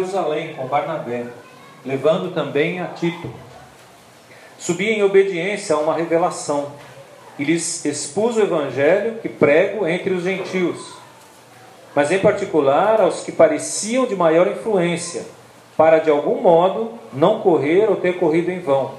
Jerusalém 0.00 0.54
com 0.54 0.66
Barnabé, 0.66 1.26
levando 1.84 2.32
também 2.34 2.80
a 2.80 2.86
Tito. 2.86 3.30
Subi 4.58 4.88
em 4.88 5.02
obediência 5.02 5.76
a 5.76 5.78
uma 5.78 5.94
revelação 5.94 6.72
e 7.38 7.44
lhes 7.44 7.84
expus 7.84 8.36
o 8.36 8.40
evangelho 8.40 9.18
que 9.20 9.28
prego 9.28 9.86
entre 9.86 10.12
os 10.14 10.24
gentios, 10.24 10.94
mas 11.94 12.10
em 12.10 12.18
particular 12.18 13.00
aos 13.00 13.22
que 13.22 13.32
pareciam 13.32 14.06
de 14.06 14.16
maior 14.16 14.46
influência, 14.48 15.26
para 15.76 15.98
de 15.98 16.10
algum 16.10 16.40
modo 16.40 16.92
não 17.12 17.40
correr 17.40 17.88
ou 17.88 17.96
ter 17.96 18.18
corrido 18.18 18.50
em 18.50 18.60
vão. 18.60 18.94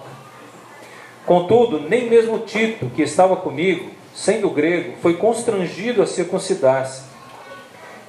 Contudo, 1.26 1.80
nem 1.80 2.10
mesmo 2.10 2.40
Tito, 2.40 2.88
que 2.96 3.02
estava 3.02 3.36
comigo, 3.36 3.90
sendo 4.14 4.50
grego, 4.50 4.98
foi 5.02 5.16
constrangido 5.16 6.02
a 6.02 6.08
circuncidar-se. 6.08 7.04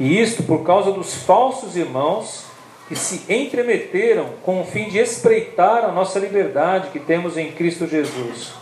E 0.00 0.20
isto 0.20 0.42
por 0.42 0.62
causa 0.62 0.90
dos 0.90 1.14
falsos 1.14 1.76
irmãos 1.76 2.51
que 2.92 2.98
se 2.98 3.24
entremeteram 3.32 4.26
com 4.42 4.60
o 4.60 4.66
fim 4.66 4.90
de 4.90 4.98
espreitar 4.98 5.82
a 5.82 5.90
nossa 5.90 6.18
liberdade 6.18 6.90
que 6.90 7.00
temos 7.00 7.38
em 7.38 7.50
Cristo 7.50 7.86
Jesus 7.86 8.52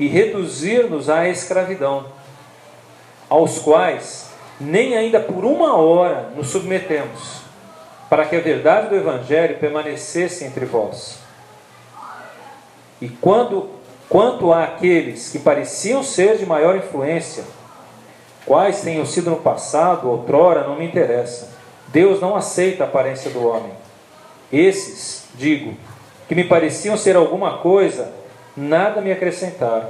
e 0.00 0.06
reduzir-nos 0.06 1.10
à 1.10 1.28
escravidão, 1.28 2.06
aos 3.28 3.58
quais 3.58 4.30
nem 4.58 4.96
ainda 4.96 5.20
por 5.20 5.44
uma 5.44 5.76
hora 5.76 6.30
nos 6.34 6.46
submetemos, 6.48 7.42
para 8.08 8.24
que 8.24 8.36
a 8.36 8.40
verdade 8.40 8.88
do 8.88 8.96
Evangelho 8.96 9.58
permanecesse 9.58 10.46
entre 10.46 10.64
vós. 10.64 11.18
E 12.98 13.10
quando, 13.10 13.68
quanto 14.08 14.54
àqueles 14.54 15.28
que 15.28 15.38
pareciam 15.38 16.02
ser 16.02 16.38
de 16.38 16.46
maior 16.46 16.76
influência, 16.76 17.44
quais 18.46 18.80
tenham 18.80 19.04
sido 19.04 19.28
no 19.28 19.36
passado, 19.36 20.08
outrora, 20.08 20.66
não 20.66 20.76
me 20.76 20.86
interessa. 20.86 21.55
Deus 21.88 22.20
não 22.20 22.36
aceita 22.36 22.84
a 22.84 22.86
aparência 22.86 23.30
do 23.30 23.46
homem. 23.46 23.72
Esses, 24.52 25.28
digo, 25.34 25.74
que 26.28 26.34
me 26.34 26.44
pareciam 26.44 26.96
ser 26.96 27.16
alguma 27.16 27.58
coisa, 27.58 28.12
nada 28.56 29.00
me 29.00 29.12
acrescentaram. 29.12 29.88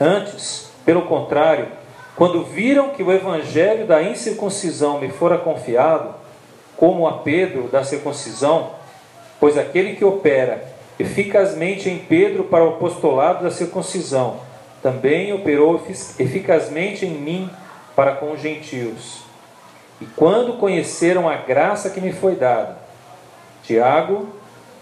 Antes, 0.00 0.70
pelo 0.84 1.02
contrário, 1.02 1.68
quando 2.16 2.44
viram 2.44 2.90
que 2.90 3.02
o 3.02 3.12
evangelho 3.12 3.86
da 3.86 4.02
incircuncisão 4.02 4.98
me 4.98 5.08
fora 5.08 5.38
confiado, 5.38 6.14
como 6.76 7.06
a 7.06 7.18
Pedro 7.18 7.68
da 7.68 7.84
circuncisão, 7.84 8.72
pois 9.38 9.56
aquele 9.58 9.96
que 9.96 10.04
opera 10.04 10.64
eficazmente 10.98 11.88
em 11.88 11.98
Pedro 11.98 12.44
para 12.44 12.64
o 12.64 12.74
apostolado 12.74 13.44
da 13.44 13.50
circuncisão, 13.50 14.40
também 14.82 15.32
operou 15.32 15.82
eficazmente 16.18 17.06
em 17.06 17.10
mim 17.10 17.50
para 17.96 18.12
com 18.12 18.32
os 18.32 18.40
gentios. 18.40 19.29
E 20.00 20.06
quando 20.16 20.54
conheceram 20.54 21.28
a 21.28 21.36
graça 21.36 21.90
que 21.90 22.00
me 22.00 22.12
foi 22.12 22.34
dada, 22.34 22.78
Tiago, 23.62 24.28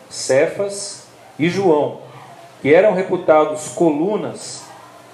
Cefas 0.09 1.07
e 1.39 1.49
João, 1.49 2.01
que 2.63 2.73
eram 2.73 2.95
reputados 2.95 3.69
colunas, 3.69 4.63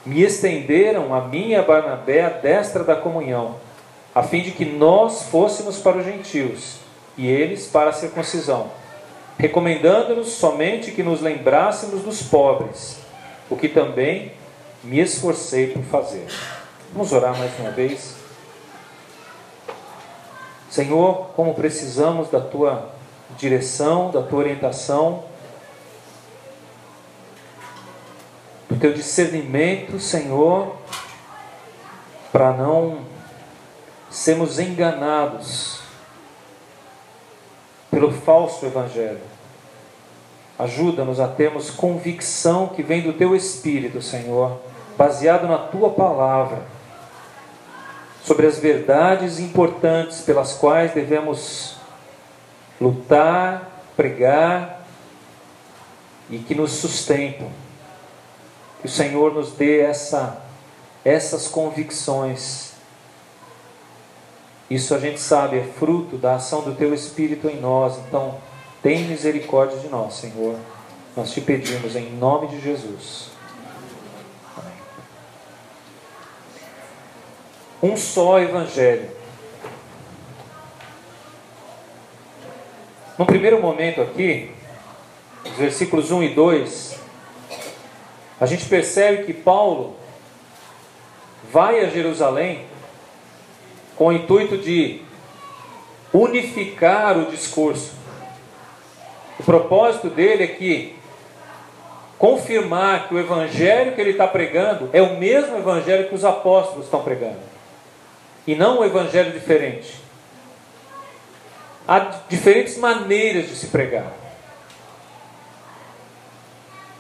me 0.05 0.23
estenderam 0.23 1.15
a 1.15 1.23
mim 1.23 1.49
e 1.49 1.55
a 1.57 1.63
Barnabé 1.63 2.25
a 2.25 2.29
destra 2.29 2.85
da 2.85 2.95
comunhão, 2.95 3.57
a 4.15 4.23
fim 4.23 4.43
de 4.43 4.51
que 4.51 4.65
nós 4.65 5.25
fôssemos 5.25 5.79
para 5.79 5.99
os 5.99 6.05
gentios 6.05 6.77
e 7.17 7.27
eles 7.27 7.67
para 7.67 7.91
a 7.91 7.93
circuncisão, 7.93 8.71
recomendando-nos 9.39 10.29
somente 10.29 10.91
que 10.91 11.03
nos 11.03 11.21
lembrássemos 11.21 12.03
dos 12.03 12.23
pobres, 12.23 12.99
o 13.49 13.57
que 13.57 13.69
também 13.69 14.33
me 14.83 15.01
esforcei 15.01 15.69
por 15.69 15.83
fazer. 15.85 16.27
Vamos 16.93 17.13
orar 17.13 17.37
mais 17.37 17.59
uma 17.59 17.71
vez. 17.71 18.24
Senhor, 20.75 21.29
como 21.37 21.55
precisamos 21.55 22.31
da 22.31 22.41
tua 22.41 22.91
direção, 23.39 24.11
da 24.11 24.21
tua 24.21 24.41
orientação, 24.41 25.23
do 28.69 28.75
teu 28.75 28.93
discernimento, 28.93 30.01
Senhor, 30.01 30.75
para 32.33 32.53
não 32.53 33.03
sermos 34.11 34.59
enganados 34.59 35.79
pelo 37.89 38.11
falso 38.11 38.67
evangelho. 38.67 39.23
Ajuda-nos 40.59 41.21
a 41.21 41.29
termos 41.29 41.71
convicção 41.71 42.67
que 42.67 42.83
vem 42.83 43.01
do 43.01 43.13
teu 43.13 43.37
espírito, 43.37 44.03
Senhor, 44.03 44.59
baseado 44.99 45.47
na 45.47 45.57
tua 45.57 45.91
palavra, 45.91 46.74
sobre 48.25 48.47
as 48.47 48.59
verdades 48.59 49.39
importantes 49.39 50.23
pelas 50.23 50.55
quais 50.55 50.95
devemos 50.95 51.77
lutar, 52.81 53.85
pregar 53.95 54.87
e 56.31 56.39
que 56.39 56.55
nos 56.55 56.73
sustentam. 56.73 57.49
Que 58.81 58.87
o 58.87 58.91
Senhor 58.91 59.33
nos 59.35 59.53
dê 59.53 59.81
essa, 59.81 60.43
essas 61.05 61.49
convicções. 61.49 62.73
Isso 64.71 64.95
a 64.95 64.99
gente 64.99 65.21
sabe, 65.21 65.59
é 65.59 65.63
fruto 65.63 66.17
da 66.17 66.37
ação 66.37 66.63
do 66.63 66.75
Teu 66.75 66.95
Espírito 66.95 67.49
em 67.49 67.61
nós. 67.61 67.99
Então, 68.09 68.39
tem 68.83 69.05
misericórdia 69.05 69.79
de 69.79 69.89
nós, 69.89 70.15
Senhor. 70.15 70.57
Nós 71.15 71.31
te 71.31 71.43
pedimos 71.43 71.95
em 71.95 72.11
nome 72.13 72.49
de 72.49 72.59
Jesus. 72.59 73.34
Um 77.85 77.99
só 77.99 78.41
Evangelho. 78.41 79.11
No 83.19 83.27
primeiro 83.27 83.61
momento 83.61 84.01
aqui, 84.01 84.51
os 85.45 85.53
versículos 85.53 86.11
1 86.11 86.23
e 86.23 86.29
2, 86.31 86.99
a 88.41 88.47
gente 88.47 88.65
percebe 88.65 89.25
que 89.25 89.35
Paulo 89.35 89.97
vai 91.53 91.85
a 91.85 91.91
Jerusalém 91.91 92.65
com 93.97 94.07
o 94.07 94.13
intuito 94.15 94.57
de 94.57 95.03
unificar 96.11 97.19
o 97.19 97.31
discurso. 97.31 97.93
O 99.39 99.43
propósito 99.43 100.09
dele 100.09 100.45
é 100.45 100.47
que 100.47 100.97
confirmar 102.19 103.09
que 103.09 103.15
o 103.15 103.19
evangelho 103.19 103.95
que 103.95 104.01
ele 104.01 104.13
está 104.13 104.27
pregando 104.27 104.89
é 104.95 105.03
o 105.03 105.19
mesmo 105.19 105.59
evangelho 105.59 106.09
que 106.09 106.15
os 106.15 106.25
apóstolos 106.25 106.87
estão 106.87 107.03
pregando, 107.03 107.53
e 108.47 108.55
não 108.55 108.81
um 108.81 108.85
evangelho 108.85 109.33
diferente. 109.33 110.03
Há 111.87 111.99
diferentes 112.29 112.79
maneiras 112.79 113.49
de 113.49 113.57
se 113.57 113.67
pregar. 113.67 114.11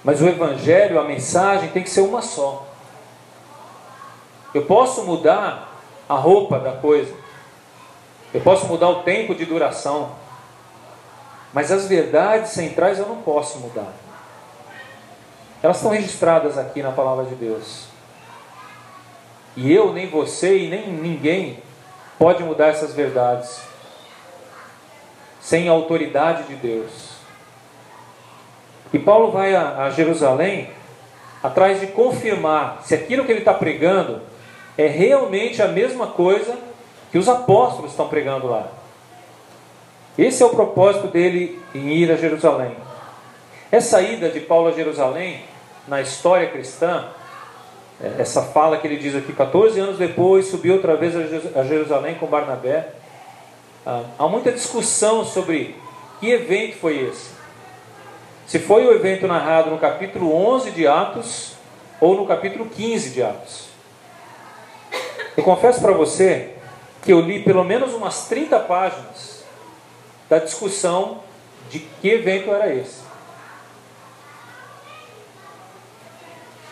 Mas 0.04 0.20
o 0.20 0.28
Evangelho, 0.28 1.00
a 1.00 1.04
mensagem, 1.04 1.70
tem 1.70 1.82
que 1.82 1.88
ser 1.88 2.02
uma 2.02 2.20
só. 2.20 2.66
Eu 4.52 4.66
posso 4.66 5.02
mudar 5.04 5.80
a 6.06 6.14
roupa 6.14 6.60
da 6.60 6.72
coisa, 6.72 7.12
eu 8.32 8.40
posso 8.42 8.66
mudar 8.66 8.90
o 8.90 9.02
tempo 9.02 9.34
de 9.34 9.46
duração, 9.46 10.12
mas 11.54 11.72
as 11.72 11.86
verdades 11.86 12.50
centrais 12.50 12.98
eu 12.98 13.06
não 13.06 13.22
posso 13.22 13.58
mudar. 13.58 13.90
Elas 15.62 15.78
estão 15.78 15.90
registradas 15.90 16.58
aqui 16.58 16.82
na 16.82 16.92
palavra 16.92 17.24
de 17.24 17.34
Deus. 17.34 17.86
E 19.56 19.72
eu, 19.72 19.92
nem 19.92 20.08
você 20.08 20.58
e 20.58 20.68
nem 20.68 20.88
ninguém 20.88 21.58
pode 22.18 22.42
mudar 22.42 22.68
essas 22.68 22.94
verdades 22.94 23.60
sem 25.40 25.68
a 25.68 25.72
autoridade 25.72 26.44
de 26.44 26.56
Deus. 26.56 27.14
E 28.92 28.98
Paulo 28.98 29.30
vai 29.30 29.54
a, 29.54 29.84
a 29.84 29.90
Jerusalém 29.90 30.70
atrás 31.42 31.80
de 31.80 31.88
confirmar 31.88 32.80
se 32.82 32.94
aquilo 32.94 33.24
que 33.24 33.30
ele 33.30 33.40
está 33.40 33.52
pregando 33.52 34.22
é 34.78 34.86
realmente 34.86 35.60
a 35.60 35.68
mesma 35.68 36.06
coisa 36.06 36.56
que 37.12 37.18
os 37.18 37.28
apóstolos 37.28 37.90
estão 37.90 38.08
pregando 38.08 38.46
lá. 38.46 38.68
Esse 40.16 40.42
é 40.42 40.46
o 40.46 40.50
propósito 40.50 41.08
dele 41.08 41.60
em 41.74 41.88
ir 41.88 42.10
a 42.10 42.16
Jerusalém. 42.16 42.74
Essa 43.70 44.00
ida 44.00 44.30
de 44.30 44.40
Paulo 44.40 44.68
a 44.68 44.72
Jerusalém, 44.72 45.42
na 45.86 46.00
história 46.00 46.48
cristã, 46.48 47.08
essa 48.18 48.42
fala 48.42 48.76
que 48.78 48.86
ele 48.86 48.96
diz 48.96 49.14
aqui, 49.14 49.32
14 49.32 49.78
anos 49.78 49.98
depois, 49.98 50.46
subiu 50.46 50.74
outra 50.74 50.96
vez 50.96 51.14
a 51.56 51.62
Jerusalém 51.62 52.16
com 52.16 52.26
Barnabé. 52.26 52.88
Ah, 53.86 54.02
há 54.18 54.26
muita 54.26 54.50
discussão 54.50 55.24
sobre 55.24 55.76
que 56.18 56.30
evento 56.30 56.76
foi 56.78 57.08
esse. 57.08 57.30
Se 58.46 58.58
foi 58.58 58.86
o 58.86 58.92
evento 58.92 59.26
narrado 59.26 59.70
no 59.70 59.78
capítulo 59.78 60.34
11 60.34 60.72
de 60.72 60.86
Atos 60.86 61.52
ou 62.00 62.16
no 62.16 62.26
capítulo 62.26 62.66
15 62.66 63.10
de 63.10 63.22
Atos. 63.22 63.68
Eu 65.36 65.44
confesso 65.44 65.80
para 65.80 65.92
você 65.92 66.54
que 67.02 67.12
eu 67.12 67.20
li 67.20 67.42
pelo 67.42 67.64
menos 67.64 67.94
umas 67.94 68.26
30 68.26 68.58
páginas 68.60 69.44
da 70.28 70.38
discussão 70.38 71.20
de 71.70 71.78
que 71.78 72.08
evento 72.08 72.50
era 72.50 72.72
esse. 72.72 73.03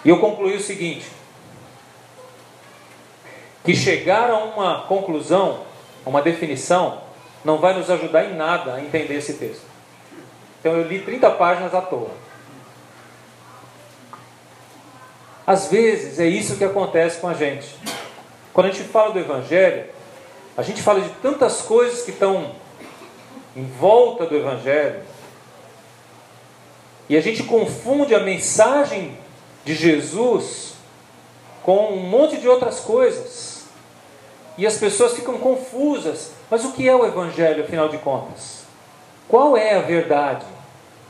E 0.04 0.08
eu 0.08 0.18
concluí 0.18 0.56
o 0.56 0.60
seguinte: 0.60 1.06
que 3.64 3.74
chegaram 3.74 4.36
a 4.36 4.44
uma 4.44 4.80
conclusão, 4.82 5.60
uma 6.04 6.22
definição, 6.22 7.00
não 7.44 7.58
vai 7.58 7.74
nos 7.74 7.90
ajudar 7.90 8.24
em 8.24 8.34
nada 8.34 8.74
a 8.74 8.80
entender 8.80 9.14
esse 9.14 9.34
texto. 9.34 9.62
Então 10.60 10.72
eu 10.72 10.86
li 10.86 11.00
30 11.00 11.30
páginas 11.32 11.74
à 11.74 11.80
toa. 11.80 12.10
Às 15.46 15.68
vezes 15.68 16.20
é 16.20 16.26
isso 16.26 16.56
que 16.56 16.64
acontece 16.64 17.20
com 17.20 17.28
a 17.28 17.34
gente. 17.34 17.74
Quando 18.52 18.66
a 18.66 18.70
gente 18.70 18.88
fala 18.88 19.12
do 19.12 19.18
Evangelho, 19.18 19.86
a 20.56 20.62
gente 20.62 20.82
fala 20.82 21.00
de 21.00 21.08
tantas 21.20 21.62
coisas 21.62 22.02
que 22.02 22.10
estão 22.10 22.52
em 23.56 23.64
volta 23.64 24.24
do 24.24 24.36
Evangelho, 24.36 25.02
e 27.08 27.16
a 27.16 27.20
gente 27.20 27.42
confunde 27.42 28.14
a 28.14 28.20
mensagem 28.20 29.18
de 29.64 29.74
Jesus 29.74 30.72
com 31.62 31.92
um 31.92 32.00
monte 32.00 32.38
de 32.38 32.48
outras 32.48 32.80
coisas. 32.80 33.64
E 34.58 34.66
as 34.66 34.76
pessoas 34.76 35.14
ficam 35.14 35.38
confusas. 35.38 36.32
Mas 36.50 36.64
o 36.64 36.72
que 36.72 36.88
é 36.88 36.94
o 36.94 37.06
Evangelho, 37.06 37.64
afinal 37.64 37.88
de 37.88 37.98
contas? 37.98 38.62
Qual 39.28 39.56
é 39.56 39.74
a 39.74 39.80
verdade? 39.80 40.44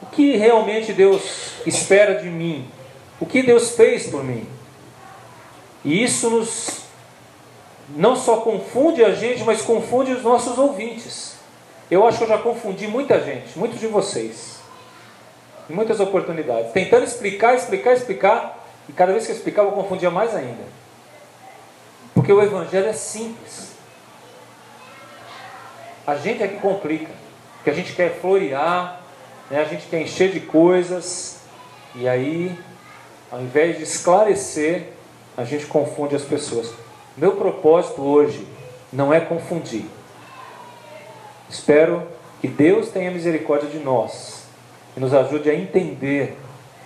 O 0.01 0.07
que 0.07 0.37
realmente 0.37 0.93
Deus 0.93 1.23
espera 1.67 2.15
de 2.15 2.29
mim? 2.29 2.69
O 3.21 3.27
que 3.27 3.43
Deus 3.43 3.71
fez 3.71 4.07
por 4.07 4.23
mim? 4.23 4.47
E 5.85 6.03
isso 6.03 6.31
nos 6.31 6.83
não 7.97 8.17
só 8.17 8.39
confunde 8.39 9.05
a 9.05 9.13
gente, 9.13 9.43
mas 9.43 9.63
confunde 9.63 10.13
os 10.13 10.23
nossos 10.23 10.57
ouvintes. 10.59 11.35
Eu 11.91 12.07
acho 12.07 12.19
que 12.19 12.25
eu 12.25 12.29
já 12.29 12.39
confundi 12.39 12.87
muita 12.87 13.21
gente, 13.21 13.59
muitos 13.59 13.79
de 13.79 13.87
vocês, 13.87 14.61
muitas 15.73 16.01
oportunidades, 16.01 16.73
tentando 16.73 17.05
explicar, 17.05 17.55
explicar, 17.55 17.95
explicar, 17.95 18.69
e 18.89 18.93
cada 18.93 19.13
vez 19.13 19.25
que 19.25 19.33
eu 19.33 19.37
explicava 19.37 19.69
eu 19.69 19.73
confundia 19.73 20.11
mais 20.11 20.35
ainda. 20.35 20.65
Porque 22.15 22.33
o 22.33 22.43
Evangelho 22.43 22.89
é 22.89 22.93
simples. 22.93 23.73
A 26.07 26.17
gente 26.17 26.43
é 26.43 26.49
que 26.49 26.57
complica, 26.57 27.11
porque 27.57 27.71
a 27.71 27.73
gente 27.73 27.95
quer 27.95 28.21
florear, 28.21 29.01
né? 29.51 29.61
a 29.61 29.65
gente 29.65 29.87
quer 29.87 30.03
encher 30.03 30.33
de 30.33 30.41
coisas, 30.41 31.41
e 31.95 32.09
aí, 32.09 32.59
ao 33.31 33.41
invés 33.41 33.77
de 33.77 33.85
esclarecer, 33.85 34.89
a 35.37 35.45
gente 35.45 35.67
confunde 35.67 36.15
as 36.15 36.23
pessoas. 36.23 36.73
Meu 37.17 37.33
propósito 37.37 38.03
hoje 38.03 38.47
não 38.93 39.13
é 39.13 39.21
confundir. 39.21 39.87
Espero 41.49 42.07
que 42.41 42.49
Deus 42.49 42.89
tenha 42.89 43.11
misericórdia 43.11 43.69
de 43.69 43.79
nós 43.79 44.42
e 44.97 45.01
nos 45.01 45.15
ajude 45.15 45.51
a 45.51 45.55
entender 45.55 46.37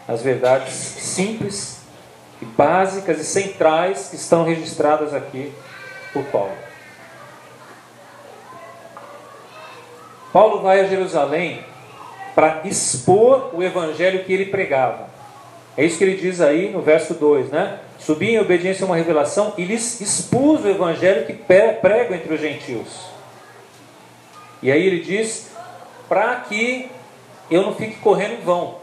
as 0.06 0.22
verdades 0.22 0.72
simples 0.72 1.80
e 2.40 2.44
básicas 2.44 3.18
e 3.18 3.24
centrais 3.24 4.08
que 4.08 4.16
estão 4.16 4.44
registradas 4.44 5.14
aqui 5.14 5.52
por 6.12 6.24
Paulo. 6.24 6.52
Paulo 10.32 10.60
vai 10.60 10.80
a 10.80 10.88
Jerusalém 10.88 11.64
para 12.34 12.60
expor 12.64 13.50
o 13.54 13.62
evangelho 13.62 14.24
que 14.24 14.32
ele 14.32 14.46
pregava. 14.46 15.08
É 15.76 15.84
isso 15.84 15.96
que 15.98 16.04
ele 16.04 16.16
diz 16.16 16.40
aí 16.40 16.70
no 16.70 16.82
verso 16.82 17.14
2, 17.14 17.50
né? 17.50 17.80
Subi 17.98 18.30
em 18.30 18.38
obediência 18.38 18.84
a 18.84 18.86
uma 18.86 18.96
revelação 18.96 19.54
e 19.56 19.64
lhes 19.64 20.00
expus 20.00 20.62
o 20.62 20.68
evangelho 20.68 21.26
que 21.26 21.32
prego 21.32 22.14
entre 22.14 22.34
os 22.34 22.40
gentios. 22.40 23.06
E 24.62 24.70
aí 24.70 24.86
ele 24.86 25.00
diz: 25.00 25.50
para 26.08 26.36
que 26.36 26.90
eu 27.50 27.62
não 27.62 27.74
fique 27.74 27.96
correndo 27.96 28.34
em 28.34 28.44
vão, 28.44 28.78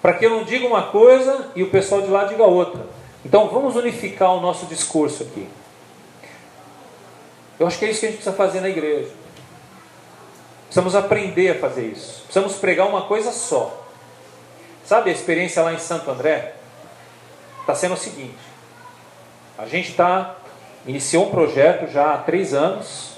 para 0.00 0.14
que 0.14 0.26
eu 0.26 0.30
não 0.30 0.44
diga 0.44 0.66
uma 0.66 0.84
coisa 0.84 1.50
e 1.54 1.62
o 1.62 1.70
pessoal 1.70 2.02
de 2.02 2.08
lá 2.08 2.24
diga 2.24 2.44
outra. 2.44 2.86
Então 3.24 3.48
vamos 3.48 3.76
unificar 3.76 4.34
o 4.34 4.40
nosso 4.40 4.66
discurso 4.66 5.22
aqui. 5.22 5.48
Eu 7.58 7.66
acho 7.66 7.78
que 7.78 7.84
é 7.84 7.90
isso 7.90 8.00
que 8.00 8.06
a 8.06 8.08
gente 8.10 8.18
precisa 8.18 8.36
fazer 8.36 8.60
na 8.60 8.68
igreja. 8.68 9.10
Precisamos 10.64 10.94
aprender 10.94 11.50
a 11.50 11.60
fazer 11.60 11.86
isso. 11.86 12.22
Precisamos 12.24 12.56
pregar 12.56 12.88
uma 12.88 13.02
coisa 13.02 13.30
só. 13.30 13.84
Sabe 14.84 15.10
a 15.10 15.12
experiência 15.12 15.62
lá 15.62 15.72
em 15.72 15.78
Santo 15.78 16.10
André? 16.10 16.54
Está 17.60 17.74
sendo 17.74 17.94
o 17.94 17.96
seguinte: 17.96 18.36
a 19.56 19.66
gente 19.66 19.90
está 19.90 20.36
iniciou 20.86 21.26
um 21.26 21.30
projeto 21.30 21.90
já 21.90 22.14
há 22.14 22.18
três 22.18 22.52
anos 22.52 23.14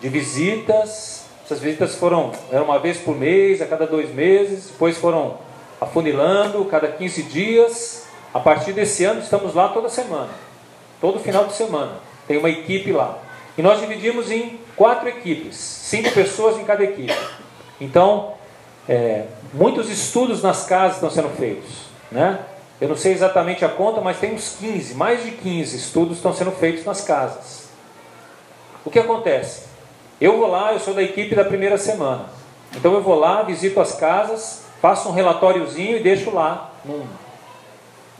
de 0.00 0.08
visitas. 0.08 1.23
Essas 1.44 1.60
visitas 1.60 1.94
foram 1.96 2.32
era 2.50 2.62
uma 2.62 2.78
vez 2.78 2.98
por 2.98 3.16
mês, 3.16 3.60
a 3.60 3.66
cada 3.66 3.86
dois 3.86 4.12
meses, 4.14 4.68
depois 4.68 4.96
foram 4.96 5.36
afunilando, 5.80 6.64
cada 6.64 6.88
15 6.88 7.22
dias. 7.24 8.06
A 8.32 8.40
partir 8.40 8.72
desse 8.72 9.04
ano 9.04 9.20
estamos 9.20 9.54
lá 9.54 9.68
toda 9.68 9.88
semana, 9.88 10.30
todo 11.00 11.20
final 11.20 11.46
de 11.46 11.52
semana. 11.52 11.92
Tem 12.26 12.38
uma 12.38 12.48
equipe 12.48 12.90
lá. 12.92 13.18
E 13.56 13.62
nós 13.62 13.78
dividimos 13.78 14.30
em 14.30 14.58
quatro 14.74 15.08
equipes, 15.08 15.54
cinco 15.56 16.10
pessoas 16.10 16.58
em 16.58 16.64
cada 16.64 16.82
equipe. 16.82 17.14
Então, 17.80 18.34
é, 18.88 19.26
muitos 19.52 19.90
estudos 19.90 20.42
nas 20.42 20.64
casas 20.64 20.96
estão 20.96 21.10
sendo 21.10 21.28
feitos. 21.28 21.84
Né? 22.10 22.40
Eu 22.80 22.88
não 22.88 22.96
sei 22.96 23.12
exatamente 23.12 23.64
a 23.64 23.68
conta, 23.68 24.00
mas 24.00 24.18
tem 24.18 24.34
uns 24.34 24.56
15, 24.58 24.94
mais 24.94 25.22
de 25.22 25.30
15 25.32 25.76
estudos 25.76 26.16
estão 26.16 26.34
sendo 26.34 26.50
feitos 26.52 26.84
nas 26.84 27.02
casas. 27.02 27.68
O 28.84 28.90
que 28.90 28.98
acontece? 28.98 29.73
Eu 30.24 30.38
vou 30.38 30.48
lá, 30.48 30.72
eu 30.72 30.80
sou 30.80 30.94
da 30.94 31.02
equipe 31.02 31.34
da 31.34 31.44
primeira 31.44 31.76
semana. 31.76 32.24
Então 32.74 32.94
eu 32.94 33.02
vou 33.02 33.14
lá, 33.14 33.42
visito 33.42 33.78
as 33.78 33.94
casas, 33.94 34.64
faço 34.80 35.10
um 35.10 35.12
relatóriozinho 35.12 35.98
e 35.98 36.02
deixo 36.02 36.30
lá, 36.30 36.72
num, 36.82 37.04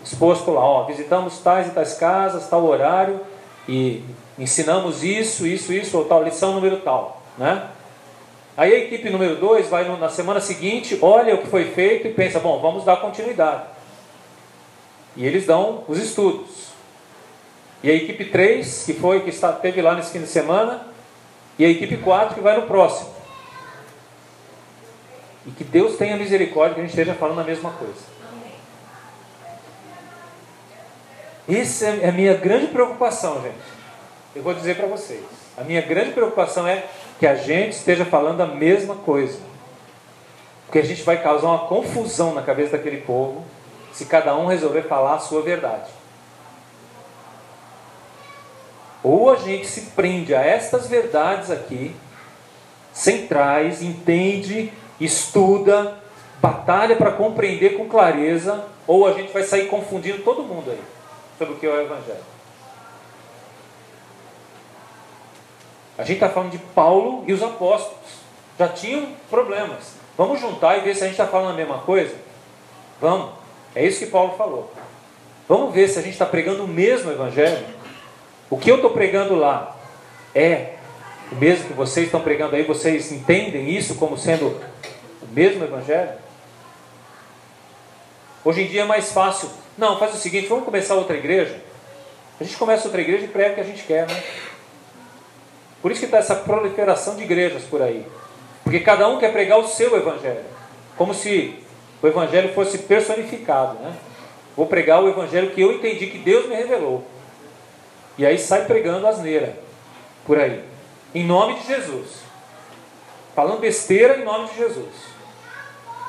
exposto 0.05 0.51
lá, 0.51 0.61
ó, 0.61 0.85
visitamos 0.85 1.39
tais 1.39 1.69
e 1.69 1.71
tais 1.71 1.95
casas, 1.95 2.47
tal 2.47 2.63
horário, 2.67 3.23
e 3.67 4.05
ensinamos 4.39 5.03
isso, 5.03 5.47
isso, 5.47 5.73
isso, 5.73 5.97
ou 5.97 6.05
tal, 6.05 6.23
lição 6.23 6.53
número 6.53 6.77
tal. 6.81 7.23
Né? 7.39 7.71
Aí 8.55 8.75
a 8.75 8.79
equipe 8.81 9.09
número 9.09 9.37
2 9.37 9.71
vai 9.71 9.89
na 9.97 10.11
semana 10.11 10.43
seguinte, 10.43 10.99
olha 11.01 11.35
o 11.35 11.39
que 11.39 11.47
foi 11.47 11.71
feito 11.71 12.07
e 12.07 12.13
pensa, 12.13 12.39
bom, 12.39 12.61
vamos 12.61 12.85
dar 12.85 12.99
continuidade. 12.99 13.63
E 15.17 15.25
eles 15.27 15.47
dão 15.47 15.85
os 15.89 15.97
estudos. 15.97 16.67
E 17.83 17.91
a 17.91 17.95
equipe 17.95 18.27
3, 18.27 18.85
que 18.85 18.93
foi 18.93 19.21
que 19.21 19.31
esteve 19.31 19.81
lá 19.81 19.95
nesse 19.95 20.13
fim 20.13 20.21
de 20.21 20.27
semana, 20.27 20.93
e 21.59 21.65
a 21.65 21.69
equipe 21.69 21.97
4 21.99 22.35
que 22.35 22.41
vai 22.41 22.57
no 22.57 22.67
próximo. 22.67 23.15
E 25.47 25.51
que 25.51 25.65
Deus 25.65 25.97
tenha 25.97 26.17
misericórdia 26.17 26.75
que 26.75 26.81
a 26.81 26.85
gente 26.85 26.91
esteja 26.91 27.15
falando 27.15 27.41
a 27.41 27.45
mesma 27.45 27.71
coisa. 27.73 28.15
Essa 31.49 31.87
é 31.87 32.09
a 32.09 32.13
minha 32.13 32.35
grande 32.35 32.69
preocupação, 32.69 33.43
gente. 33.43 33.55
Eu 34.35 34.43
vou 34.43 34.55
dizer 34.55 34.77
para 34.77 34.87
vocês. 34.87 35.23
A 35.57 35.63
minha 35.63 35.83
grande 35.83 36.13
preocupação 36.13 36.67
é 36.67 36.85
que 37.21 37.27
a 37.27 37.35
gente 37.35 37.75
esteja 37.75 38.05
falando 38.05 38.41
a 38.41 38.47
mesma 38.47 38.97
coisa. 38.97 39.39
Porque 40.65 40.79
a 40.79 40.85
gente 40.85 41.03
vai 41.03 41.23
causar 41.23 41.49
uma 41.49 41.67
confusão 41.67 42.35
na 42.35 42.43
cabeça 42.43 42.77
daquele 42.77 43.03
povo 43.03 43.45
se 43.93 44.07
cada 44.07 44.35
um 44.37 44.47
resolver 44.47 44.83
falar 44.83 45.15
a 45.15 45.19
sua 45.21 45.43
verdade. 45.43 45.89
Ou 49.05 49.31
a 49.31 49.37
gente 49.37 49.67
se 49.67 49.83
prende 49.91 50.35
a 50.35 50.41
estas 50.41 50.89
verdades 50.89 51.51
aqui, 51.51 51.95
centrais, 52.91 53.83
entende, 53.83 54.73
estuda, 54.99 55.99
batalha 56.41 56.97
para 56.97 57.13
compreender 57.13 57.77
com 57.77 57.87
clareza, 57.87 58.65
ou 58.87 59.07
a 59.07 59.13
gente 59.13 59.31
vai 59.31 59.43
sair 59.43 59.67
confundindo 59.69 60.23
todo 60.23 60.43
mundo 60.43 60.71
aí 60.71 60.81
sobre 61.37 61.53
o 61.53 61.57
que 61.59 61.67
é 61.67 61.69
o 61.69 61.81
Evangelho. 61.83 62.35
A 65.99 66.03
gente 66.03 66.15
está 66.15 66.31
falando 66.31 66.53
de 66.53 66.59
Paulo 66.59 67.25
e 67.27 67.33
os 67.33 67.43
apóstolos. 67.43 67.99
Já 68.59 68.69
tinham 68.69 69.09
problemas. 69.29 69.95
Vamos 70.17 70.41
juntar 70.41 70.79
e 70.79 70.81
ver 70.81 70.95
se 70.95 71.03
a 71.03 71.07
gente 71.07 71.15
está 71.15 71.27
falando 71.27 71.53
a 71.53 71.57
mesma 71.57 71.79
coisa? 71.79 72.15
Vamos. 73.01 73.33
É 73.75 73.85
isso 73.85 73.99
que 73.99 74.07
Paulo 74.07 74.37
falou. 74.37 74.73
Vamos 75.49 75.75
ver 75.75 75.89
se 75.89 75.99
a 75.99 76.03
gente 76.03 76.13
está 76.13 76.27
pregando 76.27 76.65
o 76.65 76.69
mesmo 76.69 77.11
evangelho. 77.11 77.74
O 78.51 78.59
que 78.59 78.71
eu 78.71 78.77
estou 78.77 78.91
pregando 78.91 79.35
lá 79.35 79.77
é 80.35 80.75
o 81.33 81.37
mesmo 81.37 81.69
que 81.69 81.73
vocês 81.73 82.07
estão 82.07 82.21
pregando 82.21 82.57
aí? 82.57 82.63
Vocês 82.63 83.11
entendem 83.11 83.71
isso 83.71 83.95
como 83.97 84.17
sendo 84.17 84.61
o 85.23 85.27
mesmo 85.33 85.65
evangelho? 85.65 86.13
Hoje 88.45 88.63
em 88.63 88.67
dia 88.67 88.83
é 88.83 88.85
mais 88.85 89.13
fácil. 89.13 89.49
Não, 89.77 89.99
faz 89.99 90.15
o 90.15 90.19
seguinte: 90.19 90.49
vamos 90.49 90.65
começar 90.65 90.95
outra 90.95 91.17
igreja. 91.17 91.59
A 92.39 92.45
gente 92.45 92.57
começa 92.57 92.87
outra 92.87 93.01
igreja 93.01 93.25
e 93.25 93.29
prega 93.29 93.53
o 93.53 93.55
que 93.55 93.61
a 93.61 93.65
gente 93.65 93.83
quer, 93.85 94.07
né? 94.07 94.23
Por 95.81 95.91
isso 95.91 96.01
que 96.01 96.07
está 96.07 96.19
essa 96.19 96.35
proliferação 96.35 97.17
de 97.17 97.23
igrejas 97.23 97.63
por 97.65 97.83
aí. 97.83 98.07
Porque 98.63 98.81
cada 98.81 99.07
um 99.09 99.19
quer 99.19 99.33
pregar 99.33 99.59
o 99.59 99.69
seu 99.69 99.95
evangelho. 99.97 100.45
Como 100.97 101.13
se 101.13 101.63
o 102.03 102.07
evangelho 102.07 102.53
fosse 102.55 102.79
personificado. 102.79 103.75
Né? 103.75 103.93
Vou 104.57 104.67
pregar 104.67 105.03
o 105.03 105.09
evangelho 105.09 105.51
que 105.51 105.61
eu 105.61 105.73
entendi 105.73 106.07
que 106.07 106.19
Deus 106.19 106.49
me 106.49 106.55
revelou. 106.55 107.07
E 108.17 108.25
aí 108.25 108.39
sai 108.39 108.65
pregando 108.65 109.07
asneira 109.07 109.57
por 110.27 110.39
aí. 110.39 110.63
Em 111.15 111.25
nome 111.25 111.55
de 111.61 111.67
Jesus. 111.67 112.25
Falando 113.35 113.61
besteira 113.61 114.19
em 114.19 114.25
nome 114.25 114.49
de 114.49 114.57
Jesus. 114.57 115.15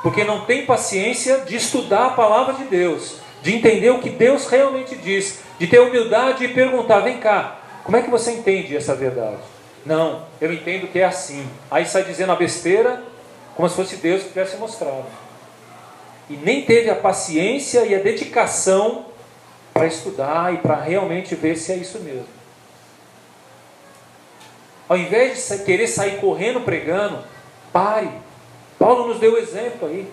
Porque 0.04 0.24
não 0.24 0.46
tem 0.46 0.66
paciência 0.66 1.40
de 1.40 1.56
estudar 1.56 2.08
a 2.08 2.12
palavra 2.12 2.54
de 2.54 2.66
Deus, 2.66 3.16
de 3.42 3.56
entender 3.56 3.90
o 3.90 4.00
que 4.00 4.10
Deus 4.10 4.48
realmente 4.48 4.96
diz, 4.96 5.40
de 5.58 5.66
ter 5.66 5.80
humildade 5.80 6.44
e 6.46 6.54
perguntar: 6.54 7.00
vem 7.00 7.18
cá, 7.18 7.60
como 7.84 7.98
é 7.98 8.02
que 8.04 8.10
você 8.10 8.32
entende 8.32 8.78
essa 8.78 8.96
verdade? 8.96 9.42
Não, 9.86 10.24
eu 10.40 10.54
entendo 10.54 10.88
que 10.88 11.00
é 11.00 11.06
assim. 11.06 11.48
Aí 11.70 11.86
sai 11.86 12.04
dizendo 12.04 12.32
a 12.32 12.36
besteira, 12.36 13.02
como 13.56 13.68
se 13.68 13.76
fosse 13.76 13.96
Deus 13.98 14.22
que 14.22 14.30
tivesse 14.30 14.58
mostrado. 14.58 15.06
E 16.30 16.36
nem 16.36 16.64
teve 16.64 16.90
a 16.90 16.96
paciência 16.96 17.86
e 17.86 17.94
a 17.94 18.00
dedicação 18.00 19.06
para 19.76 19.88
estudar 19.88 20.54
e 20.54 20.58
para 20.60 20.76
realmente 20.76 21.36
ver 21.36 21.58
se 21.58 21.74
é 21.74 21.76
isso 21.76 22.00
mesmo. 22.00 22.26
Ao 24.88 24.96
invés 24.96 25.50
de 25.50 25.66
querer 25.66 25.88
sair 25.88 26.22
correndo 26.22 26.62
pregando, 26.62 27.22
pare. 27.74 28.10
Paulo 28.80 29.10
nos 29.10 29.20
deu 29.20 29.38
exemplo 29.38 29.90
aí. 29.90 30.10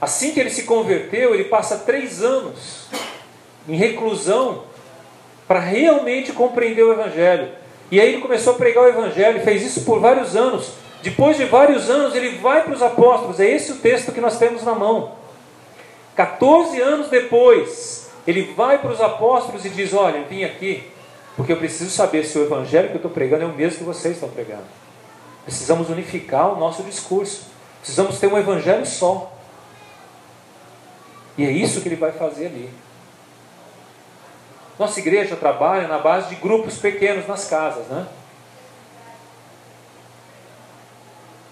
Assim 0.00 0.32
que 0.32 0.40
ele 0.40 0.50
se 0.50 0.64
converteu, 0.64 1.32
ele 1.32 1.44
passa 1.44 1.78
três 1.78 2.20
anos 2.20 2.88
em 3.68 3.76
reclusão 3.76 4.64
para 5.46 5.60
realmente 5.60 6.32
compreender 6.32 6.82
o 6.82 6.92
Evangelho. 6.92 7.52
E 7.92 8.00
aí 8.00 8.08
ele 8.08 8.22
começou 8.22 8.54
a 8.54 8.56
pregar 8.56 8.84
o 8.84 8.88
Evangelho, 8.88 9.44
fez 9.44 9.62
isso 9.62 9.84
por 9.84 10.00
vários 10.00 10.34
anos. 10.34 10.72
Depois 11.00 11.36
de 11.36 11.44
vários 11.44 11.88
anos, 11.88 12.16
ele 12.16 12.38
vai 12.38 12.64
para 12.64 12.74
os 12.74 12.82
apóstolos. 12.82 13.38
É 13.38 13.48
esse 13.48 13.70
o 13.70 13.76
texto 13.76 14.10
que 14.10 14.20
nós 14.20 14.36
temos 14.36 14.64
na 14.64 14.74
mão. 14.74 15.17
14 16.18 16.80
anos 16.80 17.08
depois, 17.08 18.10
ele 18.26 18.52
vai 18.52 18.78
para 18.78 18.90
os 18.90 19.00
apóstolos 19.00 19.64
e 19.64 19.68
diz: 19.70 19.94
Olha, 19.94 20.24
vim 20.24 20.42
aqui 20.42 20.90
porque 21.36 21.52
eu 21.52 21.56
preciso 21.56 21.92
saber 21.92 22.24
se 22.24 22.36
o 22.36 22.42
evangelho 22.42 22.88
que 22.88 22.94
eu 22.94 22.98
estou 22.98 23.12
pregando 23.12 23.44
é 23.44 23.46
o 23.46 23.54
mesmo 23.54 23.78
que 23.78 23.84
vocês 23.84 24.14
estão 24.14 24.28
pregando. 24.28 24.64
Precisamos 25.44 25.88
unificar 25.88 26.52
o 26.52 26.58
nosso 26.58 26.82
discurso. 26.82 27.46
Precisamos 27.78 28.18
ter 28.18 28.26
um 28.26 28.36
evangelho 28.36 28.84
só. 28.84 29.32
E 31.36 31.46
é 31.46 31.52
isso 31.52 31.80
que 31.80 31.88
ele 31.88 31.94
vai 31.94 32.10
fazer 32.10 32.46
ali. 32.46 32.68
Nossa 34.76 34.98
igreja 34.98 35.36
trabalha 35.36 35.86
na 35.86 35.98
base 35.98 36.30
de 36.30 36.34
grupos 36.34 36.78
pequenos 36.78 37.28
nas 37.28 37.44
casas, 37.48 37.86
né? 37.86 38.08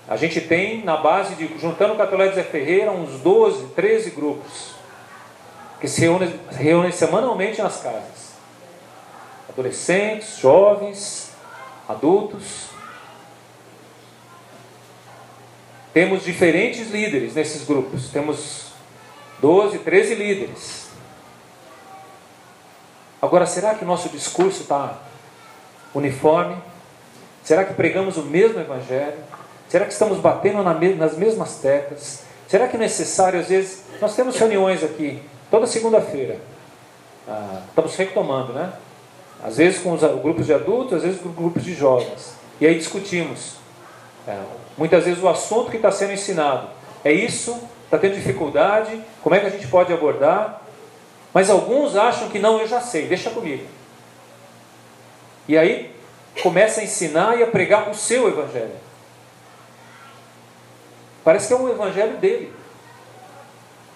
A 0.09 0.17
gente 0.17 0.41
tem 0.41 0.85
na 0.85 0.97
base 0.97 1.35
de, 1.35 1.59
juntando 1.59 1.95
o 1.95 1.97
Catolé 1.97 2.31
Zé 2.33 2.45
Ferreira, 2.45 2.93
uns 2.93 3.21
12, 3.21 3.69
13 3.75 4.11
grupos 4.11 4.77
que 5.81 5.89
se 5.89 6.01
reúnem, 6.01 6.41
reúnem 6.51 6.93
semanalmente 6.93 7.61
nas 7.61 7.81
casas. 7.81 8.37
Adolescentes, 9.49 10.39
jovens, 10.39 11.31
adultos. 11.89 12.67
Temos 15.93 16.25
diferentes 16.25 16.91
líderes 16.91 17.35
nesses 17.35 17.65
grupos. 17.65 18.11
Temos 18.11 18.73
12, 19.41 19.79
13 19.81 20.15
líderes. 20.15 20.87
Agora, 23.21 23.47
será 23.47 23.75
que 23.75 23.85
o 23.85 23.87
nosso 23.87 24.09
discurso 24.09 24.63
está 24.63 24.99
uniforme? 25.95 26.57
Será 27.43 27.65
que 27.65 27.75
pregamos 27.75 28.17
o 28.17 28.23
mesmo 28.23 28.61
evangelho? 28.61 29.36
Será 29.69 29.85
que 29.85 29.93
estamos 29.93 30.19
batendo 30.19 30.63
nas 30.63 31.17
mesmas 31.17 31.57
teclas? 31.57 32.23
Será 32.49 32.69
que 32.69 32.77
é 32.77 32.79
necessário, 32.79 33.41
às 33.41 33.49
vezes, 33.49 33.83
nós 34.01 34.15
temos 34.15 34.37
reuniões 34.37 34.85
aqui, 34.85 35.21
toda 35.51 35.67
segunda-feira. 35.67 36.39
Ah, 37.29 37.63
estamos 37.69 37.97
retomando, 37.97 38.53
né? 38.53 38.73
Às 39.43 39.57
vezes 39.57 39.81
com 39.81 39.93
os 39.93 40.01
grupos 40.23 40.47
de 40.47 40.55
adultos, 40.55 40.95
às 40.95 41.03
vezes 41.03 41.21
com 41.21 41.31
grupos 41.31 41.65
de 41.65 41.75
jovens. 41.75 42.35
E 42.61 42.67
aí 42.67 42.77
discutimos. 42.77 43.57
É, 44.27 44.41
muitas 44.77 45.05
vezes 45.05 45.23
o 45.23 45.29
assunto 45.29 45.71
que 45.71 45.77
está 45.77 45.91
sendo 45.91 46.13
ensinado 46.13 46.69
é 47.05 47.13
isso, 47.13 47.61
está 47.85 47.99
tendo 47.99 48.15
dificuldade, 48.15 49.01
como 49.23 49.35
é 49.35 49.41
que 49.41 49.47
a 49.47 49.51
gente 49.51 49.67
pode 49.69 49.93
abordar? 49.93 50.63
Mas 51.33 51.51
alguns 51.51 51.97
acham 51.97 52.29
que 52.29 52.39
não, 52.39 52.61
eu 52.61 52.67
já 52.67 52.81
sei, 52.81 53.07
deixa 53.07 53.31
comigo. 53.31 53.65
E 55.47 55.57
aí 55.57 55.95
começa 56.43 56.81
a 56.81 56.85
ensinar 56.85 57.39
e 57.39 57.43
a 57.43 57.47
pregar 57.47 57.91
o 57.91 57.95
seu 57.95 58.29
evangelho. 58.29 58.86
Parece 61.27 61.49
que 61.49 61.55
é 61.55 61.57
um 61.57 61.69
evangelho 61.69 62.19
dele. 62.19 62.53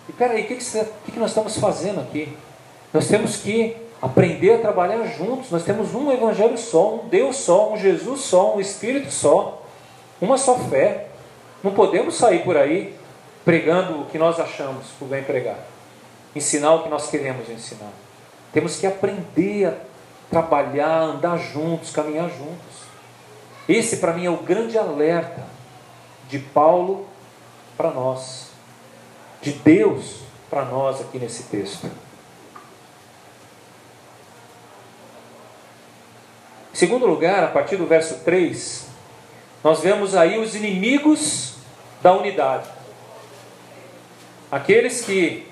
E 0.08 0.12
peraí, 0.12 0.42
o 0.42 0.46
que, 0.48 0.56
que, 0.56 1.12
que 1.12 1.18
nós 1.20 1.30
estamos 1.30 1.56
fazendo 1.58 2.00
aqui? 2.00 2.36
Nós 2.92 3.06
temos 3.06 3.36
que 3.36 3.76
aprender 4.02 4.54
a 4.54 4.58
trabalhar 4.58 5.04
juntos. 5.16 5.48
Nós 5.48 5.62
temos 5.62 5.94
um 5.94 6.10
evangelho 6.10 6.58
só, 6.58 6.96
um 6.96 7.08
Deus 7.08 7.36
só, 7.36 7.72
um 7.72 7.76
Jesus 7.76 8.22
só, 8.22 8.56
um 8.56 8.60
Espírito 8.60 9.12
só, 9.12 9.64
uma 10.20 10.36
só 10.36 10.58
fé. 10.58 11.06
Não 11.62 11.70
podemos 11.70 12.16
sair 12.16 12.42
por 12.42 12.56
aí 12.56 12.96
pregando 13.44 14.00
o 14.00 14.06
que 14.06 14.18
nós 14.18 14.40
achamos 14.40 14.88
por 14.98 15.06
bem 15.06 15.22
pregar, 15.22 15.60
ensinar 16.34 16.74
o 16.74 16.82
que 16.82 16.88
nós 16.88 17.08
queremos 17.08 17.48
ensinar. 17.48 17.92
Temos 18.52 18.76
que 18.76 18.88
aprender 18.88 19.66
a 19.68 19.74
trabalhar, 20.28 21.02
andar 21.02 21.38
juntos, 21.38 21.92
caminhar 21.92 22.28
juntos. 22.28 22.90
Esse 23.68 23.98
para 23.98 24.14
mim 24.14 24.26
é 24.26 24.30
o 24.30 24.38
grande 24.38 24.76
alerta 24.76 25.44
de 26.28 26.40
Paulo 26.40 27.08
para 27.80 27.92
nós, 27.92 28.48
de 29.40 29.52
Deus 29.52 30.16
para 30.50 30.66
nós 30.66 31.00
aqui 31.00 31.18
nesse 31.18 31.44
texto. 31.44 31.90
Em 36.70 36.76
segundo 36.76 37.06
lugar, 37.06 37.42
a 37.42 37.46
partir 37.46 37.78
do 37.78 37.86
verso 37.86 38.22
3, 38.22 38.86
nós 39.64 39.80
vemos 39.80 40.14
aí 40.14 40.38
os 40.38 40.54
inimigos 40.54 41.54
da 42.02 42.12
unidade. 42.12 42.68
Aqueles 44.52 45.00
que 45.00 45.46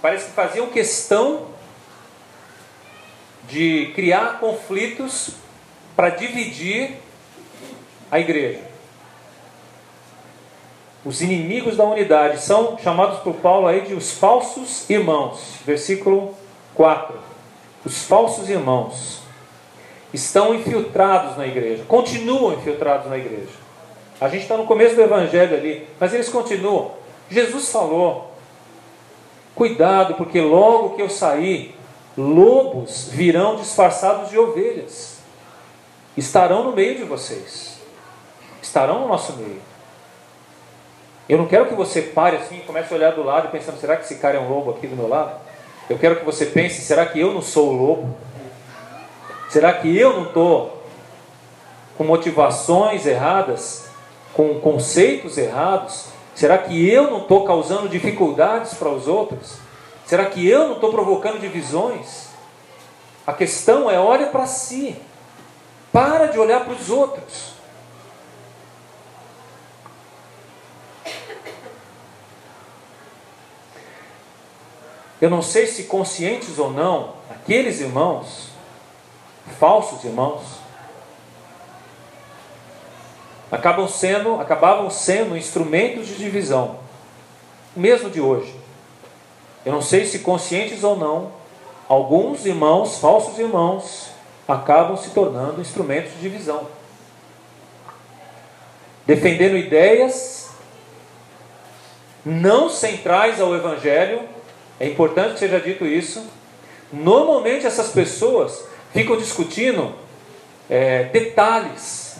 parece 0.00 0.28
que 0.28 0.32
faziam 0.32 0.68
questão 0.68 1.48
de 3.46 3.92
criar 3.94 4.40
conflitos 4.40 5.32
para 5.94 6.08
dividir 6.08 6.96
a 8.10 8.18
igreja. 8.18 8.69
Os 11.04 11.22
inimigos 11.22 11.76
da 11.76 11.84
unidade 11.84 12.40
são 12.40 12.76
chamados 12.78 13.20
por 13.20 13.34
Paulo 13.34 13.66
aí 13.66 13.80
de 13.82 13.94
os 13.94 14.12
falsos 14.12 14.88
irmãos. 14.90 15.54
Versículo 15.64 16.34
4. 16.74 17.18
Os 17.84 18.04
falsos 18.04 18.50
irmãos 18.50 19.20
estão 20.12 20.54
infiltrados 20.54 21.38
na 21.38 21.46
igreja, 21.46 21.84
continuam 21.88 22.52
infiltrados 22.52 23.08
na 23.08 23.16
igreja. 23.16 23.60
A 24.20 24.28
gente 24.28 24.42
está 24.42 24.56
no 24.56 24.66
começo 24.66 24.94
do 24.94 25.00
evangelho 25.00 25.56
ali, 25.56 25.88
mas 25.98 26.12
eles 26.12 26.28
continuam. 26.28 26.92
Jesus 27.30 27.70
falou: 27.70 28.34
cuidado, 29.54 30.14
porque 30.14 30.40
logo 30.40 30.96
que 30.96 31.02
eu 31.02 31.08
sair, 31.08 31.74
lobos 32.18 33.08
virão 33.10 33.56
disfarçados 33.56 34.28
de 34.28 34.38
ovelhas, 34.38 35.18
estarão 36.16 36.64
no 36.64 36.72
meio 36.72 36.98
de 36.98 37.04
vocês, 37.04 37.78
estarão 38.60 39.00
no 39.00 39.08
nosso 39.08 39.32
meio. 39.38 39.62
Eu 41.30 41.38
não 41.38 41.46
quero 41.46 41.66
que 41.66 41.74
você 41.74 42.02
pare 42.02 42.38
assim 42.38 42.56
e 42.56 42.62
comece 42.62 42.92
a 42.92 42.96
olhar 42.96 43.12
do 43.12 43.22
lado 43.22 43.52
pensando: 43.52 43.78
será 43.78 43.96
que 43.96 44.02
esse 44.02 44.16
cara 44.16 44.36
é 44.36 44.40
um 44.40 44.48
lobo 44.48 44.72
aqui 44.72 44.88
do 44.88 44.96
meu 44.96 45.06
lado? 45.06 45.40
Eu 45.88 45.96
quero 45.96 46.16
que 46.16 46.24
você 46.24 46.44
pense: 46.44 46.82
será 46.82 47.06
que 47.06 47.20
eu 47.20 47.32
não 47.32 47.40
sou 47.40 47.68
o 47.68 47.72
lobo? 47.72 48.16
Será 49.48 49.72
que 49.72 49.96
eu 49.96 50.12
não 50.12 50.24
estou 50.24 50.82
com 51.96 52.02
motivações 52.02 53.06
erradas, 53.06 53.88
com 54.34 54.58
conceitos 54.58 55.38
errados? 55.38 56.06
Será 56.34 56.58
que 56.58 56.90
eu 56.90 57.08
não 57.08 57.18
estou 57.18 57.44
causando 57.44 57.88
dificuldades 57.88 58.74
para 58.74 58.88
os 58.88 59.06
outros? 59.06 59.58
Será 60.04 60.24
que 60.24 60.44
eu 60.44 60.66
não 60.66 60.74
estou 60.74 60.90
provocando 60.90 61.38
divisões? 61.38 62.26
A 63.24 63.32
questão 63.32 63.88
é: 63.88 64.00
olha 64.00 64.26
para 64.26 64.46
si, 64.46 64.96
para 65.92 66.26
de 66.26 66.40
olhar 66.40 66.64
para 66.64 66.72
os 66.72 66.90
outros. 66.90 67.59
Eu 75.20 75.28
não 75.28 75.42
sei 75.42 75.66
se 75.66 75.84
conscientes 75.84 76.58
ou 76.58 76.70
não, 76.70 77.14
aqueles 77.28 77.80
irmãos, 77.80 78.48
falsos 79.58 80.02
irmãos, 80.04 80.40
acabam 83.52 83.86
sendo, 83.86 84.40
acabavam 84.40 84.88
sendo 84.88 85.36
instrumentos 85.36 86.06
de 86.06 86.14
divisão, 86.14 86.78
mesmo 87.76 88.08
de 88.08 88.20
hoje. 88.20 88.54
Eu 89.64 89.72
não 89.72 89.82
sei 89.82 90.06
se 90.06 90.20
conscientes 90.20 90.82
ou 90.82 90.96
não, 90.96 91.32
alguns 91.86 92.46
irmãos, 92.46 92.98
falsos 92.98 93.38
irmãos, 93.38 94.10
acabam 94.48 94.96
se 94.96 95.10
tornando 95.10 95.60
instrumentos 95.60 96.12
de 96.12 96.20
divisão. 96.20 96.66
Defendendo 99.06 99.56
ideias 99.56 100.48
não 102.24 102.70
centrais 102.70 103.40
ao 103.40 103.54
Evangelho, 103.54 104.28
é 104.80 104.88
importante 104.88 105.34
que 105.34 105.38
seja 105.38 105.60
dito 105.60 105.86
isso. 105.86 106.26
Normalmente 106.90 107.66
essas 107.66 107.90
pessoas 107.90 108.64
ficam 108.92 109.16
discutindo 109.16 109.94
é, 110.68 111.04
detalhes. 111.04 112.18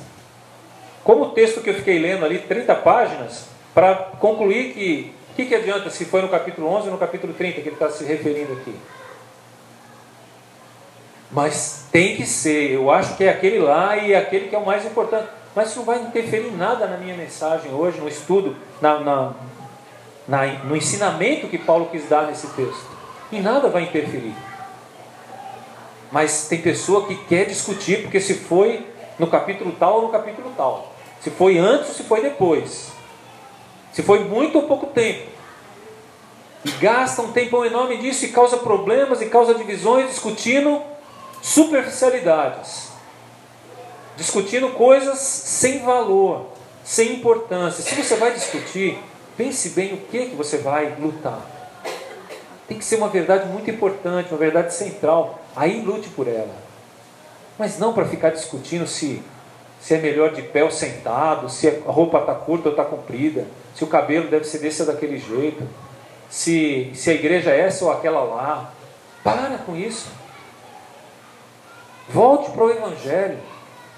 Como 1.02 1.24
o 1.24 1.30
texto 1.30 1.62
que 1.62 1.70
eu 1.70 1.74
fiquei 1.74 1.98
lendo 1.98 2.24
ali, 2.24 2.38
30 2.38 2.74
páginas, 2.76 3.46
para 3.74 3.94
concluir 3.94 4.74
que 4.74 5.14
o 5.32 5.34
que, 5.34 5.46
que 5.46 5.54
adianta 5.54 5.88
se 5.88 6.04
foi 6.04 6.20
no 6.20 6.28
capítulo 6.28 6.68
11 6.68 6.86
ou 6.88 6.92
no 6.92 6.98
capítulo 6.98 7.32
30 7.32 7.62
que 7.62 7.68
ele 7.68 7.76
está 7.76 7.88
se 7.88 8.04
referindo 8.04 8.52
aqui? 8.52 8.74
Mas 11.30 11.86
tem 11.90 12.16
que 12.16 12.26
ser, 12.26 12.72
eu 12.72 12.90
acho 12.90 13.16
que 13.16 13.24
é 13.24 13.30
aquele 13.30 13.58
lá 13.60 13.96
e 13.96 14.12
é 14.12 14.18
aquele 14.18 14.48
que 14.48 14.54
é 14.54 14.58
o 14.58 14.66
mais 14.66 14.84
importante. 14.84 15.28
Mas 15.54 15.70
isso 15.70 15.78
não 15.78 15.86
vai 15.86 16.00
interferir 16.00 16.48
em 16.48 16.56
nada 16.56 16.86
na 16.86 16.98
minha 16.98 17.16
mensagem 17.16 17.72
hoje, 17.72 17.98
no 17.98 18.08
estudo, 18.08 18.54
na, 18.82 19.00
na, 19.00 19.32
na, 20.30 20.46
no 20.64 20.76
ensinamento 20.76 21.48
que 21.48 21.58
Paulo 21.58 21.88
quis 21.90 22.08
dar 22.08 22.28
nesse 22.28 22.46
texto. 22.48 22.86
Em 23.32 23.42
nada 23.42 23.68
vai 23.68 23.82
interferir. 23.82 24.34
Mas 26.12 26.46
tem 26.46 26.62
pessoa 26.62 27.08
que 27.08 27.16
quer 27.24 27.46
discutir, 27.46 28.02
porque 28.02 28.20
se 28.20 28.34
foi 28.34 28.86
no 29.18 29.26
capítulo 29.26 29.72
tal 29.72 29.96
ou 29.96 30.02
no 30.02 30.08
capítulo 30.08 30.52
tal. 30.56 30.92
Se 31.20 31.30
foi 31.30 31.58
antes 31.58 31.88
ou 31.88 31.94
se 31.94 32.04
foi 32.04 32.22
depois. 32.22 32.92
Se 33.92 34.04
foi 34.04 34.22
muito 34.22 34.56
ou 34.56 34.68
pouco 34.68 34.86
tempo. 34.86 35.28
E 36.64 36.70
gasta 36.72 37.22
um 37.22 37.32
tempo 37.32 37.64
enorme 37.64 37.96
disso 37.96 38.24
e 38.24 38.28
causa 38.28 38.56
problemas 38.56 39.20
e 39.20 39.26
causa 39.26 39.54
divisões 39.54 40.10
discutindo 40.10 40.80
superficialidades. 41.42 42.90
Discutindo 44.16 44.68
coisas 44.70 45.18
sem 45.18 45.80
valor, 45.80 46.46
sem 46.84 47.14
importância. 47.14 47.82
Se 47.82 48.00
você 48.00 48.14
vai 48.14 48.32
discutir, 48.32 48.96
pense 49.40 49.70
bem 49.70 49.94
o 49.94 49.96
que, 49.96 50.26
que 50.26 50.36
você 50.36 50.58
vai 50.58 50.96
lutar. 51.00 51.40
Tem 52.68 52.76
que 52.76 52.84
ser 52.84 52.96
uma 52.96 53.08
verdade 53.08 53.48
muito 53.48 53.70
importante, 53.70 54.28
uma 54.28 54.36
verdade 54.36 54.74
central. 54.74 55.40
Aí 55.56 55.80
lute 55.80 56.10
por 56.10 56.28
ela. 56.28 56.54
Mas 57.58 57.78
não 57.78 57.94
para 57.94 58.04
ficar 58.04 58.28
discutindo 58.28 58.86
se, 58.86 59.22
se 59.80 59.94
é 59.94 59.98
melhor 59.98 60.34
de 60.34 60.42
pé 60.42 60.62
ou 60.62 60.70
sentado, 60.70 61.48
se 61.48 61.66
a 61.68 61.90
roupa 61.90 62.18
está 62.18 62.34
curta 62.34 62.68
ou 62.68 62.74
está 62.74 62.84
comprida, 62.84 63.46
se 63.74 63.82
o 63.82 63.86
cabelo 63.86 64.28
deve 64.28 64.44
ser 64.44 64.58
desse 64.58 64.82
ou 64.82 64.88
daquele 64.88 65.18
jeito, 65.18 65.66
se, 66.28 66.90
se 66.94 67.08
a 67.08 67.14
igreja 67.14 67.50
é 67.50 67.60
essa 67.60 67.86
ou 67.86 67.90
aquela 67.90 68.22
lá. 68.22 68.70
Para 69.24 69.56
com 69.56 69.74
isso. 69.74 70.10
Volte 72.10 72.50
para 72.50 72.64
o 72.64 72.70
Evangelho. 72.70 73.38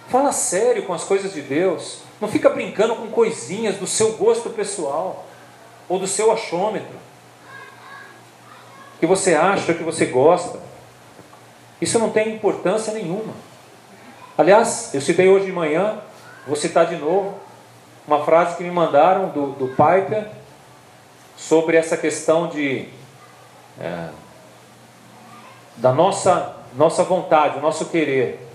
Fala 0.09 0.31
sério 0.31 0.85
com 0.85 0.93
as 0.93 1.03
coisas 1.03 1.33
de 1.33 1.43
Deus. 1.43 1.99
Não 2.21 2.29
fica 2.29 2.49
brincando 2.49 2.95
com 2.95 3.09
coisinhas 3.09 3.77
do 3.77 3.89
seu 3.89 4.13
gosto 4.13 4.49
pessoal 4.49 5.27
ou 5.89 5.99
do 5.99 6.07
seu 6.07 6.31
achômetro. 6.33 6.97
Que 9.01 9.07
você 9.07 9.35
acha, 9.35 9.75
que 9.75 9.83
você 9.83 10.07
gosta. 10.07 10.61
Isso 11.81 11.99
não 11.99 12.11
tem 12.11 12.37
importância 12.37 12.93
nenhuma. 12.93 13.35
Aliás, 14.39 14.95
eu 14.95 15.01
citei 15.01 15.29
hoje 15.29 15.47
de 15.47 15.53
manhã, 15.53 15.99
vou 16.47 16.57
citar 16.57 16.87
de 16.87 16.97
novo, 16.97 17.35
uma 18.07 18.25
frase 18.25 18.57
que 18.57 18.63
me 18.63 18.71
mandaram 18.71 19.29
do, 19.29 19.53
do 19.53 19.69
Piper 19.69 20.29
sobre 21.37 21.77
essa 21.77 21.97
questão 21.97 22.49
de 22.49 22.89
é, 23.81 24.09
da 25.77 25.93
nossa 25.93 26.57
nossa 26.75 27.03
vontade, 27.05 27.59
o 27.59 27.61
nosso 27.61 27.87
querer, 27.87 28.49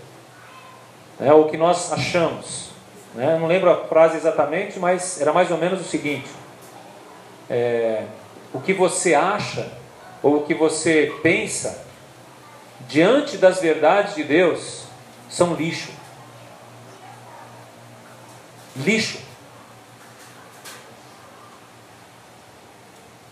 né, 1.19 1.31
o 1.33 1.45
que 1.45 1.57
nós 1.57 1.91
achamos. 1.91 2.69
Né? 3.13 3.37
Não 3.39 3.47
lembro 3.47 3.69
a 3.69 3.85
frase 3.85 4.17
exatamente, 4.17 4.79
mas 4.79 5.21
era 5.21 5.31
mais 5.33 5.51
ou 5.51 5.57
menos 5.57 5.81
o 5.81 5.83
seguinte: 5.83 6.27
é, 7.49 8.05
o 8.53 8.59
que 8.59 8.73
você 8.73 9.13
acha 9.13 9.71
ou 10.21 10.37
o 10.37 10.45
que 10.45 10.53
você 10.53 11.13
pensa 11.21 11.85
diante 12.87 13.37
das 13.37 13.59
verdades 13.59 14.15
de 14.15 14.23
Deus 14.23 14.83
são 15.29 15.53
lixo. 15.53 15.91
Lixo. 18.75 19.19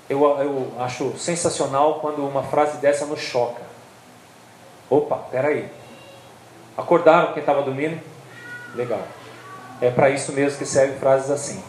Eu, 0.09 0.21
eu 0.39 0.73
acho 0.79 1.17
sensacional 1.17 1.99
quando 1.99 2.27
uma 2.27 2.43
frase 2.43 2.77
dessa 2.77 3.05
nos 3.05 3.19
choca. 3.19 3.61
Opa, 4.89 5.17
peraí. 5.31 5.69
Acordaram 6.77 7.33
quem 7.33 7.39
estava 7.39 7.63
dormindo? 7.63 7.99
Legal. 8.75 9.01
É 9.81 9.89
para 9.89 10.09
isso 10.09 10.31
mesmo 10.31 10.57
que 10.57 10.65
servem 10.65 10.99
frases 10.99 11.31
assim. 11.31 11.63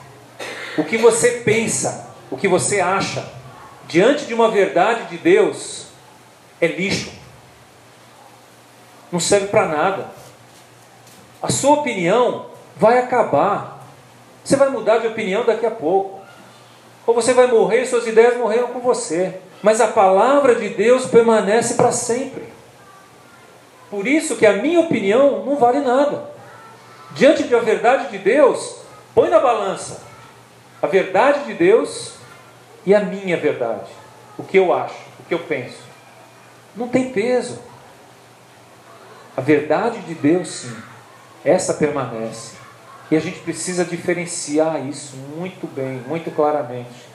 O 0.76 0.84
que 0.84 0.98
você 0.98 1.40
pensa, 1.44 2.10
o 2.30 2.36
que 2.36 2.48
você 2.48 2.80
acha, 2.80 3.24
diante 3.86 4.26
de 4.26 4.34
uma 4.34 4.50
verdade 4.50 5.04
de 5.04 5.18
Deus, 5.18 5.86
é 6.60 6.66
lixo. 6.66 7.10
Não 9.10 9.20
serve 9.20 9.46
para 9.48 9.68
nada. 9.68 10.06
A 11.42 11.50
sua 11.50 11.76
opinião 11.76 12.46
vai 12.76 12.98
acabar. 12.98 13.86
Você 14.42 14.56
vai 14.56 14.68
mudar 14.68 14.98
de 14.98 15.06
opinião 15.06 15.44
daqui 15.44 15.66
a 15.66 15.70
pouco. 15.70 16.20
Ou 17.06 17.14
você 17.14 17.32
vai 17.32 17.46
morrer 17.46 17.82
e 17.82 17.86
suas 17.86 18.06
ideias 18.06 18.36
morreram 18.36 18.68
com 18.68 18.80
você. 18.80 19.38
Mas 19.62 19.80
a 19.80 19.88
palavra 19.88 20.56
de 20.56 20.68
Deus 20.70 21.06
permanece 21.06 21.74
para 21.74 21.92
sempre. 21.92 22.44
Por 23.88 24.06
isso 24.06 24.36
que 24.36 24.44
a 24.44 24.54
minha 24.54 24.80
opinião 24.80 25.44
não 25.44 25.56
vale 25.56 25.78
nada. 25.78 26.30
Diante 27.12 27.44
da 27.44 27.60
verdade 27.60 28.10
de 28.10 28.18
Deus, 28.18 28.78
põe 29.14 29.30
na 29.30 29.38
balança 29.38 30.02
a 30.82 30.86
verdade 30.86 31.44
de 31.44 31.54
Deus 31.54 32.15
e 32.86 32.94
a 32.94 33.00
minha 33.00 33.36
verdade. 33.36 33.90
O 34.38 34.44
que 34.44 34.56
eu 34.56 34.72
acho, 34.72 34.94
o 35.18 35.24
que 35.24 35.34
eu 35.34 35.40
penso. 35.40 35.80
Não 36.76 36.88
tem 36.88 37.10
peso. 37.10 37.58
A 39.36 39.40
verdade 39.40 39.98
de 40.00 40.14
Deus, 40.14 40.48
sim, 40.48 40.76
essa 41.44 41.74
permanece. 41.74 42.54
E 43.10 43.16
a 43.16 43.20
gente 43.20 43.40
precisa 43.40 43.84
diferenciar 43.84 44.86
isso 44.86 45.16
muito 45.36 45.66
bem, 45.66 46.00
muito 46.06 46.30
claramente. 46.30 47.06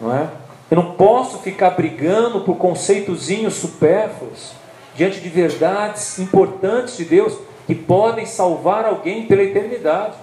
Não 0.00 0.14
é? 0.14 0.28
Eu 0.70 0.76
não 0.76 0.94
posso 0.94 1.38
ficar 1.38 1.70
brigando 1.70 2.42
por 2.42 2.56
conceitozinhos 2.56 3.54
supérfluos 3.54 4.52
diante 4.94 5.20
de 5.20 5.28
verdades 5.28 6.18
importantes 6.18 6.96
de 6.96 7.04
Deus 7.04 7.36
que 7.66 7.74
podem 7.74 8.26
salvar 8.26 8.84
alguém 8.84 9.26
pela 9.26 9.42
eternidade. 9.42 10.14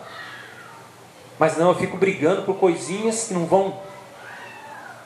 Mas 1.37 1.57
não, 1.57 1.69
eu 1.69 1.75
fico 1.75 1.97
brigando 1.97 2.43
por 2.43 2.55
coisinhas 2.55 3.27
que 3.27 3.33
não 3.33 3.45
vão 3.45 3.86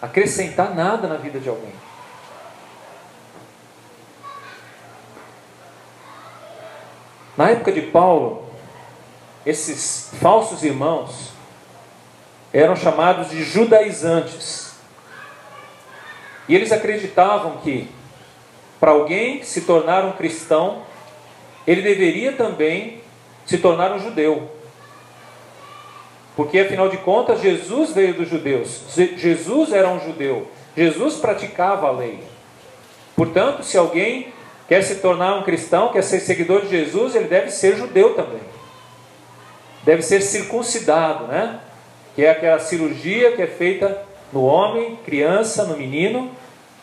acrescentar 0.02 0.74
nada 0.74 1.08
na 1.08 1.16
vida 1.16 1.40
de 1.40 1.48
alguém. 1.48 1.74
Na 7.38 7.50
época 7.50 7.72
de 7.72 7.82
Paulo, 7.82 8.46
esses 9.46 10.12
falsos 10.20 10.64
irmãos 10.64 11.32
eram 12.54 12.76
chamados 12.76 13.30
de 13.30 13.44
judaizantes. 13.44 14.76
E 16.48 16.56
eles 16.56 16.72
acreditavam 16.72 17.58
que 17.58 17.90
para 18.80 18.92
alguém 18.92 19.44
se 19.44 19.62
tornar 19.62 20.04
um 20.06 20.14
cristão, 20.14 20.84
ele 21.66 21.82
deveria 21.82 22.34
também 22.34 23.02
se 23.46 23.60
tornar 23.60 23.94
um 23.94 24.00
judeu. 24.00 24.61
Porque 26.42 26.58
afinal 26.58 26.90
de 26.90 26.98
contas, 26.98 27.40
Jesus 27.40 27.92
veio 27.94 28.16
dos 28.16 28.28
judeus. 28.28 28.82
Jesus 29.16 29.72
era 29.72 29.88
um 29.88 30.00
judeu. 30.00 30.48
Jesus 30.76 31.18
praticava 31.18 31.88
a 31.88 31.92
lei. 31.92 32.20
Portanto, 33.16 33.62
se 33.62 33.78
alguém 33.78 34.34
quer 34.68 34.82
se 34.82 34.96
tornar 34.96 35.38
um 35.38 35.44
cristão, 35.44 35.92
quer 35.92 36.02
ser 36.02 36.20
seguidor 36.20 36.62
de 36.62 36.70
Jesus, 36.70 37.14
ele 37.14 37.28
deve 37.28 37.52
ser 37.52 37.78
judeu 37.78 38.16
também. 38.16 38.42
Deve 39.84 40.02
ser 40.02 40.20
circuncidado, 40.22 41.28
né? 41.28 41.60
Que 42.16 42.26
é 42.26 42.32
aquela 42.32 42.58
cirurgia 42.58 43.34
que 43.34 43.44
é 43.44 43.48
feita 43.48 44.04
no 44.34 44.44
homem, 44.44 44.98
criança, 45.06 45.66
no 45.66 45.78
menino, 45.78 46.32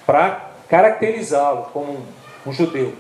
para 0.07 0.53
caracterizá-lo 0.69 1.71
como 1.73 1.95
um, 1.95 2.03
um 2.47 2.53
judeu. 2.53 2.93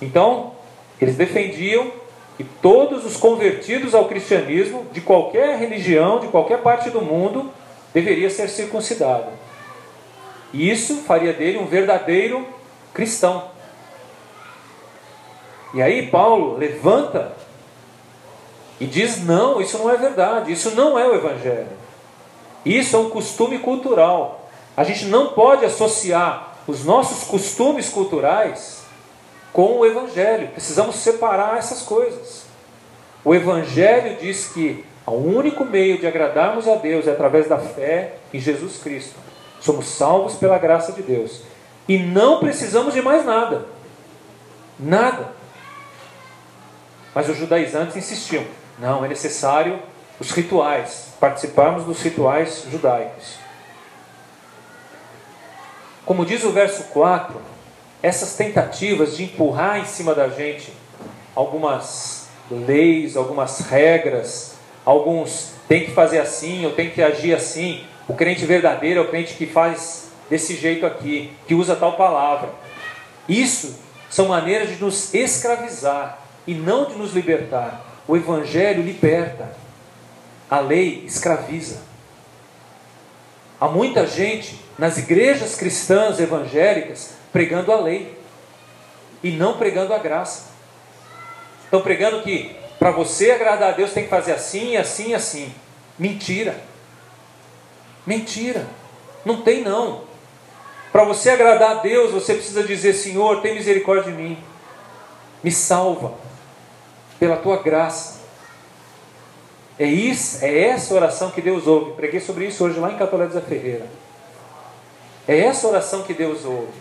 Então, 0.00 0.52
eles 1.00 1.16
defendiam 1.16 1.90
que 2.38 2.44
todos 2.44 3.04
os 3.04 3.16
convertidos 3.16 3.96
ao 3.96 4.04
cristianismo, 4.04 4.86
de 4.92 5.00
qualquer 5.00 5.58
religião, 5.58 6.20
de 6.20 6.28
qualquer 6.28 6.58
parte 6.62 6.88
do 6.88 7.02
mundo, 7.02 7.50
deveria 7.92 8.30
ser 8.30 8.48
circuncidado. 8.48 9.26
E 10.52 10.70
isso 10.70 10.98
faria 10.98 11.32
dele 11.32 11.58
um 11.58 11.66
verdadeiro 11.66 12.46
cristão. 12.94 13.50
E 15.74 15.82
aí 15.82 16.06
Paulo 16.06 16.56
levanta 16.56 17.32
e 18.78 18.86
diz: 18.86 19.24
não, 19.24 19.60
isso 19.60 19.76
não 19.76 19.90
é 19.90 19.96
verdade, 19.96 20.52
isso 20.52 20.70
não 20.76 20.96
é 20.96 21.08
o 21.08 21.16
Evangelho. 21.16 21.76
Isso 22.64 22.94
é 22.94 22.98
um 23.00 23.10
costume 23.10 23.58
cultural. 23.58 24.48
A 24.76 24.84
gente 24.84 25.06
não 25.06 25.30
pode 25.30 25.64
associar 25.64 26.54
os 26.68 26.84
nossos 26.84 27.26
costumes 27.26 27.88
culturais 27.88 28.77
com 29.58 29.80
o 29.80 29.84
Evangelho. 29.84 30.46
Precisamos 30.50 30.94
separar 30.94 31.58
essas 31.58 31.82
coisas. 31.82 32.44
O 33.24 33.34
Evangelho 33.34 34.16
diz 34.20 34.46
que 34.52 34.84
o 35.04 35.10
único 35.10 35.64
meio 35.64 35.98
de 35.98 36.06
agradarmos 36.06 36.68
a 36.68 36.76
Deus 36.76 37.08
é 37.08 37.10
através 37.10 37.48
da 37.48 37.58
fé 37.58 38.18
em 38.32 38.38
Jesus 38.38 38.80
Cristo. 38.80 39.16
Somos 39.60 39.88
salvos 39.88 40.36
pela 40.36 40.58
graça 40.58 40.92
de 40.92 41.02
Deus. 41.02 41.42
E 41.88 41.98
não 41.98 42.38
precisamos 42.38 42.94
de 42.94 43.02
mais 43.02 43.24
nada. 43.24 43.66
Nada. 44.78 45.32
Mas 47.12 47.28
os 47.28 47.36
judaizantes 47.36 47.96
insistiam: 47.96 48.44
não, 48.78 49.04
é 49.04 49.08
necessário 49.08 49.82
os 50.20 50.30
rituais, 50.30 51.14
participarmos 51.18 51.82
dos 51.82 52.00
rituais 52.00 52.64
judaicos. 52.70 53.34
Como 56.06 56.24
diz 56.24 56.44
o 56.44 56.52
verso 56.52 56.84
4, 56.92 57.57
essas 58.02 58.34
tentativas 58.36 59.16
de 59.16 59.24
empurrar 59.24 59.80
em 59.80 59.84
cima 59.84 60.14
da 60.14 60.28
gente 60.28 60.72
algumas 61.34 62.28
leis, 62.50 63.16
algumas 63.16 63.60
regras, 63.60 64.54
alguns 64.84 65.52
tem 65.68 65.84
que 65.84 65.90
fazer 65.90 66.20
assim, 66.20 66.64
ou 66.64 66.72
tem 66.72 66.90
que 66.90 67.02
agir 67.02 67.34
assim. 67.34 67.84
O 68.08 68.14
crente 68.14 68.44
verdadeiro 68.46 69.00
é 69.00 69.02
o 69.02 69.08
crente 69.08 69.34
que 69.34 69.46
faz 69.46 70.10
desse 70.30 70.56
jeito 70.56 70.86
aqui, 70.86 71.32
que 71.46 71.54
usa 71.54 71.76
tal 71.76 71.96
palavra. 71.96 72.50
Isso 73.28 73.78
são 74.08 74.28
maneiras 74.28 74.70
de 74.70 74.76
nos 74.76 75.12
escravizar 75.12 76.18
e 76.46 76.54
não 76.54 76.86
de 76.86 76.94
nos 76.94 77.12
libertar. 77.12 77.84
O 78.06 78.16
Evangelho 78.16 78.82
liberta, 78.82 79.52
a 80.48 80.60
lei 80.60 81.04
escraviza. 81.04 81.87
Há 83.60 83.66
muita 83.66 84.06
gente 84.06 84.58
nas 84.78 84.98
igrejas 84.98 85.56
cristãs 85.56 86.20
evangélicas 86.20 87.14
pregando 87.32 87.72
a 87.72 87.80
lei 87.80 88.16
e 89.22 89.32
não 89.32 89.56
pregando 89.58 89.92
a 89.92 89.98
graça. 89.98 90.48
Estão 91.64 91.80
pregando 91.80 92.22
que 92.22 92.56
para 92.78 92.92
você 92.92 93.32
agradar 93.32 93.70
a 93.70 93.76
Deus 93.76 93.92
tem 93.92 94.04
que 94.04 94.10
fazer 94.10 94.32
assim, 94.32 94.76
assim, 94.76 95.12
assim. 95.12 95.52
Mentira. 95.98 96.58
Mentira. 98.06 98.66
Não 99.24 99.42
tem 99.42 99.62
não. 99.62 100.04
Para 100.92 101.04
você 101.04 101.30
agradar 101.30 101.70
a 101.72 101.80
Deus, 101.80 102.12
você 102.12 102.34
precisa 102.34 102.62
dizer: 102.62 102.94
Senhor, 102.94 103.42
tem 103.42 103.54
misericórdia 103.54 104.12
de 104.12 104.12
mim. 104.12 104.38
Me 105.42 105.50
salva 105.50 106.14
pela 107.18 107.36
tua 107.36 107.62
graça. 107.62 108.17
É 109.78 109.84
isso, 109.84 110.44
é 110.44 110.58
essa 110.64 110.92
oração 110.92 111.30
que 111.30 111.40
Deus 111.40 111.66
ouve. 111.66 111.92
Preguei 111.92 112.18
sobre 112.18 112.46
isso 112.46 112.64
hoje 112.64 112.80
lá 112.80 112.90
em 112.90 112.96
Catolé 112.96 113.26
da 113.26 113.40
Ferreira. 113.40 113.86
É 115.26 115.38
essa 115.38 115.68
oração 115.68 116.02
que 116.02 116.12
Deus 116.12 116.44
ouve. 116.44 116.72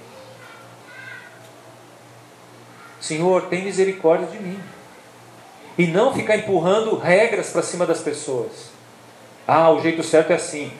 Senhor, 3.00 3.44
tem 3.44 3.64
misericórdia 3.64 4.28
de 4.28 4.40
mim. 4.40 4.60
E 5.78 5.86
não 5.86 6.14
ficar 6.14 6.38
empurrando 6.38 6.98
regras 6.98 7.52
para 7.52 7.62
cima 7.62 7.86
das 7.86 8.02
pessoas. 8.02 8.72
Ah, 9.48 9.70
o 9.70 9.80
jeito 9.80 10.02
certo 10.02 10.32
é 10.32 10.36
assim. 10.36 10.72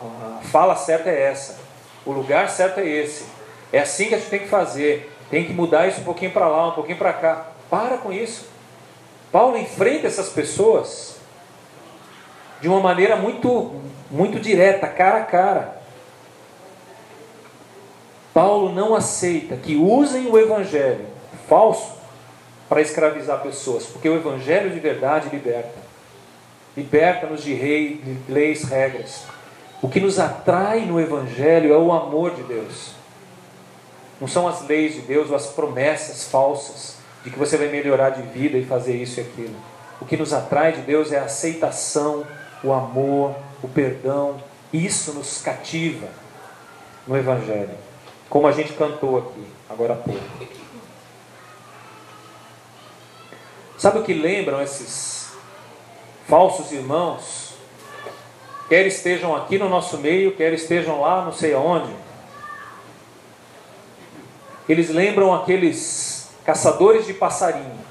A 0.00 0.40
fala 0.42 0.76
certa 0.76 1.10
é 1.10 1.22
essa. 1.22 1.58
O 2.04 2.12
lugar 2.12 2.48
certo 2.48 2.78
é 2.78 2.86
esse. 2.86 3.24
É 3.72 3.80
assim 3.80 4.08
que 4.08 4.14
a 4.14 4.18
gente 4.18 4.30
tem 4.30 4.40
que 4.40 4.48
fazer. 4.48 5.12
Tem 5.28 5.44
que 5.44 5.52
mudar 5.52 5.88
isso 5.88 6.00
um 6.00 6.04
pouquinho 6.04 6.30
para 6.30 6.46
lá, 6.46 6.68
um 6.68 6.72
pouquinho 6.72 6.96
para 6.96 7.12
cá. 7.12 7.48
Para 7.68 7.98
com 7.98 8.12
isso. 8.12 8.46
Paulo 9.32 9.58
enfrenta 9.58 10.06
essas 10.06 10.28
pessoas 10.28 11.15
de 12.60 12.68
uma 12.68 12.80
maneira 12.80 13.16
muito, 13.16 13.74
muito 14.10 14.40
direta, 14.40 14.86
cara 14.86 15.18
a 15.18 15.24
cara. 15.24 15.82
Paulo 18.32 18.72
não 18.72 18.94
aceita 18.94 19.56
que 19.56 19.76
usem 19.76 20.26
o 20.26 20.38
evangelho 20.38 21.06
falso 21.48 21.96
para 22.68 22.80
escravizar 22.80 23.40
pessoas, 23.40 23.86
porque 23.86 24.08
o 24.08 24.16
evangelho 24.16 24.70
de 24.70 24.80
verdade 24.80 25.28
liberta. 25.30 25.86
Liberta-nos 26.76 27.42
de, 27.42 27.54
rei, 27.54 28.02
de 28.04 28.32
leis, 28.32 28.64
regras. 28.64 29.22
O 29.80 29.88
que 29.88 29.98
nos 29.98 30.18
atrai 30.18 30.80
no 30.80 31.00
Evangelho 31.00 31.72
é 31.72 31.78
o 31.78 31.90
amor 31.90 32.34
de 32.34 32.42
Deus. 32.42 32.90
Não 34.20 34.28
são 34.28 34.46
as 34.46 34.66
leis 34.66 34.94
de 34.94 35.00
Deus 35.00 35.30
ou 35.30 35.36
as 35.36 35.46
promessas 35.46 36.24
falsas 36.24 36.96
de 37.24 37.30
que 37.30 37.38
você 37.38 37.56
vai 37.56 37.68
melhorar 37.68 38.10
de 38.10 38.22
vida 38.22 38.58
e 38.58 38.64
fazer 38.64 38.94
isso 38.94 39.20
e 39.20 39.22
aquilo. 39.22 39.56
O 40.00 40.04
que 40.04 40.16
nos 40.16 40.34
atrai 40.34 40.72
de 40.72 40.82
Deus 40.82 41.12
é 41.12 41.18
a 41.18 41.24
aceitação, 41.24 42.26
o 42.62 42.72
amor, 42.72 43.34
o 43.62 43.68
perdão. 43.68 44.42
Isso 44.72 45.12
nos 45.12 45.40
cativa 45.40 46.08
no 47.06 47.16
Evangelho. 47.16 47.76
Como 48.28 48.46
a 48.46 48.52
gente 48.52 48.72
cantou 48.72 49.18
aqui, 49.18 49.46
agora 49.68 49.94
há 49.94 49.96
pouco. 49.96 50.20
Sabe 53.78 53.98
o 53.98 54.02
que 54.02 54.14
lembram 54.14 54.60
esses 54.60 55.28
falsos 56.26 56.72
irmãos? 56.72 57.54
Quer 58.68 58.86
estejam 58.86 59.36
aqui 59.36 59.58
no 59.58 59.68
nosso 59.68 59.98
meio, 59.98 60.34
quer 60.34 60.52
estejam 60.52 61.00
lá, 61.00 61.24
não 61.24 61.32
sei 61.32 61.54
aonde. 61.54 61.94
Eles 64.68 64.90
lembram 64.90 65.32
aqueles 65.32 66.30
caçadores 66.44 67.06
de 67.06 67.14
passarinho. 67.14 67.85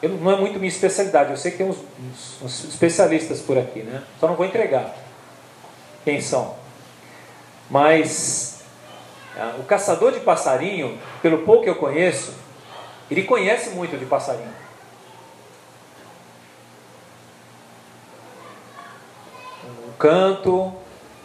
Eu, 0.00 0.10
não 0.10 0.30
é 0.30 0.36
muito 0.36 0.58
minha 0.58 0.68
especialidade, 0.68 1.30
eu 1.30 1.36
sei 1.36 1.50
que 1.50 1.58
tem 1.58 1.66
uns, 1.66 1.78
uns, 2.00 2.42
uns 2.42 2.64
especialistas 2.64 3.40
por 3.40 3.58
aqui, 3.58 3.80
né? 3.80 4.02
Só 4.20 4.28
não 4.28 4.36
vou 4.36 4.46
entregar 4.46 4.94
quem 6.04 6.20
são. 6.20 6.54
Mas 7.68 8.62
ah, 9.36 9.56
o 9.58 9.64
caçador 9.64 10.12
de 10.12 10.20
passarinho, 10.20 10.98
pelo 11.20 11.38
pouco 11.38 11.64
que 11.64 11.70
eu 11.70 11.76
conheço, 11.76 12.32
ele 13.10 13.24
conhece 13.24 13.70
muito 13.70 13.98
de 13.98 14.06
passarinho. 14.06 14.68
canto, 19.98 20.72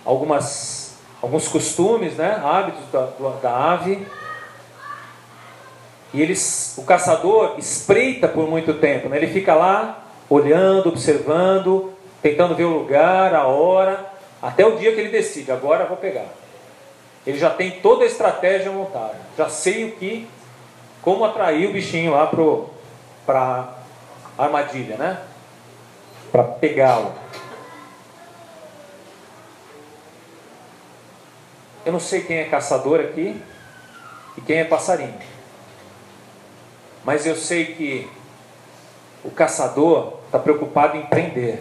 algumas, 0.04 0.98
alguns 1.22 1.48
costumes, 1.48 2.16
né, 2.16 2.42
hábitos 2.44 2.82
da, 2.92 3.08
da 3.42 3.74
ave. 3.74 4.06
E 6.14 6.22
eles, 6.22 6.76
o 6.78 6.84
caçador 6.84 7.56
espreita 7.58 8.28
por 8.28 8.48
muito 8.48 8.76
tempo, 8.76 9.10
né? 9.10 9.18
ele 9.18 9.28
fica 9.28 9.56
lá 9.56 10.04
olhando, 10.30 10.90
observando, 10.90 11.92
tentando 12.22 12.56
ver 12.56 12.66
o 12.66 12.78
lugar, 12.78 13.34
a 13.34 13.48
hora, 13.48 14.06
até 14.42 14.66
o 14.66 14.78
dia 14.78 14.94
que 14.94 15.00
ele 15.00 15.10
decide, 15.10 15.52
agora 15.52 15.86
vou 15.86 15.98
pegar. 15.98 16.28
Ele 17.26 17.38
já 17.38 17.50
tem 17.50 17.80
toda 17.80 18.04
a 18.04 18.08
estratégia 18.08 18.72
montada, 18.72 19.16
já 19.38 19.50
sei 19.50 19.86
o 19.86 19.92
que, 19.94 20.28
como 21.02 21.26
atrair 21.26 21.70
o 21.70 21.74
bichinho 21.74 22.12
lá 22.12 22.28
para 23.26 23.74
a 24.38 24.44
armadilha, 24.44 24.98
né? 24.98 25.20
Para 26.32 26.44
pegá-lo. 26.44 27.14
Eu 31.86 31.92
não 31.92 32.00
sei 32.00 32.22
quem 32.22 32.38
é 32.38 32.46
caçador 32.46 33.00
aqui 33.00 33.42
e 34.38 34.42
quem 34.42 34.60
é 34.60 34.64
passarinho. 34.64 35.33
Mas 37.04 37.26
eu 37.26 37.36
sei 37.36 37.66
que 37.66 38.10
o 39.24 39.32
caçador 39.32 40.14
está 40.26 40.40
preocupado 40.40 40.98
em 40.98 41.06
prender. 41.06 41.60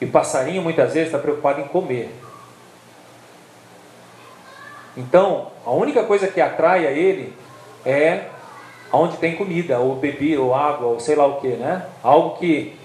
E 0.00 0.04
o 0.04 0.10
passarinho 0.10 0.62
muitas 0.62 0.92
vezes 0.92 1.08
está 1.08 1.18
preocupado 1.18 1.60
em 1.60 1.68
comer. 1.68 2.12
Então, 4.96 5.48
a 5.64 5.70
única 5.70 6.04
coisa 6.04 6.28
que 6.28 6.40
atrai 6.40 6.86
a 6.86 6.90
ele 6.90 7.32
é 7.84 8.26
onde 8.92 9.16
tem 9.16 9.36
comida, 9.36 9.78
ou 9.78 9.96
bebida, 9.96 10.40
ou 10.42 10.54
água, 10.54 10.88
ou 10.88 11.00
sei 11.00 11.16
lá 11.16 11.26
o 11.26 11.40
que, 11.40 11.48
né? 11.48 11.86
Algo 12.02 12.36
que, 12.36 12.76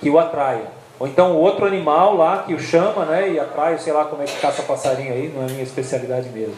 que 0.00 0.10
o 0.10 0.18
atraia. 0.18 0.66
Ou 0.98 1.08
então 1.08 1.32
o 1.32 1.40
outro 1.40 1.64
animal 1.64 2.16
lá 2.16 2.42
que 2.42 2.52
o 2.52 2.60
chama, 2.60 3.06
né? 3.06 3.30
E 3.30 3.40
atrai, 3.40 3.78
sei 3.78 3.92
lá 3.92 4.04
como 4.04 4.22
é 4.22 4.26
que 4.26 4.38
caça 4.40 4.62
passarinho 4.62 5.12
aí, 5.12 5.32
não 5.34 5.44
é 5.44 5.46
minha 5.46 5.62
especialidade 5.62 6.28
mesmo. 6.28 6.54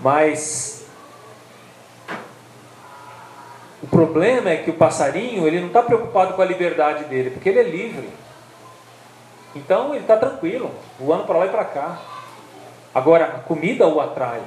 Mas 0.00 0.81
o 3.82 3.86
problema 3.86 4.50
é 4.50 4.58
que 4.58 4.70
o 4.70 4.74
passarinho 4.74 5.46
ele 5.46 5.60
não 5.60 5.66
está 5.66 5.82
preocupado 5.82 6.34
com 6.34 6.42
a 6.42 6.44
liberdade 6.44 7.04
dele, 7.04 7.30
porque 7.30 7.48
ele 7.48 7.58
é 7.58 7.64
livre. 7.64 8.08
Então 9.54 9.90
ele 9.90 10.04
está 10.04 10.16
tranquilo, 10.16 10.70
voando 10.98 11.24
para 11.24 11.38
lá 11.38 11.46
e 11.46 11.50
para 11.50 11.64
cá. 11.64 12.00
Agora 12.94 13.24
a 13.24 13.38
comida 13.40 13.86
o 13.88 14.00
atrai. 14.00 14.40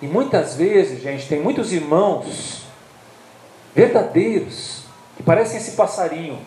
E 0.00 0.06
muitas 0.06 0.56
vezes, 0.56 1.00
gente, 1.00 1.28
tem 1.28 1.40
muitos 1.40 1.72
irmãos 1.72 2.64
verdadeiros 3.72 4.82
que 5.16 5.22
parecem 5.22 5.58
esse 5.58 5.72
passarinho 5.72 6.40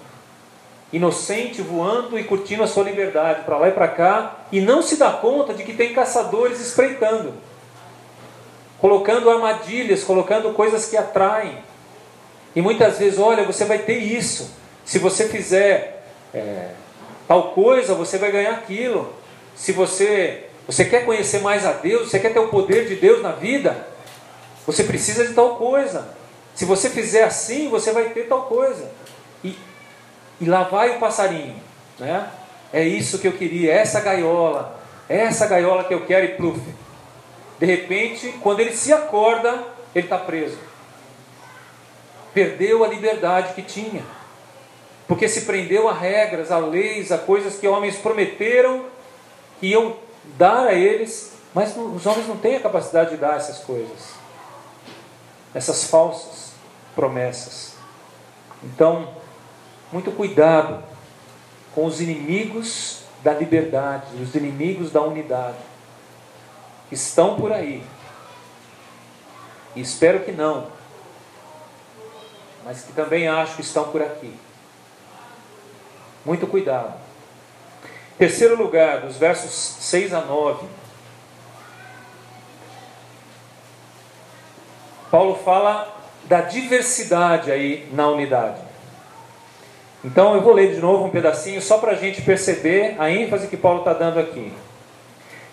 inocente, 0.91 1.62
voando 1.62 2.20
e 2.20 2.24
curtindo 2.24 2.63
a 2.63 2.68
sua 2.68 2.84
liberdade 2.84 3.44
para 3.44 3.58
lá 3.58 3.70
e 3.70 3.72
para 3.72 3.88
cá, 3.88 4.36
e 4.52 4.62
não 4.62 4.82
se 4.82 4.98
dá 4.98 5.12
conta 5.12 5.54
de 5.54 5.63
que 5.63 5.74
tem 5.74 5.94
caçadores 5.94 6.60
espreitando, 6.60 7.34
colocando 8.79 9.29
armadilhas, 9.29 10.03
colocando 10.03 10.53
coisas 10.53 10.88
que 10.88 10.97
atraem. 10.97 11.57
E 12.55 12.61
muitas 12.61 12.97
vezes, 12.97 13.19
olha, 13.19 13.43
você 13.43 13.65
vai 13.65 13.79
ter 13.79 13.97
isso. 13.97 14.51
Se 14.83 14.99
você 14.99 15.27
fizer 15.27 16.05
é, 16.33 16.69
tal 17.27 17.51
coisa, 17.51 17.93
você 17.93 18.17
vai 18.17 18.31
ganhar 18.31 18.51
aquilo. 18.51 19.13
Se 19.55 19.71
você, 19.71 20.45
você 20.67 20.85
quer 20.85 21.05
conhecer 21.05 21.41
mais 21.41 21.65
a 21.65 21.71
Deus, 21.73 22.09
você 22.09 22.19
quer 22.19 22.33
ter 22.33 22.39
o 22.39 22.49
poder 22.49 22.88
de 22.88 22.95
Deus 22.95 23.21
na 23.21 23.31
vida, 23.31 23.88
você 24.65 24.83
precisa 24.83 25.27
de 25.27 25.33
tal 25.33 25.55
coisa. 25.55 26.07
Se 26.53 26.65
você 26.65 26.89
fizer 26.89 27.23
assim, 27.23 27.69
você 27.69 27.91
vai 27.91 28.09
ter 28.09 28.27
tal 28.27 28.43
coisa. 28.43 28.89
E 29.43 29.55
e 30.39 30.45
lá 30.45 30.63
vai 30.63 30.95
o 30.95 30.99
passarinho, 30.99 31.55
né? 31.97 32.27
É 32.73 32.83
isso 32.83 33.19
que 33.19 33.27
eu 33.27 33.31
queria, 33.33 33.73
essa 33.73 34.01
gaiola, 34.01 34.79
essa 35.07 35.47
gaiola 35.47 35.85
que 35.85 35.93
eu 35.93 36.05
quero 36.05 36.25
e 36.25 36.29
pluf. 36.29 36.59
De 37.60 37.65
repente, 37.65 38.34
quando 38.41 38.60
ele 38.60 38.74
se 38.74 38.91
acorda, 38.91 39.63
ele 39.94 40.06
está 40.06 40.18
preso. 40.18 40.58
Perdeu 42.34 42.84
a 42.84 42.88
liberdade 42.88 43.54
que 43.54 43.62
tinha. 43.62 44.04
Porque 45.08 45.28
se 45.30 45.41
prendeu 45.41 45.88
a 45.88 45.94
regras, 45.94 46.52
a 46.52 46.58
leis, 46.58 47.12
a 47.12 47.18
coisas 47.18 47.58
que 47.58 47.68
homens 47.68 47.96
prometeram 47.96 48.86
que 49.60 49.68
iam 49.68 49.96
dar 50.38 50.68
a 50.68 50.74
eles, 50.74 51.34
Mas 51.56 51.74
os 51.78 52.06
homens 52.06 52.28
não 52.28 52.36
têm 52.36 52.58
a 52.58 52.60
capacidade 52.60 53.12
de 53.12 53.15
dar 53.15 53.38
essas 53.38 53.60
coisas, 53.60 54.10
essas 55.54 55.86
falsas 55.86 56.52
promessas. 56.94 57.76
Então, 58.62 59.08
muito 59.89 60.12
cuidado 60.12 60.84
com 61.74 61.86
os 61.86 62.02
inimigos 62.02 63.04
da 63.24 63.34
liberdade, 63.34 64.22
os 64.22 64.36
inimigos 64.36 64.91
da 64.91 65.02
unidade, 65.02 65.56
estão 66.91 67.36
por 67.36 67.52
aí. 67.52 67.84
E 69.76 69.82
espero 69.82 70.21
que 70.21 70.32
não, 70.32 70.67
mas 72.63 72.84
que 72.84 72.93
também 72.93 73.28
acho 73.28 73.56
que 73.56 73.62
estão 73.62 73.91
por 73.91 74.02
aqui. 74.02 74.34
Muito 76.26 76.48
cuidado. 76.48 76.93
Terceiro 78.17 78.56
lugar, 78.56 79.02
dos 79.02 79.17
versos 79.17 79.52
6 79.52 80.13
a 80.13 80.21
9. 80.21 80.65
Paulo 85.12 85.36
fala 85.36 85.93
da 86.24 86.41
diversidade 86.41 87.52
aí 87.52 87.88
na 87.91 88.08
unidade. 88.08 88.60
Então 90.04 90.34
eu 90.34 90.41
vou 90.41 90.54
ler 90.54 90.74
de 90.74 90.80
novo 90.80 91.06
um 91.06 91.10
pedacinho 91.10 91.62
só 91.62 91.78
para 91.78 91.91
a 91.91 91.95
gente 91.95 92.21
perceber 92.21 92.95
a 93.00 93.10
ênfase 93.10 93.48
que 93.48 93.58
Paulo 93.58 93.80
está 93.80 93.93
dando 93.93 94.19
aqui. 94.19 94.52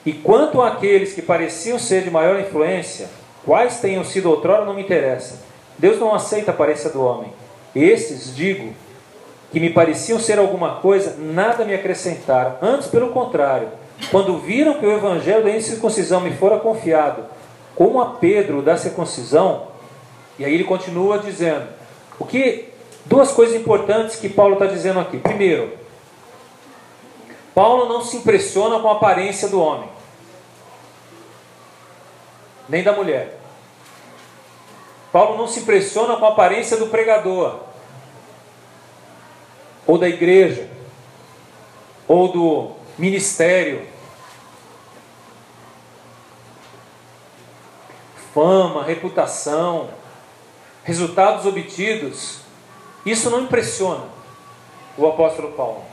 E 0.04 0.12
quanto 0.12 0.60
àqueles 0.60 1.12
que 1.12 1.22
pareciam 1.22 1.78
ser 1.78 2.02
de 2.02 2.10
maior 2.10 2.38
influência, 2.40 3.08
quais 3.44 3.80
tenham 3.80 4.04
sido 4.04 4.30
outrora 4.30 4.64
não 4.64 4.74
me 4.74 4.82
interessa. 4.82 5.40
Deus 5.78 5.98
não 5.98 6.14
aceita 6.14 6.50
a 6.50 6.54
aparência 6.54 6.90
do 6.90 7.02
homem. 7.02 7.32
Esses, 7.74 8.34
digo, 8.34 8.72
que 9.50 9.60
me 9.60 9.70
pareciam 9.70 10.18
ser 10.18 10.38
alguma 10.38 10.76
coisa, 10.76 11.16
nada 11.18 11.64
me 11.64 11.74
acrescentaram. 11.74 12.56
Antes, 12.60 12.88
pelo 12.88 13.10
contrário, 13.10 13.68
quando 14.10 14.38
viram 14.38 14.74
que 14.74 14.86
o 14.86 14.92
evangelho 14.92 15.44
da 15.44 15.50
incircuncisão 15.50 16.20
me 16.20 16.32
fora 16.32 16.58
confiado, 16.58 17.24
como 17.74 18.00
a 18.00 18.06
Pedro 18.06 18.62
da 18.62 18.76
circuncisão, 18.76 19.68
e 20.38 20.44
aí 20.44 20.54
ele 20.54 20.64
continua 20.64 21.18
dizendo: 21.18 21.66
o 22.18 22.24
que 22.24 22.72
duas 23.04 23.32
coisas 23.32 23.54
importantes 23.54 24.16
que 24.16 24.28
Paulo 24.28 24.54
está 24.54 24.66
dizendo 24.66 25.00
aqui. 25.00 25.18
Primeiro, 25.18 25.70
Paulo 27.54 27.88
não 27.88 28.02
se 28.02 28.16
impressiona 28.16 28.78
com 28.80 28.88
a 28.88 28.92
aparência 28.92 29.48
do 29.48 29.60
homem, 29.60 29.88
nem 32.72 32.82
da 32.82 32.94
mulher. 32.94 33.38
Paulo 35.12 35.36
não 35.36 35.46
se 35.46 35.60
impressiona 35.60 36.16
com 36.16 36.24
a 36.24 36.30
aparência 36.30 36.78
do 36.78 36.86
pregador 36.86 37.60
ou 39.86 39.98
da 39.98 40.08
igreja, 40.08 40.70
ou 42.08 42.28
do 42.28 42.70
ministério. 42.96 43.86
Fama, 48.32 48.84
reputação, 48.84 49.90
resultados 50.82 51.44
obtidos, 51.44 52.38
isso 53.04 53.28
não 53.28 53.42
impressiona 53.42 54.06
o 54.96 55.06
apóstolo 55.06 55.52
Paulo. 55.52 55.91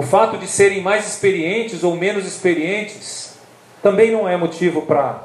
O 0.00 0.02
fato 0.02 0.38
de 0.38 0.46
serem 0.46 0.80
mais 0.80 1.06
experientes 1.06 1.84
ou 1.84 1.94
menos 1.94 2.24
experientes 2.24 3.34
também 3.82 4.10
não 4.10 4.26
é 4.26 4.34
motivo 4.34 4.80
para 4.86 5.24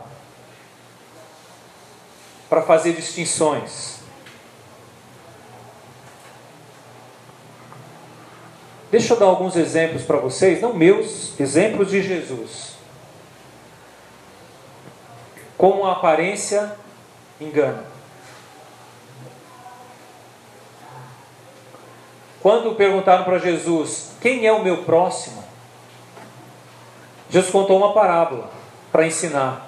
para 2.50 2.62
fazer 2.62 2.92
distinções. 2.92 4.00
Deixa 8.92 9.14
eu 9.14 9.18
dar 9.18 9.28
alguns 9.28 9.56
exemplos 9.56 10.04
para 10.04 10.18
vocês, 10.18 10.60
não 10.60 10.74
meus, 10.74 11.40
exemplos 11.40 11.92
de 11.92 12.04
Jesus. 12.04 12.74
Como 15.58 15.86
a 15.86 15.94
aparência 15.94 16.76
engana. 17.40 17.95
Quando 22.46 22.76
perguntaram 22.76 23.24
para 23.24 23.40
Jesus, 23.40 24.12
quem 24.22 24.46
é 24.46 24.52
o 24.52 24.62
meu 24.62 24.84
próximo? 24.84 25.44
Jesus 27.28 27.52
contou 27.52 27.76
uma 27.76 27.92
parábola 27.92 28.52
para 28.92 29.08
ensinar. 29.08 29.68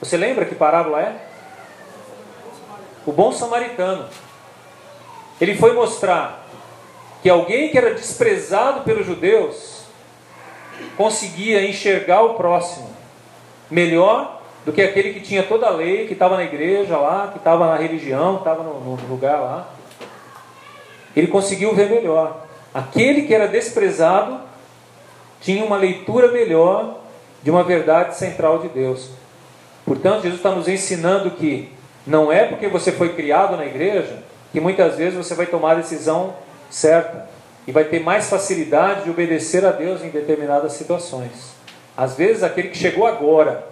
Você 0.00 0.16
lembra 0.16 0.44
que 0.44 0.56
parábola 0.56 1.00
é? 1.00 1.28
O 3.06 3.12
bom 3.12 3.30
samaritano. 3.30 4.08
Ele 5.40 5.54
foi 5.54 5.72
mostrar 5.72 6.44
que 7.22 7.30
alguém 7.30 7.70
que 7.70 7.78
era 7.78 7.94
desprezado 7.94 8.80
pelos 8.80 9.06
judeus 9.06 9.84
conseguia 10.96 11.64
enxergar 11.64 12.22
o 12.22 12.34
próximo 12.34 12.90
melhor 13.70 14.42
do 14.66 14.72
que 14.72 14.82
aquele 14.82 15.14
que 15.14 15.20
tinha 15.20 15.44
toda 15.44 15.68
a 15.68 15.70
lei, 15.70 16.08
que 16.08 16.14
estava 16.14 16.34
na 16.34 16.42
igreja 16.42 16.96
lá, 16.96 17.28
que 17.28 17.38
estava 17.38 17.68
na 17.68 17.76
religião, 17.76 18.32
que 18.34 18.40
estava 18.40 18.64
no, 18.64 18.80
no 18.80 19.06
lugar 19.06 19.40
lá. 19.40 19.68
Ele 21.16 21.26
conseguiu 21.26 21.74
ver 21.74 21.90
melhor. 21.90 22.46
Aquele 22.72 23.22
que 23.22 23.34
era 23.34 23.46
desprezado 23.46 24.40
tinha 25.40 25.64
uma 25.64 25.76
leitura 25.76 26.32
melhor 26.32 27.00
de 27.42 27.50
uma 27.50 27.62
verdade 27.62 28.16
central 28.16 28.58
de 28.58 28.68
Deus. 28.68 29.10
Portanto, 29.84 30.22
Jesus 30.22 30.36
está 30.36 30.50
nos 30.50 30.66
ensinando 30.66 31.30
que 31.32 31.70
não 32.06 32.32
é 32.32 32.44
porque 32.44 32.68
você 32.68 32.90
foi 32.90 33.10
criado 33.10 33.56
na 33.56 33.66
igreja 33.66 34.22
que 34.52 34.60
muitas 34.60 34.96
vezes 34.96 35.14
você 35.14 35.34
vai 35.34 35.46
tomar 35.46 35.72
a 35.72 35.80
decisão 35.80 36.34
certa 36.70 37.28
e 37.66 37.72
vai 37.72 37.84
ter 37.84 38.00
mais 38.00 38.28
facilidade 38.28 39.04
de 39.04 39.10
obedecer 39.10 39.64
a 39.64 39.72
Deus 39.72 40.02
em 40.02 40.10
determinadas 40.10 40.72
situações. 40.74 41.54
Às 41.96 42.16
vezes, 42.16 42.42
aquele 42.42 42.68
que 42.68 42.78
chegou 42.78 43.06
agora, 43.06 43.66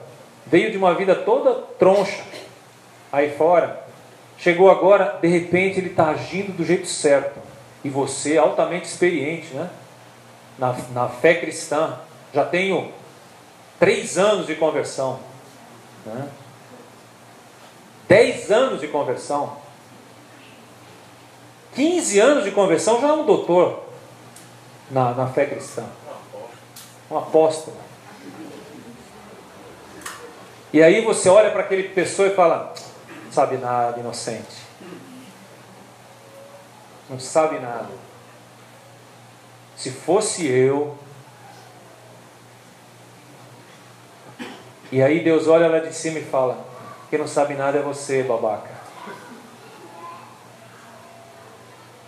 veio 0.47 0.71
de 0.71 0.77
uma 0.77 0.95
vida 0.95 1.15
toda 1.15 1.55
troncha 1.79 2.23
aí 3.13 3.31
fora, 3.31 3.82
chegou 4.43 4.71
agora, 4.71 5.19
de 5.23 5.29
repente 5.29 5.79
ele 5.79 5.91
está 5.91 6.11
agindo 6.11 6.53
do 6.57 6.65
jeito 6.65 6.87
certo. 6.87 7.41
E 7.85 7.89
você, 7.89 8.37
altamente 8.37 8.87
experiente 8.87 9.55
né? 9.55 9.71
na, 10.59 10.77
na 10.93 11.09
fé 11.09 11.35
cristã, 11.35 11.99
já 12.35 12.45
tenho 12.45 12.93
três 13.79 14.19
anos 14.19 14.47
de 14.47 14.57
conversão, 14.57 15.21
né? 16.05 16.29
dez 18.09 18.51
anos 18.51 18.81
de 18.81 18.89
conversão. 18.89 19.63
15 21.75 22.21
anos 22.21 22.45
de 22.45 22.51
conversão 22.51 23.01
já 23.01 23.09
é 23.09 23.13
um 23.13 23.25
doutor 23.25 23.85
na, 24.91 25.13
na 25.15 25.27
fé 25.27 25.47
cristã. 25.47 25.85
Um 27.11 27.17
apóstolo. 27.17 27.77
E 30.73 30.83
aí 30.83 31.03
você 31.03 31.29
olha 31.29 31.51
para 31.51 31.61
aquele 31.61 31.85
pessoa 31.85 32.29
e 32.29 32.35
fala: 32.35 32.75
sabe 33.33 33.57
nada, 33.57 33.99
inocente. 33.99 34.63
Não 37.09 37.19
sabe 37.19 37.59
nada. 37.59 37.91
Se 39.77 39.91
fosse 39.91 40.47
eu. 40.47 40.97
E 44.91 45.03
aí 45.03 45.25
Deus 45.25 45.49
olha 45.49 45.69
lá 45.69 45.79
de 45.79 45.95
cima 45.95 46.19
e 46.19 46.25
fala: 46.25 46.65
quem 47.09 47.19
não 47.19 47.27
sabe 47.27 47.55
nada 47.55 47.79
é 47.79 47.83
você, 47.83 48.23
babaca. 48.23 48.71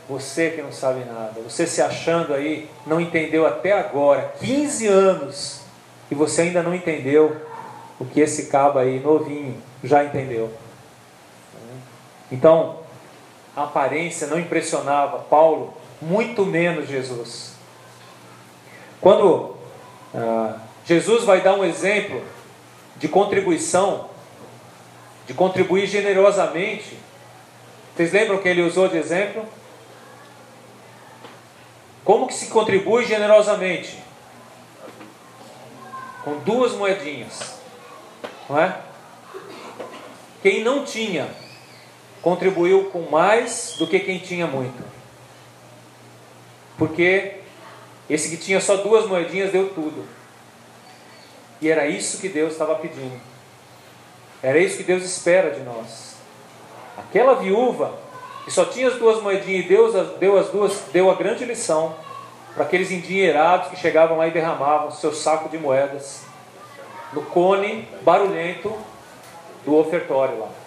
Você 0.08 0.50
que 0.50 0.60
não 0.60 0.70
sabe 0.70 1.02
nada, 1.04 1.40
você 1.40 1.66
se 1.66 1.80
achando 1.80 2.34
aí, 2.34 2.68
não 2.86 3.00
entendeu 3.00 3.46
até 3.46 3.72
agora, 3.72 4.34
15 4.38 4.86
anos, 4.86 5.60
e 6.10 6.14
você 6.14 6.42
ainda 6.42 6.62
não 6.62 6.74
entendeu 6.74 7.34
o 7.98 8.04
que 8.04 8.20
esse 8.20 8.46
cabo 8.46 8.78
aí, 8.78 9.00
novinho, 9.00 9.62
já 9.82 10.04
entendeu. 10.04 10.52
Então, 12.34 12.80
a 13.54 13.62
aparência 13.62 14.26
não 14.26 14.40
impressionava 14.40 15.18
Paulo, 15.20 15.72
muito 16.02 16.44
menos 16.44 16.88
Jesus. 16.88 17.54
Quando 19.00 19.56
ah, 20.12 20.58
Jesus 20.84 21.22
vai 21.22 21.42
dar 21.42 21.54
um 21.54 21.64
exemplo 21.64 22.20
de 22.96 23.06
contribuição, 23.06 24.10
de 25.28 25.32
contribuir 25.32 25.86
generosamente, 25.86 26.98
vocês 27.94 28.12
lembram 28.12 28.38
que 28.38 28.48
ele 28.48 28.62
usou 28.62 28.88
de 28.88 28.96
exemplo? 28.96 29.46
Como 32.04 32.26
que 32.26 32.34
se 32.34 32.48
contribui 32.48 33.06
generosamente? 33.06 33.96
Com 36.24 36.38
duas 36.38 36.72
moedinhas. 36.72 37.60
Não 38.48 38.58
é? 38.58 38.76
Quem 40.42 40.64
não 40.64 40.84
tinha, 40.84 41.28
contribuiu 42.24 42.86
com 42.86 43.02
mais 43.02 43.76
do 43.78 43.86
que 43.86 44.00
quem 44.00 44.18
tinha 44.18 44.46
muito. 44.46 44.82
Porque 46.78 47.34
esse 48.08 48.30
que 48.30 48.38
tinha 48.38 48.62
só 48.62 48.78
duas 48.78 49.06
moedinhas 49.06 49.52
deu 49.52 49.68
tudo. 49.74 50.06
E 51.60 51.68
era 51.68 51.86
isso 51.86 52.18
que 52.18 52.30
Deus 52.30 52.52
estava 52.52 52.76
pedindo. 52.76 53.20
Era 54.42 54.58
isso 54.58 54.78
que 54.78 54.82
Deus 54.82 55.04
espera 55.04 55.50
de 55.50 55.60
nós. 55.60 56.16
Aquela 56.96 57.34
viúva 57.34 57.92
que 58.46 58.50
só 58.50 58.64
tinha 58.64 58.88
as 58.88 58.94
duas 58.94 59.22
moedinhas 59.22 59.66
e 59.66 59.68
Deus 59.68 59.92
deu 60.18 60.38
as 60.38 60.48
duas, 60.48 60.80
deu 60.92 61.10
a 61.10 61.14
grande 61.14 61.44
lição. 61.44 61.94
para 62.54 62.64
aqueles 62.64 62.90
endinheirados 62.90 63.68
que 63.68 63.76
chegavam 63.76 64.16
lá 64.16 64.28
e 64.28 64.30
derramavam 64.30 64.90
seu 64.90 65.12
saco 65.12 65.48
de 65.48 65.58
moedas 65.58 66.22
no 67.12 67.22
cone 67.22 67.86
barulhento 68.02 68.72
do 69.64 69.76
ofertório 69.76 70.38
lá. 70.38 70.63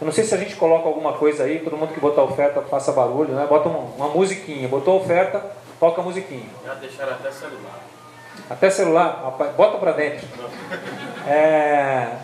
Eu 0.00 0.04
não 0.04 0.12
sei 0.12 0.24
se 0.24 0.34
a 0.34 0.38
gente 0.38 0.56
coloca 0.56 0.86
alguma 0.86 1.14
coisa 1.14 1.44
aí, 1.44 1.60
todo 1.60 1.76
mundo 1.76 1.94
que 1.94 2.00
botar 2.00 2.22
oferta 2.22 2.60
faça 2.62 2.92
barulho, 2.92 3.32
né? 3.34 3.46
Bota 3.46 3.68
uma, 3.68 3.78
uma 3.78 4.08
musiquinha, 4.08 4.68
botou 4.68 5.00
oferta, 5.00 5.42
toca 5.80 6.02
a 6.02 6.04
musiquinha. 6.04 6.48
Já 6.64 6.74
deixaram 6.74 7.12
até 7.14 7.30
celular. 7.30 7.80
Até 8.50 8.70
celular, 8.70 9.22
rapaz, 9.24 9.54
bota 9.54 9.78
para 9.78 9.92
dentro. 9.92 10.26
É... 11.28 12.18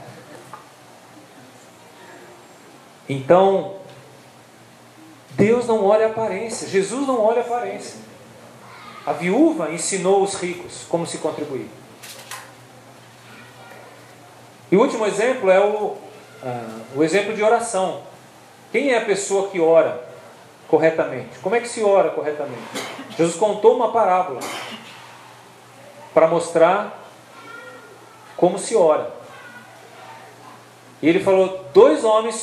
Então, 3.09 3.75
Deus 5.31 5.67
não 5.67 5.85
olha 5.85 6.07
a 6.07 6.11
aparência, 6.11 6.69
Jesus 6.69 7.05
não 7.05 7.21
olha 7.21 7.43
a 7.43 7.45
aparência. 7.45 7.97
A 9.05 9.13
viúva 9.13 9.73
ensinou 9.73 10.23
os 10.23 10.35
ricos 10.35 10.87
como 10.89 11.05
se 11.05 11.19
contribuir. 11.19 11.69
E 14.71 14.77
o 14.77 14.81
último 14.81 15.05
exemplo 15.05 15.51
é 15.51 15.59
o, 15.59 15.97
uh, 16.43 16.99
o 16.99 17.05
exemplo 17.05 17.35
de 17.35 17.43
oração. 17.43 18.03
Quem 18.71 18.91
é 18.91 18.99
a 18.99 19.05
pessoa 19.05 19.49
que 19.51 19.61
ora 19.61 20.03
corretamente? 20.69 21.39
Como 21.41 21.55
é 21.55 21.61
que 21.61 21.69
se 21.69 21.83
ora 21.83 22.11
corretamente? 22.11 22.63
Jesus 23.17 23.37
contou 23.37 23.77
uma 23.77 23.93
parábola 23.93 24.41
para 26.15 26.27
mostrar 26.27 27.03
como 28.37 28.59
se 28.59 28.75
ora. 28.75 29.11
E 31.01 31.09
ele 31.09 31.21
falou: 31.21 31.67
dois 31.75 32.05
homens 32.05 32.37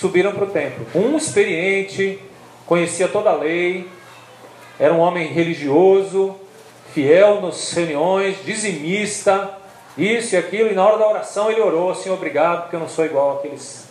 subiram 0.00 0.32
para 0.32 0.44
o 0.44 0.50
templo. 0.50 0.86
Um 0.94 1.16
experiente, 1.16 2.20
conhecia 2.66 3.08
toda 3.08 3.30
a 3.30 3.34
lei, 3.34 3.88
era 4.78 4.94
um 4.94 5.00
homem 5.00 5.26
religioso, 5.26 6.36
fiel 6.94 7.40
nas 7.40 7.72
reuniões, 7.72 8.44
dizimista, 8.44 9.57
isso 9.98 10.34
e 10.34 10.38
aquilo. 10.38 10.70
E 10.70 10.74
na 10.74 10.86
hora 10.86 10.98
da 10.98 11.08
oração 11.08 11.50
ele 11.50 11.60
orou 11.60 11.90
assim: 11.90 12.10
obrigado, 12.10 12.62
porque 12.62 12.76
eu 12.76 12.80
não 12.80 12.88
sou 12.88 13.04
igual 13.04 13.38
aqueles 13.38 13.88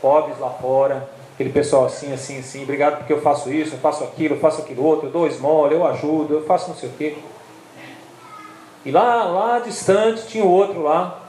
pobres 0.00 0.38
lá 0.38 0.50
fora, 0.50 1.08
aquele 1.34 1.50
pessoal 1.50 1.84
assim, 1.84 2.12
assim, 2.12 2.38
assim. 2.38 2.62
Obrigado 2.62 2.98
porque 2.98 3.12
eu 3.12 3.20
faço 3.20 3.52
isso, 3.52 3.74
eu 3.74 3.78
faço 3.78 4.02
aquilo, 4.02 4.34
eu 4.34 4.40
faço 4.40 4.62
aquilo 4.62 4.84
outro, 4.84 5.08
eu 5.08 5.12
dou 5.12 5.26
esmola, 5.26 5.72
eu 5.72 5.86
ajudo, 5.86 6.34
eu 6.34 6.44
faço 6.44 6.68
não 6.68 6.76
sei 6.76 6.88
o 6.88 6.92
quê. 6.92 7.16
E 8.84 8.90
lá, 8.90 9.24
lá 9.24 9.58
distante 9.58 10.26
tinha 10.26 10.44
o 10.44 10.50
outro 10.50 10.82
lá, 10.82 11.20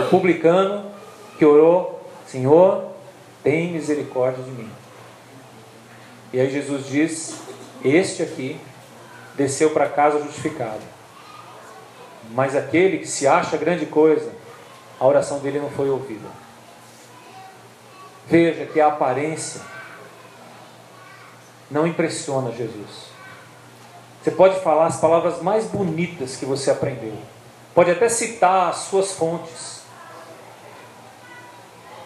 o 0.00 0.08
publicano, 0.10 0.90
que 1.38 1.44
orou: 1.44 2.00
Senhor, 2.26 2.84
tem 3.42 3.72
misericórdia 3.72 4.42
de 4.42 4.50
mim. 4.50 4.70
E 6.32 6.40
aí 6.40 6.50
Jesus 6.50 6.86
diz: 6.86 7.40
Este 7.84 8.22
aqui 8.22 8.60
desceu 9.36 9.70
para 9.70 9.88
casa 9.88 10.18
justificado. 10.20 10.93
Mas 12.30 12.56
aquele 12.56 12.98
que 12.98 13.06
se 13.06 13.26
acha 13.26 13.56
grande 13.56 13.86
coisa, 13.86 14.32
a 14.98 15.06
oração 15.06 15.38
dele 15.38 15.58
não 15.58 15.70
foi 15.70 15.88
ouvida. 15.88 16.28
Veja 18.26 18.66
que 18.66 18.80
a 18.80 18.88
aparência 18.88 19.60
não 21.70 21.86
impressiona 21.86 22.50
Jesus. 22.52 23.14
Você 24.22 24.30
pode 24.30 24.60
falar 24.60 24.86
as 24.86 24.98
palavras 24.98 25.42
mais 25.42 25.66
bonitas 25.66 26.36
que 26.36 26.46
você 26.46 26.70
aprendeu. 26.70 27.16
Pode 27.74 27.90
até 27.90 28.08
citar 28.08 28.70
as 28.70 28.76
suas 28.76 29.12
fontes. 29.12 29.82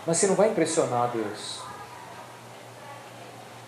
Mas 0.06 0.16
você 0.16 0.26
não 0.26 0.34
vai 0.34 0.48
impressionar 0.48 1.10
Deus. 1.12 1.60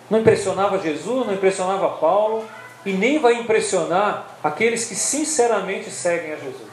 Não 0.09 0.19
impressionava 0.19 0.79
Jesus, 0.79 1.27
não 1.27 1.35
impressionava 1.35 1.97
Paulo 1.99 2.45
e 2.85 2.93
nem 2.93 3.19
vai 3.19 3.35
impressionar 3.35 4.39
aqueles 4.43 4.87
que 4.87 4.95
sinceramente 4.95 5.91
seguem 5.91 6.33
a 6.33 6.37
Jesus. 6.37 6.71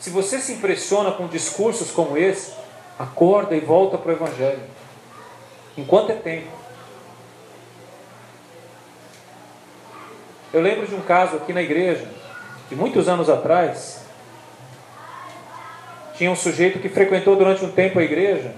Se 0.00 0.10
você 0.10 0.38
se 0.38 0.52
impressiona 0.52 1.12
com 1.12 1.26
discursos 1.26 1.90
como 1.90 2.16
esse, 2.16 2.52
acorda 2.98 3.56
e 3.56 3.60
volta 3.60 3.96
para 3.96 4.10
o 4.10 4.14
Evangelho. 4.14 4.62
Enquanto 5.76 6.10
é 6.10 6.14
tempo. 6.14 6.48
Eu 10.52 10.60
lembro 10.60 10.86
de 10.86 10.94
um 10.94 11.00
caso 11.00 11.36
aqui 11.36 11.52
na 11.52 11.62
igreja, 11.62 12.08
de 12.68 12.76
muitos 12.76 13.08
anos 13.08 13.28
atrás. 13.28 14.04
Tinha 16.16 16.30
um 16.30 16.36
sujeito 16.36 16.78
que 16.78 16.88
frequentou 16.88 17.34
durante 17.34 17.64
um 17.64 17.72
tempo 17.72 17.98
a 17.98 18.02
igreja 18.02 18.54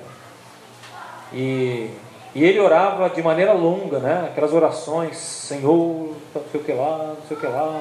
e, 1.32 1.90
e 2.36 2.44
ele 2.44 2.60
orava 2.60 3.08
de 3.08 3.22
maneira 3.22 3.52
longa, 3.52 3.98
né? 3.98 4.28
Aquelas 4.30 4.52
orações, 4.52 5.16
Senhor, 5.16 6.14
não 6.34 6.42
sei 6.50 6.60
o 6.60 6.64
que 6.64 6.72
lá, 6.72 6.98
não 6.98 7.26
sei 7.26 7.36
o 7.36 7.40
que 7.40 7.46
lá. 7.46 7.80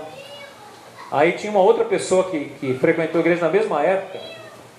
Aí 1.11 1.33
tinha 1.33 1.51
uma 1.51 1.61
outra 1.61 1.83
pessoa 1.83 2.23
que, 2.25 2.45
que 2.59 2.73
frequentou 2.75 3.19
a 3.19 3.21
igreja 3.21 3.45
na 3.45 3.51
mesma 3.51 3.83
época, 3.83 4.19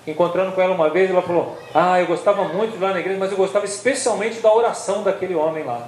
encontrando 0.05 0.51
com 0.51 0.61
ela 0.61 0.73
uma 0.73 0.89
vez, 0.89 1.09
ela 1.09 1.21
falou: 1.21 1.57
Ah, 1.73 1.99
eu 1.99 2.07
gostava 2.07 2.43
muito 2.45 2.73
de 2.77 2.83
lá 2.83 2.91
na 2.91 2.99
igreja, 2.99 3.19
mas 3.19 3.31
eu 3.31 3.37
gostava 3.37 3.65
especialmente 3.65 4.39
da 4.39 4.53
oração 4.53 5.03
daquele 5.03 5.35
homem 5.35 5.63
lá. 5.63 5.87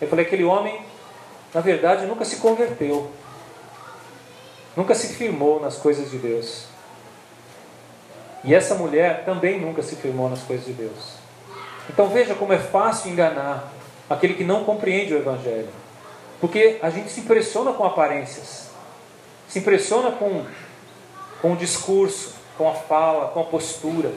Eu 0.00 0.08
falei: 0.08 0.24
aquele 0.24 0.44
homem 0.44 0.80
na 1.54 1.60
verdade, 1.60 2.06
nunca 2.06 2.24
se 2.24 2.36
converteu, 2.36 3.10
nunca 4.74 4.94
se 4.94 5.14
firmou 5.14 5.60
nas 5.60 5.76
coisas 5.76 6.10
de 6.10 6.16
Deus. 6.16 6.64
E 8.42 8.54
essa 8.54 8.74
mulher 8.74 9.24
também 9.24 9.60
nunca 9.60 9.82
se 9.82 9.96
firmou 9.96 10.30
nas 10.30 10.42
coisas 10.42 10.64
de 10.64 10.72
Deus. 10.72 11.21
Então 11.88 12.08
veja 12.08 12.34
como 12.34 12.52
é 12.52 12.58
fácil 12.58 13.10
enganar 13.10 13.72
aquele 14.08 14.34
que 14.34 14.44
não 14.44 14.64
compreende 14.64 15.14
o 15.14 15.18
Evangelho. 15.18 15.68
Porque 16.40 16.78
a 16.82 16.90
gente 16.90 17.10
se 17.10 17.20
impressiona 17.20 17.72
com 17.72 17.84
aparências, 17.84 18.70
se 19.48 19.58
impressiona 19.58 20.10
com, 20.10 20.44
com 21.40 21.52
o 21.52 21.56
discurso, 21.56 22.34
com 22.58 22.68
a 22.68 22.74
fala, 22.74 23.28
com 23.28 23.40
a 23.40 23.44
postura. 23.44 24.12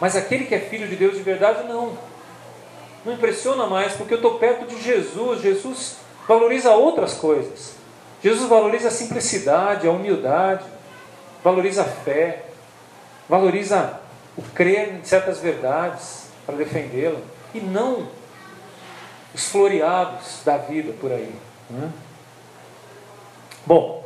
Mas 0.00 0.16
aquele 0.16 0.44
que 0.44 0.54
é 0.54 0.60
filho 0.60 0.88
de 0.88 0.96
Deus 0.96 1.16
de 1.16 1.22
verdade, 1.22 1.66
não. 1.68 1.96
Não 3.04 3.14
impressiona 3.14 3.66
mais, 3.66 3.94
porque 3.94 4.14
eu 4.14 4.18
estou 4.18 4.38
perto 4.38 4.64
de 4.66 4.80
Jesus. 4.80 5.40
Jesus 5.40 5.96
valoriza 6.28 6.70
outras 6.70 7.14
coisas. 7.14 7.74
Jesus 8.22 8.48
valoriza 8.48 8.88
a 8.88 8.92
simplicidade, 8.92 9.88
a 9.88 9.90
humildade, 9.90 10.64
valoriza 11.42 11.82
a 11.82 11.84
fé, 11.84 12.44
valoriza 13.28 14.00
o 14.36 14.42
crer 14.42 14.94
em 14.94 15.04
certas 15.04 15.40
verdades 15.40 16.21
para 16.46 16.56
defendê-la 16.56 17.20
e 17.54 17.60
não 17.60 18.08
os 19.34 19.48
floreados 19.48 20.42
da 20.44 20.56
vida 20.56 20.92
por 21.00 21.12
aí. 21.12 21.34
Né? 21.70 21.90
Bom, 23.64 24.04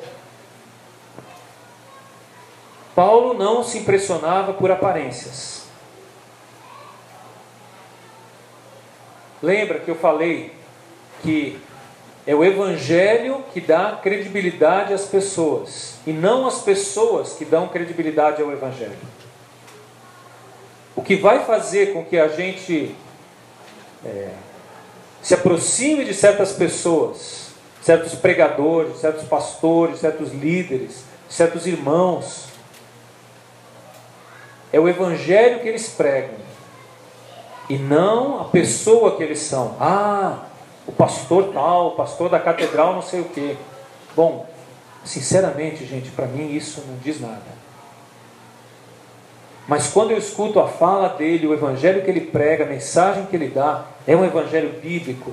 Paulo 2.95 3.35
não 3.35 3.63
se 3.63 3.79
impressionava 3.79 4.55
por 4.55 4.71
aparências. 4.71 5.67
Lembra 9.43 9.81
que 9.81 9.91
eu 9.91 9.95
falei 9.95 10.53
que 11.23 11.59
é 12.27 12.35
o 12.35 12.45
Evangelho 12.45 13.45
que 13.53 13.61
dá 13.61 13.99
credibilidade 14.03 14.93
às 14.93 15.05
pessoas 15.05 15.99
e 16.07 16.13
não 16.13 16.47
as 16.47 16.63
pessoas 16.63 17.35
que 17.35 17.45
dão 17.45 17.69
credibilidade 17.69 18.43
ao 18.43 18.51
Evangelho. 18.51 18.97
O 20.97 21.03
que 21.03 21.15
vai 21.15 21.45
fazer 21.45 21.93
com 21.93 22.03
que 22.05 22.19
a 22.19 22.27
gente 22.27 22.97
é, 24.05 24.31
se 25.21 25.35
aproxime 25.35 26.05
de 26.05 26.15
certas 26.15 26.53
pessoas, 26.53 27.51
certos 27.83 28.15
pregadores, 28.15 28.99
certos 28.99 29.25
pastores, 29.25 30.01
certos 30.01 30.33
líderes, 30.33 31.05
certos 31.29 31.67
irmãos, 31.67 32.47
é 34.73 34.81
o 34.81 34.89
Evangelho 34.89 35.61
que 35.61 35.69
eles 35.69 35.89
pregam 35.89 36.47
e 37.69 37.77
não 37.77 38.41
a 38.41 38.45
pessoa 38.45 39.17
que 39.17 39.23
eles 39.23 39.41
são. 39.41 39.77
Ah, 39.81 40.45
o 40.87 40.93
pastor 40.93 41.53
tal, 41.53 41.89
o 41.89 41.91
pastor 41.97 42.29
da 42.29 42.39
catedral, 42.39 42.95
não 42.95 43.03
sei 43.03 43.21
o 43.21 43.25
quê. 43.25 43.57
Bom, 44.15 44.47
sinceramente, 45.05 45.85
gente, 45.85 46.11
para 46.11 46.27
mim 46.27 46.55
isso 46.55 46.83
não 46.87 46.97
diz 46.99 47.21
nada. 47.21 47.56
Mas 49.69 49.89
quando 49.89 50.13
eu 50.13 50.19
escuto 50.19 50.61
a 50.61 50.69
fala 50.69 51.09
dele, 51.09 51.47
o 51.47 51.55
evangelho 51.55 52.03
que 52.03 52.11
ele 52.11 52.21
prega, 52.21 52.65
a 52.65 52.69
mensagem 52.69 53.27
que 53.27 53.35
ele 53.35 53.49
dá, 53.49 53.87
é 54.07 54.17
um 54.17 54.25
evangelho 54.25 54.81
bíblico, 54.81 55.33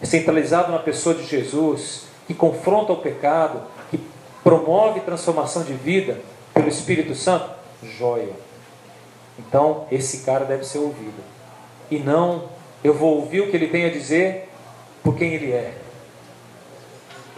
é 0.00 0.06
centralizado 0.06 0.70
na 0.70 0.78
pessoa 0.78 1.14
de 1.14 1.24
Jesus, 1.24 2.06
que 2.26 2.34
confronta 2.34 2.92
o 2.92 2.98
pecado, 2.98 3.62
que 3.90 3.98
promove 4.44 5.00
transformação 5.00 5.64
de 5.64 5.72
vida 5.72 6.20
pelo 6.52 6.68
Espírito 6.68 7.14
Santo, 7.14 7.50
joia. 7.98 8.32
Então, 9.38 9.86
esse 9.90 10.18
cara 10.18 10.44
deve 10.44 10.64
ser 10.64 10.78
ouvido. 10.78 11.24
E 11.90 11.98
não, 11.98 12.44
eu 12.82 12.94
vou 12.94 13.16
ouvir 13.16 13.40
o 13.40 13.50
que 13.50 13.56
ele 13.56 13.68
tem 13.68 13.86
a 13.86 13.90
dizer 13.90 14.48
por 15.02 15.16
quem 15.16 15.34
ele 15.34 15.50
é, 15.50 15.74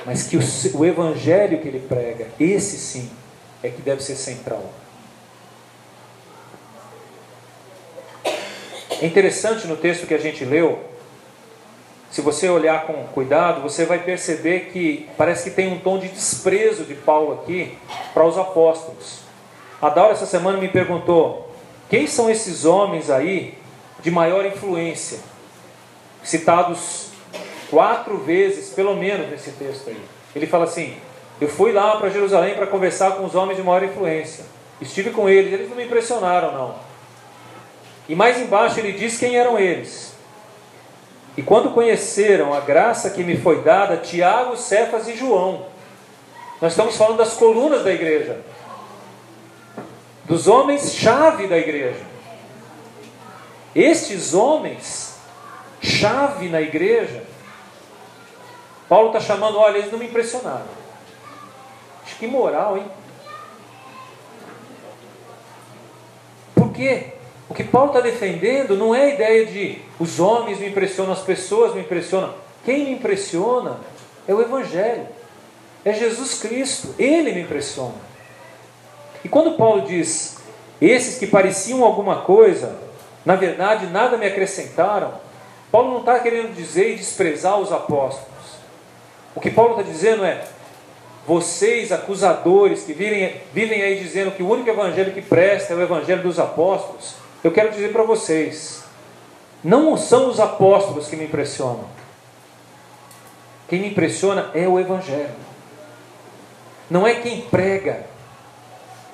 mas 0.04 0.22
que 0.22 0.36
o, 0.36 0.40
o 0.74 0.84
evangelho 0.84 1.60
que 1.60 1.66
ele 1.66 1.80
prega, 1.80 2.28
esse 2.38 2.76
sim, 2.76 3.10
é 3.62 3.68
que 3.68 3.82
deve 3.82 4.02
ser 4.02 4.14
central. 4.14 4.70
É 9.00 9.06
interessante 9.06 9.66
no 9.66 9.76
texto 9.76 10.06
que 10.06 10.14
a 10.14 10.18
gente 10.18 10.44
leu 10.44 10.96
se 12.16 12.22
você 12.22 12.48
olhar 12.48 12.86
com 12.86 12.94
cuidado, 13.08 13.60
você 13.60 13.84
vai 13.84 13.98
perceber 13.98 14.70
que 14.72 15.06
parece 15.18 15.50
que 15.50 15.56
tem 15.56 15.70
um 15.70 15.78
tom 15.78 15.98
de 15.98 16.08
desprezo 16.08 16.84
de 16.84 16.94
Paulo 16.94 17.34
aqui 17.34 17.76
para 18.14 18.24
os 18.24 18.38
apóstolos. 18.38 19.18
A 19.82 19.90
Daura 19.90 20.12
essa 20.12 20.24
semana 20.24 20.56
me 20.56 20.68
perguntou: 20.68 21.54
quem 21.90 22.06
são 22.06 22.30
esses 22.30 22.64
homens 22.64 23.10
aí 23.10 23.58
de 24.00 24.10
maior 24.10 24.46
influência? 24.46 25.18
Citados 26.22 27.10
quatro 27.70 28.16
vezes, 28.18 28.70
pelo 28.70 28.96
menos, 28.96 29.28
nesse 29.28 29.50
texto 29.50 29.90
aí. 29.90 30.00
Ele 30.34 30.46
fala 30.46 30.64
assim: 30.64 30.96
Eu 31.38 31.48
fui 31.48 31.72
lá 31.72 31.96
para 31.96 32.08
Jerusalém 32.08 32.54
para 32.54 32.66
conversar 32.66 33.16
com 33.16 33.26
os 33.26 33.34
homens 33.34 33.58
de 33.58 33.62
maior 33.62 33.82
influência. 33.82 34.44
Estive 34.80 35.10
com 35.10 35.28
eles, 35.28 35.52
eles 35.52 35.68
não 35.68 35.76
me 35.76 35.84
impressionaram, 35.84 36.52
não. 36.52 36.85
E 38.08 38.14
mais 38.14 38.40
embaixo 38.40 38.78
ele 38.78 38.92
diz 38.92 39.18
quem 39.18 39.36
eram 39.36 39.58
eles. 39.58 40.14
E 41.36 41.42
quando 41.42 41.72
conheceram 41.72 42.54
a 42.54 42.60
graça 42.60 43.10
que 43.10 43.22
me 43.22 43.36
foi 43.36 43.62
dada, 43.62 43.96
Tiago, 43.96 44.56
Cefas 44.56 45.06
e 45.08 45.16
João. 45.16 45.66
Nós 46.60 46.72
estamos 46.72 46.96
falando 46.96 47.18
das 47.18 47.34
colunas 47.34 47.84
da 47.84 47.92
igreja. 47.92 48.40
Dos 50.24 50.46
homens 50.48 50.94
chave 50.94 51.46
da 51.46 51.58
igreja. 51.58 52.00
Estes 53.74 54.32
homens 54.32 55.18
chave 55.82 56.48
na 56.48 56.62
igreja, 56.62 57.22
Paulo 58.88 59.08
está 59.08 59.20
chamando, 59.20 59.58
olha, 59.58 59.78
eles 59.78 59.92
não 59.92 59.98
me 59.98 60.06
impressionaram. 60.06 60.64
Que 62.18 62.26
moral, 62.26 62.78
hein? 62.78 62.86
Por 66.54 66.72
quê? 66.72 67.15
O 67.48 67.54
que 67.54 67.62
Paulo 67.62 67.88
está 67.88 68.00
defendendo 68.00 68.76
não 68.76 68.94
é 68.94 69.04
a 69.04 69.14
ideia 69.14 69.46
de 69.46 69.78
os 70.00 70.18
homens 70.18 70.58
me 70.58 70.68
impressionam, 70.68 71.12
as 71.12 71.20
pessoas 71.20 71.74
me 71.74 71.80
impressionam. 71.80 72.34
Quem 72.64 72.84
me 72.84 72.92
impressiona 72.92 73.78
é 74.26 74.34
o 74.34 74.40
Evangelho, 74.40 75.06
é 75.84 75.92
Jesus 75.92 76.40
Cristo, 76.40 76.94
ele 76.98 77.32
me 77.32 77.42
impressiona. 77.42 77.94
E 79.24 79.28
quando 79.28 79.56
Paulo 79.56 79.82
diz, 79.82 80.38
esses 80.80 81.18
que 81.18 81.26
pareciam 81.26 81.84
alguma 81.84 82.22
coisa, 82.22 82.76
na 83.24 83.36
verdade 83.36 83.86
nada 83.86 84.16
me 84.16 84.26
acrescentaram, 84.26 85.14
Paulo 85.70 85.92
não 85.92 86.00
está 86.00 86.18
querendo 86.18 86.54
dizer 86.54 86.92
e 86.92 86.96
desprezar 86.96 87.58
os 87.58 87.70
apóstolos. 87.70 88.26
O 89.34 89.40
que 89.40 89.50
Paulo 89.50 89.78
está 89.78 89.82
dizendo 89.82 90.24
é, 90.24 90.44
vocês 91.26 91.92
acusadores 91.92 92.82
que 92.82 92.92
vivem, 92.92 93.40
vivem 93.52 93.82
aí 93.82 93.98
dizendo 94.00 94.30
que 94.30 94.42
o 94.42 94.48
único 94.48 94.70
evangelho 94.70 95.12
que 95.12 95.22
presta 95.22 95.72
é 95.72 95.76
o 95.76 95.82
evangelho 95.82 96.22
dos 96.22 96.38
apóstolos, 96.38 97.14
eu 97.42 97.52
quero 97.52 97.70
dizer 97.70 97.92
para 97.92 98.02
vocês: 98.02 98.84
não 99.62 99.96
são 99.96 100.28
os 100.28 100.40
apóstolos 100.40 101.08
que 101.08 101.16
me 101.16 101.24
impressionam. 101.24 101.84
Quem 103.68 103.80
me 103.80 103.88
impressiona 103.88 104.50
é 104.54 104.68
o 104.68 104.78
Evangelho. 104.78 105.34
Não 106.88 107.06
é 107.06 107.16
quem 107.16 107.40
prega, 107.42 108.06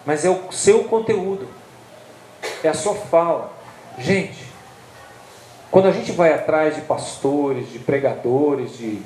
mas 0.05 0.25
é 0.25 0.31
o 0.31 0.53
seu 0.53 0.85
conteúdo, 0.85 1.49
é 2.63 2.69
a 2.69 2.75
sua 2.75 2.95
fala. 2.95 3.51
Gente, 3.99 4.47
quando 5.71 5.89
a 5.89 5.93
gente 5.93 6.13
vai 6.13 6.35
atrás 6.35 6.75
de 6.75 6.83
pastores, 6.83 7.73
de 7.73 7.79
pregadores, 7.79 8.77
de. 8.77 9.01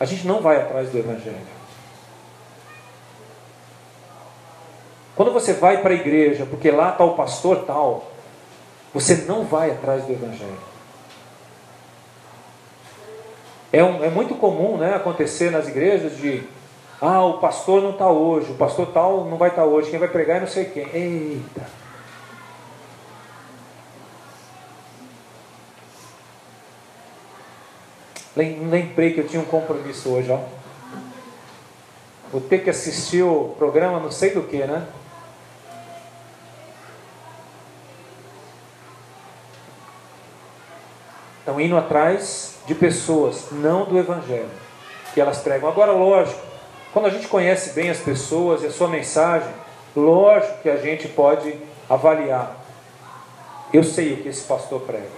A 0.00 0.04
gente 0.04 0.26
não 0.26 0.40
vai 0.40 0.60
atrás 0.60 0.90
do 0.90 0.98
Evangelho. 0.98 1.61
Quando 5.14 5.32
você 5.32 5.52
vai 5.52 5.82
para 5.82 5.90
a 5.90 5.96
igreja, 5.96 6.46
porque 6.46 6.70
lá 6.70 6.90
está 6.90 7.04
o 7.04 7.14
pastor 7.14 7.64
tal, 7.64 8.10
você 8.94 9.16
não 9.26 9.44
vai 9.44 9.70
atrás 9.70 10.04
do 10.04 10.12
Evangelho. 10.12 10.72
É, 13.72 13.82
um, 13.82 14.04
é 14.04 14.10
muito 14.10 14.34
comum 14.34 14.76
né, 14.76 14.94
acontecer 14.94 15.50
nas 15.50 15.66
igrejas 15.68 16.16
de 16.18 16.42
ah, 17.00 17.24
o 17.24 17.38
pastor 17.38 17.82
não 17.82 17.90
está 17.90 18.08
hoje, 18.08 18.52
o 18.52 18.54
pastor 18.54 18.86
tal 18.92 19.24
não 19.24 19.36
vai 19.36 19.48
estar 19.48 19.62
tá 19.62 19.68
hoje, 19.68 19.90
quem 19.90 19.98
vai 19.98 20.08
pregar 20.08 20.36
é 20.36 20.40
não 20.40 20.46
sei 20.46 20.66
quem. 20.66 20.88
Eita! 20.92 21.82
Lembrei 28.34 29.12
que 29.12 29.20
eu 29.20 29.28
tinha 29.28 29.42
um 29.42 29.46
compromisso 29.46 30.08
hoje, 30.10 30.30
ó. 30.30 30.38
Vou 32.30 32.40
ter 32.40 32.64
que 32.64 32.70
assistir 32.70 33.22
o 33.22 33.54
programa 33.58 34.00
não 34.00 34.10
sei 34.10 34.30
do 34.30 34.42
que, 34.42 34.58
né? 34.58 34.86
Estão 41.52 41.60
indo 41.60 41.76
atrás 41.76 42.54
de 42.66 42.74
pessoas, 42.74 43.48
não 43.52 43.84
do 43.84 43.98
Evangelho, 43.98 44.48
que 45.12 45.20
elas 45.20 45.36
pregam. 45.40 45.68
Agora, 45.68 45.92
lógico, 45.92 46.40
quando 46.94 47.04
a 47.04 47.10
gente 47.10 47.28
conhece 47.28 47.74
bem 47.74 47.90
as 47.90 47.98
pessoas 47.98 48.62
e 48.62 48.66
a 48.66 48.70
sua 48.70 48.88
mensagem, 48.88 49.50
lógico 49.94 50.62
que 50.62 50.70
a 50.70 50.78
gente 50.78 51.08
pode 51.08 51.54
avaliar. 51.90 52.56
Eu 53.70 53.84
sei 53.84 54.14
o 54.14 54.16
que 54.22 54.30
esse 54.30 54.44
pastor 54.44 54.80
prega. 54.80 55.10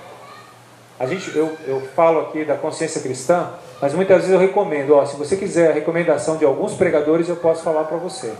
A 0.98 1.06
gente, 1.06 1.36
eu, 1.36 1.56
eu 1.68 1.80
falo 1.94 2.22
aqui 2.22 2.44
da 2.44 2.56
consciência 2.56 3.00
cristã, 3.00 3.50
mas 3.80 3.94
muitas 3.94 4.22
vezes 4.22 4.32
eu 4.32 4.40
recomendo, 4.40 4.96
ó, 4.96 5.06
se 5.06 5.14
você 5.14 5.36
quiser 5.36 5.70
a 5.70 5.74
recomendação 5.74 6.36
de 6.36 6.44
alguns 6.44 6.74
pregadores, 6.74 7.28
eu 7.28 7.36
posso 7.36 7.62
falar 7.62 7.84
para 7.84 7.96
você. 7.96 8.34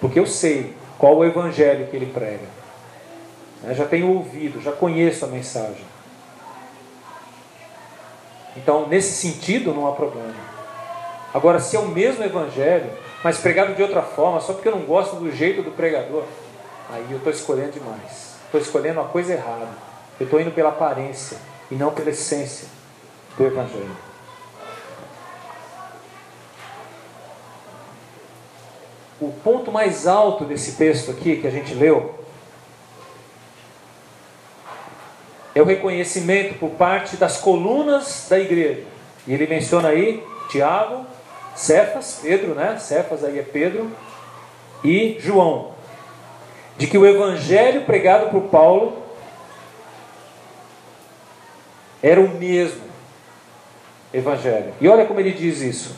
Porque 0.00 0.18
eu 0.18 0.26
sei 0.26 0.74
qual 0.98 1.16
o 1.16 1.24
evangelho 1.24 1.86
que 1.86 1.96
ele 1.96 2.06
prega. 2.06 2.48
Eu 3.62 3.74
já 3.76 3.84
tenho 3.84 4.10
ouvido, 4.16 4.60
já 4.60 4.72
conheço 4.72 5.24
a 5.24 5.28
mensagem. 5.28 5.89
Então, 8.62 8.86
nesse 8.86 9.12
sentido, 9.12 9.72
não 9.72 9.88
há 9.88 9.92
problema. 9.92 10.34
Agora, 11.32 11.58
se 11.58 11.76
é 11.76 11.78
o 11.78 11.88
mesmo 11.88 12.22
evangelho, 12.22 12.90
mas 13.24 13.38
pregado 13.38 13.74
de 13.74 13.82
outra 13.82 14.02
forma, 14.02 14.40
só 14.40 14.52
porque 14.52 14.68
eu 14.68 14.76
não 14.76 14.82
gosto 14.82 15.16
do 15.16 15.32
jeito 15.32 15.62
do 15.62 15.70
pregador, 15.70 16.24
aí 16.90 17.06
eu 17.10 17.16
estou 17.16 17.32
escolhendo 17.32 17.72
demais. 17.72 18.34
Estou 18.44 18.60
escolhendo 18.60 19.00
uma 19.00 19.08
coisa 19.08 19.32
errada. 19.32 19.68
Eu 20.18 20.24
estou 20.24 20.40
indo 20.40 20.50
pela 20.50 20.68
aparência 20.68 21.38
e 21.70 21.74
não 21.74 21.92
pela 21.92 22.10
essência 22.10 22.68
do 23.38 23.46
evangelho. 23.46 23.96
O 29.20 29.32
ponto 29.42 29.72
mais 29.72 30.06
alto 30.06 30.44
desse 30.44 30.72
texto 30.72 31.10
aqui 31.10 31.36
que 31.36 31.46
a 31.46 31.50
gente 31.50 31.72
leu 31.74 32.24
é 35.54 35.60
o 35.60 35.64
reconhecimento 35.64 36.58
por 36.58 36.70
parte 36.70 37.16
das 37.16 37.38
colunas 37.38 38.26
da 38.28 38.38
igreja. 38.38 38.84
E 39.26 39.34
ele 39.34 39.46
menciona 39.46 39.88
aí 39.88 40.22
Tiago, 40.48 41.04
Cefas, 41.54 42.20
Pedro, 42.22 42.54
né? 42.54 42.78
Cefas 42.78 43.24
aí 43.24 43.38
é 43.38 43.42
Pedro, 43.42 43.90
e 44.84 45.18
João. 45.20 45.72
De 46.76 46.86
que 46.86 46.96
o 46.96 47.06
evangelho 47.06 47.82
pregado 47.82 48.30
por 48.30 48.42
Paulo 48.44 49.02
era 52.02 52.20
o 52.20 52.28
mesmo 52.28 52.82
evangelho. 54.12 54.72
E 54.80 54.88
olha 54.88 55.04
como 55.04 55.20
ele 55.20 55.32
diz 55.32 55.60
isso. 55.60 55.94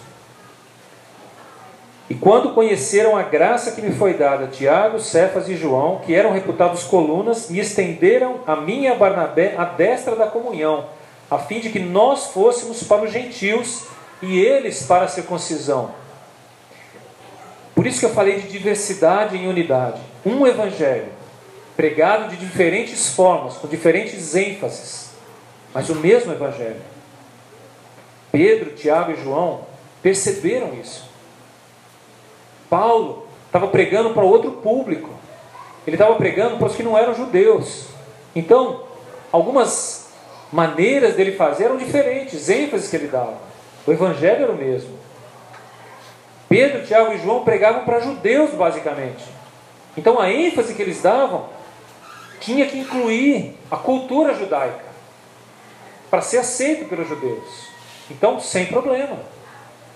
E 2.13 2.15
quando 2.15 2.53
conheceram 2.53 3.17
a 3.17 3.23
graça 3.23 3.73
que 3.73 3.81
me 3.81 3.91
foi 3.91 4.13
dada, 4.13 4.47
Tiago, 4.47 5.01
Cefas 5.01 5.49
e 5.49 5.57
João, 5.57 6.03
que 6.05 6.15
eram 6.15 6.31
reputados 6.31 6.85
colunas, 6.85 7.49
me 7.49 7.59
estenderam 7.59 8.41
a 8.47 8.55
mim 8.55 8.83
e 8.83 8.89
a 8.89 8.95
Barnabé 8.95 9.55
a 9.57 9.65
destra 9.65 10.15
da 10.15 10.27
comunhão, 10.27 10.85
a 11.31 11.39
fim 11.39 11.59
de 11.59 11.71
que 11.71 11.79
nós 11.79 12.27
fôssemos 12.27 12.83
para 12.83 13.05
os 13.05 13.11
gentios 13.11 13.87
e 14.21 14.39
eles 14.39 14.83
para 14.83 15.07
a 15.07 15.09
circuncisão. 15.09 15.95
Por 17.75 17.87
isso 17.87 18.01
que 18.01 18.05
eu 18.05 18.11
falei 18.15 18.43
de 18.43 18.49
diversidade 18.49 19.39
em 19.39 19.49
unidade. 19.49 20.03
Um 20.23 20.47
evangelho, 20.47 21.09
pregado 21.75 22.29
de 22.29 22.37
diferentes 22.37 23.09
formas, 23.09 23.55
com 23.55 23.67
diferentes 23.67 24.37
ênfases, 24.37 25.13
mas 25.73 25.89
o 25.89 25.95
mesmo 25.95 26.31
evangelho. 26.31 26.83
Pedro, 28.31 28.75
Tiago 28.75 29.13
e 29.13 29.25
João 29.25 29.61
perceberam 30.03 30.75
isso. 30.79 31.11
Paulo 32.73 33.27
estava 33.45 33.67
pregando 33.67 34.15
para 34.15 34.25
outro 34.25 34.51
público. 34.53 35.11
Ele 35.87 35.95
estava 35.95 36.15
pregando 36.15 36.57
para 36.57 36.69
os 36.69 36.75
que 36.75 36.83
não 36.83 36.97
eram 36.97 37.15
judeus. 37.15 37.89
Então, 38.35 38.85
algumas 39.31 40.11
maneiras 40.51 41.15
dele 41.15 41.33
fazer 41.33 41.65
eram 41.65 41.77
diferentes, 41.77 42.49
ênfases 42.49 42.89
que 42.89 42.97
ele 42.97 43.09
dava. 43.09 43.37
O 43.87 43.93
evangelho 43.93 44.45
era 44.45 44.53
o 44.53 44.57
mesmo. 44.57 44.99
Pedro, 46.49 46.87
Tiago 46.87 47.13
e 47.13 47.19
João 47.19 47.45
pregavam 47.45 47.85
para 47.85 48.01
judeus, 48.01 48.53
basicamente. 48.53 49.23
Então, 49.95 50.19
a 50.19 50.33
ênfase 50.33 50.73
que 50.73 50.81
eles 50.81 51.03
davam 51.03 51.51
tinha 52.41 52.65
que 52.67 52.79
incluir 52.79 53.55
a 53.71 53.77
cultura 53.77 54.35
judaica 54.35 54.87
para 56.11 56.23
ser 56.23 56.39
aceito 56.39 56.89
pelos 56.89 57.07
judeus. 57.07 57.69
Então, 58.11 58.41
sem 58.41 58.65
problema. 58.65 59.19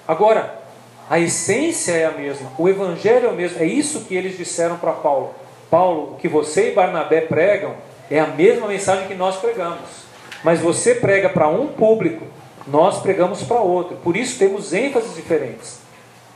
Agora, 0.06 0.65
a 1.08 1.20
essência 1.20 1.92
é 1.92 2.04
a 2.04 2.10
mesma, 2.10 2.50
o 2.58 2.68
evangelho 2.68 3.26
é 3.26 3.30
o 3.30 3.34
mesmo. 3.34 3.60
É 3.60 3.64
isso 3.64 4.00
que 4.02 4.14
eles 4.14 4.36
disseram 4.36 4.76
para 4.76 4.92
Paulo. 4.92 5.34
Paulo, 5.70 6.12
o 6.12 6.16
que 6.16 6.28
você 6.28 6.70
e 6.70 6.74
Barnabé 6.74 7.20
pregam 7.20 7.74
é 8.10 8.18
a 8.18 8.26
mesma 8.26 8.66
mensagem 8.66 9.06
que 9.06 9.14
nós 9.14 9.36
pregamos. 9.36 10.06
Mas 10.42 10.60
você 10.60 10.94
prega 10.94 11.28
para 11.28 11.48
um 11.48 11.68
público, 11.68 12.26
nós 12.66 13.00
pregamos 13.00 13.42
para 13.42 13.60
outro. 13.60 13.96
Por 13.96 14.16
isso 14.16 14.38
temos 14.38 14.72
ênfases 14.72 15.14
diferentes, 15.14 15.78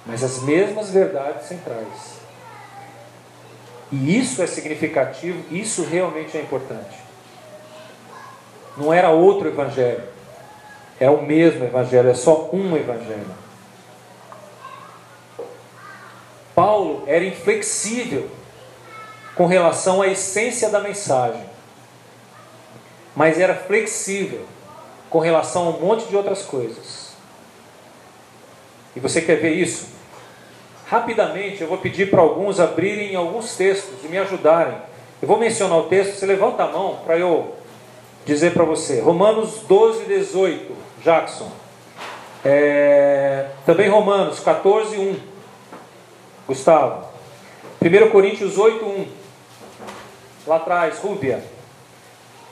mas 0.06 0.22
as 0.22 0.42
mesmas 0.42 0.90
verdades 0.90 1.46
centrais. 1.46 2.20
E 3.92 4.18
isso 4.18 4.40
é 4.40 4.46
significativo, 4.46 5.42
isso 5.50 5.84
realmente 5.84 6.36
é 6.36 6.40
importante. 6.40 6.96
Não 8.76 8.94
era 8.94 9.10
outro 9.10 9.48
evangelho, 9.48 10.04
é 11.00 11.10
o 11.10 11.22
mesmo 11.22 11.64
evangelho, 11.64 12.08
é 12.08 12.14
só 12.14 12.50
um 12.52 12.76
evangelho. 12.76 13.39
Paulo 16.54 17.04
era 17.06 17.24
inflexível 17.24 18.28
com 19.34 19.46
relação 19.46 20.02
à 20.02 20.08
essência 20.08 20.68
da 20.68 20.80
mensagem, 20.80 21.44
mas 23.14 23.38
era 23.38 23.54
flexível 23.54 24.44
com 25.08 25.18
relação 25.18 25.66
a 25.66 25.70
um 25.70 25.80
monte 25.80 26.06
de 26.06 26.16
outras 26.16 26.42
coisas. 26.42 27.10
E 28.94 29.00
você 29.00 29.20
quer 29.20 29.36
ver 29.36 29.54
isso? 29.54 29.88
Rapidamente 30.86 31.60
eu 31.62 31.68
vou 31.68 31.78
pedir 31.78 32.10
para 32.10 32.20
alguns 32.20 32.58
abrirem 32.58 33.14
alguns 33.14 33.56
textos 33.56 34.04
e 34.04 34.08
me 34.08 34.18
ajudarem. 34.18 34.76
Eu 35.22 35.28
vou 35.28 35.38
mencionar 35.38 35.78
o 35.78 35.84
texto, 35.84 36.16
você 36.16 36.26
levanta 36.26 36.64
a 36.64 36.66
mão 36.66 37.00
para 37.04 37.16
eu 37.16 37.54
dizer 38.24 38.52
para 38.52 38.64
você. 38.64 39.00
Romanos 39.00 39.60
12, 39.68 40.04
18, 40.06 40.74
Jackson. 41.02 41.50
É, 42.44 43.46
também 43.66 43.88
Romanos 43.88 44.40
14, 44.40 44.96
1. 44.96 45.29
Gustavo. 46.50 47.04
1 47.80 48.10
Coríntios 48.10 48.58
8, 48.58 48.84
1. 48.84 49.06
Lá 50.48 50.56
atrás, 50.56 50.98
Rúbia. 50.98 51.44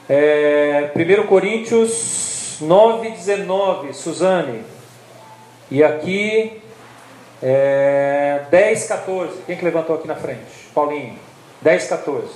É, 0.09 0.93
1 0.95 1.27
Coríntios 1.27 2.59
9, 2.61 3.11
19, 3.11 3.93
Suzane. 3.93 4.63
E 5.69 5.83
aqui 5.83 6.63
é, 7.43 8.43
10, 8.49 8.87
14. 8.87 9.43
Quem 9.47 9.57
que 9.57 9.65
levantou 9.65 9.97
aqui 9.97 10.07
na 10.07 10.15
frente? 10.15 10.69
Paulinho. 10.73 11.19
10, 11.61 11.89
14. 11.89 12.29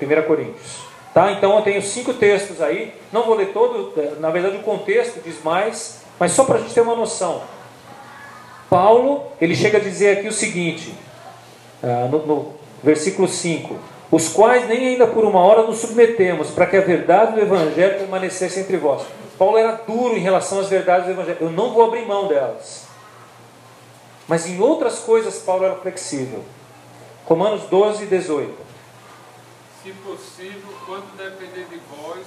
1 0.00 0.22
Coríntios. 0.22 0.78
Tá? 1.12 1.32
Então 1.32 1.56
eu 1.56 1.62
tenho 1.62 1.82
cinco 1.82 2.14
textos 2.14 2.62
aí. 2.62 2.94
Não 3.12 3.24
vou 3.24 3.34
ler 3.34 3.52
todo, 3.52 3.92
na 4.18 4.30
verdade 4.30 4.56
o 4.56 4.62
contexto 4.62 5.20
diz 5.22 5.42
mais, 5.44 6.00
mas 6.18 6.32
só 6.32 6.44
para 6.44 6.56
a 6.56 6.60
gente 6.60 6.72
ter 6.72 6.80
uma 6.80 6.96
noção. 6.96 7.42
Paulo, 8.70 9.32
ele 9.40 9.56
chega 9.56 9.78
a 9.78 9.80
dizer 9.80 10.18
aqui 10.18 10.28
o 10.28 10.32
seguinte, 10.32 10.94
uh, 11.82 12.08
no, 12.08 12.24
no 12.24 12.54
versículo 12.84 13.26
5: 13.26 13.76
Os 14.12 14.28
quais 14.28 14.68
nem 14.68 14.86
ainda 14.86 15.08
por 15.08 15.24
uma 15.24 15.40
hora 15.40 15.64
nos 15.64 15.78
submetemos, 15.78 16.50
para 16.50 16.66
que 16.66 16.76
a 16.76 16.80
verdade 16.80 17.32
do 17.32 17.40
Evangelho 17.40 17.98
permanecesse 17.98 18.60
entre 18.60 18.76
vós. 18.76 19.02
Paulo 19.36 19.58
era 19.58 19.72
duro 19.72 20.16
em 20.16 20.20
relação 20.20 20.60
às 20.60 20.68
verdades 20.68 21.06
do 21.06 21.12
Evangelho. 21.12 21.38
Eu 21.40 21.50
não 21.50 21.74
vou 21.74 21.84
abrir 21.84 22.06
mão 22.06 22.28
delas. 22.28 22.86
Mas 24.28 24.46
em 24.46 24.60
outras 24.60 25.00
coisas 25.00 25.38
Paulo 25.38 25.64
era 25.64 25.74
flexível. 25.74 26.44
Romanos 27.26 27.62
12, 27.62 28.06
18. 28.06 28.54
Se 29.82 29.90
possível, 29.92 30.70
quanto 30.86 31.16
depender 31.16 31.66
de 31.68 31.80
vós, 31.90 32.20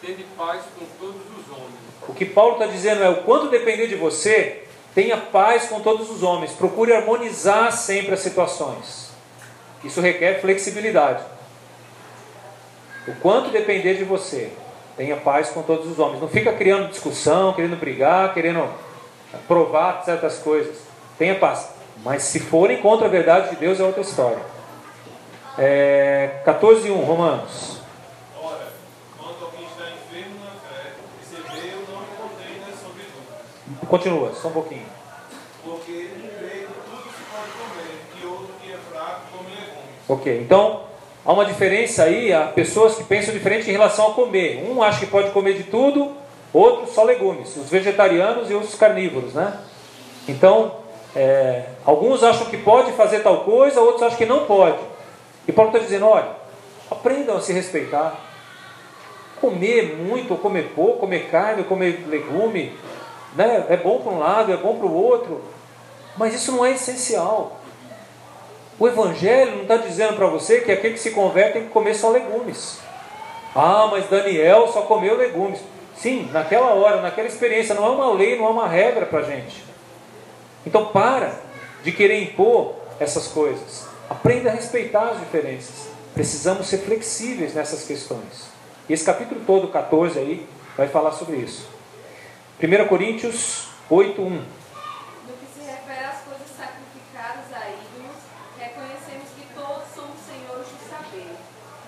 tende 0.00 0.24
paz 0.36 0.60
com 0.78 0.84
todos 1.00 1.22
os 1.38 1.52
homens. 1.52 1.80
O 2.06 2.14
que 2.14 2.26
Paulo 2.26 2.52
está 2.52 2.66
dizendo 2.66 3.02
é: 3.02 3.08
o 3.08 3.22
quanto 3.22 3.48
depender 3.48 3.88
de 3.88 3.96
você, 3.96 4.68
tenha 4.94 5.16
paz 5.16 5.68
com 5.68 5.80
todos 5.80 6.10
os 6.10 6.22
homens. 6.22 6.52
Procure 6.52 6.92
harmonizar 6.92 7.72
sempre 7.72 8.14
as 8.14 8.20
situações. 8.20 9.10
Isso 9.84 10.00
requer 10.00 10.40
flexibilidade. 10.40 11.22
O 13.08 13.14
quanto 13.16 13.50
depender 13.50 13.94
de 13.94 14.04
você, 14.04 14.52
tenha 14.96 15.16
paz 15.16 15.50
com 15.50 15.62
todos 15.62 15.90
os 15.90 15.98
homens. 15.98 16.20
Não 16.20 16.28
fica 16.28 16.52
criando 16.52 16.90
discussão, 16.90 17.52
querendo 17.54 17.76
brigar, 17.76 18.34
querendo 18.34 18.68
provar 19.46 20.04
certas 20.04 20.38
coisas 20.38 20.90
tenha 21.20 21.34
paz. 21.34 21.68
Mas 22.02 22.22
se 22.22 22.40
forem 22.40 22.80
contra 22.80 23.06
a 23.06 23.10
verdade 23.10 23.50
de 23.50 23.56
Deus 23.56 23.78
é 23.78 23.84
outra 23.84 24.00
história. 24.00 24.40
É, 25.58 26.40
14.1, 26.46 27.04
Romanos. 27.04 27.82
Ora, 28.42 28.68
quando 29.18 29.44
alguém 29.44 29.66
está 29.66 29.84
enfermo 29.90 30.36
na 30.42 30.52
fé, 30.52 30.92
receber 31.20 31.74
o 31.74 31.92
nome 31.92 32.06
contém 32.16 32.56
sobre 32.80 33.02
dúvidas. 33.02 33.44
Continua, 33.88 34.32
só 34.34 34.48
um 34.48 34.52
pouquinho. 34.52 34.86
Porque 35.62 36.08
um 36.16 36.38
grego 36.38 36.72
tudo 36.90 37.02
se 37.02 37.22
pode 37.30 37.50
comer, 37.52 38.00
e 38.20 38.26
outro 38.26 38.48
que 38.62 38.72
é 38.72 38.76
fraco 38.90 39.20
come 39.32 39.50
legumes. 39.50 40.08
Ok, 40.08 40.40
então 40.40 40.82
há 41.24 41.32
uma 41.32 41.44
diferença 41.44 42.04
aí, 42.04 42.32
há 42.32 42.46
pessoas 42.46 42.96
que 42.96 43.04
pensam 43.04 43.34
diferente 43.34 43.68
em 43.68 43.72
relação 43.72 44.08
a 44.08 44.14
comer. 44.14 44.66
Um 44.68 44.82
acha 44.82 45.00
que 45.00 45.06
pode 45.06 45.30
comer 45.30 45.54
de 45.54 45.64
tudo, 45.64 46.12
outro 46.52 46.92
só 46.92 47.04
legumes. 47.04 47.56
Os 47.56 47.68
vegetarianos 47.68 48.50
e 48.50 48.54
os 48.54 48.74
carnívoros, 48.74 49.34
né? 49.34 49.58
Então, 50.26 50.76
é, 51.14 51.64
alguns 51.84 52.22
acham 52.22 52.46
que 52.46 52.56
pode 52.56 52.92
fazer 52.92 53.20
tal 53.20 53.44
coisa, 53.44 53.80
outros 53.80 54.02
acham 54.02 54.18
que 54.18 54.26
não 54.26 54.46
pode. 54.46 54.78
E 55.46 55.52
Paulo 55.52 55.70
está 55.70 55.82
dizendo: 55.82 56.06
olha, 56.06 56.28
aprendam 56.90 57.36
a 57.36 57.40
se 57.40 57.52
respeitar. 57.52 58.26
Comer 59.40 59.96
muito 59.96 60.32
ou 60.32 60.38
comer 60.38 60.72
pouco, 60.74 60.98
comer 60.98 61.30
carne 61.30 61.62
ou 61.62 61.64
comer 61.64 62.04
legume, 62.08 62.76
né? 63.34 63.66
é 63.68 63.76
bom 63.76 64.00
para 64.00 64.12
um 64.12 64.18
lado, 64.18 64.52
é 64.52 64.56
bom 64.56 64.76
para 64.76 64.86
o 64.86 64.94
outro, 64.94 65.40
mas 66.16 66.34
isso 66.34 66.52
não 66.52 66.64
é 66.64 66.72
essencial. 66.72 67.60
O 68.78 68.88
Evangelho 68.88 69.56
não 69.56 69.62
está 69.62 69.76
dizendo 69.76 70.14
para 70.14 70.26
você 70.26 70.60
que 70.60 70.72
aquele 70.72 70.94
que 70.94 71.00
se 71.00 71.10
converte 71.10 71.54
tem 71.54 71.64
que 71.64 71.70
comer 71.70 71.94
só 71.94 72.10
legumes. 72.10 72.78
Ah, 73.54 73.88
mas 73.90 74.08
Daniel 74.08 74.68
só 74.68 74.82
comeu 74.82 75.16
legumes. 75.16 75.60
Sim, 75.96 76.30
naquela 76.32 76.72
hora, 76.72 77.02
naquela 77.02 77.28
experiência, 77.28 77.74
não 77.74 77.84
é 77.84 77.90
uma 77.90 78.12
lei, 78.14 78.38
não 78.38 78.46
é 78.46 78.48
uma 78.48 78.66
regra 78.66 79.04
para 79.04 79.18
a 79.18 79.22
gente. 79.22 79.62
Então 80.66 80.86
para 80.86 81.34
de 81.82 81.92
querer 81.92 82.22
impor 82.22 82.74
essas 82.98 83.26
coisas. 83.26 83.86
Aprenda 84.08 84.50
a 84.50 84.52
respeitar 84.54 85.10
as 85.10 85.20
diferenças. 85.20 85.88
Precisamos 86.14 86.66
ser 86.66 86.78
flexíveis 86.78 87.54
nessas 87.54 87.84
questões. 87.84 88.48
E 88.88 88.92
esse 88.92 89.04
capítulo 89.04 89.40
todo, 89.46 89.68
14 89.68 90.18
aí, 90.18 90.46
vai 90.76 90.88
falar 90.88 91.12
sobre 91.12 91.36
isso. 91.36 91.68
1 92.62 92.88
Coríntios 92.88 93.68
8, 93.88 94.20
1. 94.20 94.28
No 94.28 94.36
que 94.36 95.46
se 95.50 95.64
refere 95.64 96.04
às 96.04 96.20
coisas 96.20 96.46
sacrificadas 96.54 97.46
a 97.54 97.70
ídolos, 97.70 98.20
reconhecemos 98.58 99.28
que 99.34 99.46
todos 99.54 99.84
somos 99.94 100.18
senhores 100.28 100.66
do 100.68 100.90
saber. 100.90 101.32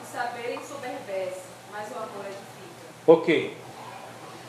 O 0.03 0.11
saber 0.11 0.55
ensoberbece, 0.55 1.43
mas 1.71 1.91
o 1.91 1.97
amor 1.97 2.25
edifica. 2.25 2.87
Ok. 3.07 3.55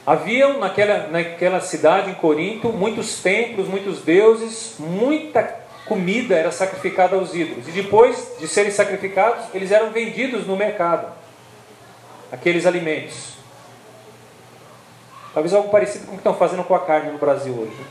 Haviam 0.06 0.60
naquela, 0.60 1.08
naquela 1.10 1.60
cidade, 1.60 2.12
em 2.12 2.16
Corinto, 2.16 2.70
muitos 2.70 3.22
templos, 3.22 3.68
muitos 3.68 4.00
deuses, 4.02 4.76
muita 4.80 5.44
comida 5.86 6.36
era 6.36 6.54
sacrificada 6.54 7.18
aos 7.18 7.36
ídolos. 7.36 7.68
E 7.68 7.72
depois 7.72 8.38
de 8.40 8.48
serem 8.48 8.72
sacrificados, 8.72 9.44
eles 9.54 9.72
eram 9.72 9.92
vendidos 9.92 10.48
no 10.48 10.56
mercado. 10.56 11.12
Aqueles 12.32 12.66
alimentos. 12.66 13.43
Talvez 15.34 15.54
algo 15.54 15.70
parecido 15.70 16.06
com 16.06 16.12
o 16.12 16.16
que 16.16 16.20
estão 16.20 16.36
fazendo 16.36 16.64
com 16.64 16.76
a 16.76 16.80
carne 16.80 17.12
no 17.12 17.18
Brasil 17.18 17.54
hoje. 17.54 17.86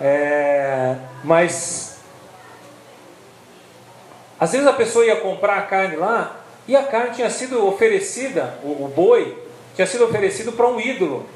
É, 0.00 0.96
mas 1.22 2.00
às 4.40 4.52
vezes 4.52 4.66
a 4.66 4.72
pessoa 4.72 5.04
ia 5.04 5.16
comprar 5.16 5.58
a 5.58 5.62
carne 5.62 5.96
lá 5.96 6.36
e 6.66 6.74
a 6.74 6.82
carne 6.82 7.14
tinha 7.14 7.28
sido 7.28 7.66
oferecida, 7.66 8.58
o, 8.62 8.84
o 8.84 8.92
boi, 8.94 9.36
tinha 9.74 9.86
sido 9.86 10.04
oferecido 10.04 10.52
para 10.52 10.66
um 10.66 10.80
ídolo, 10.80 11.26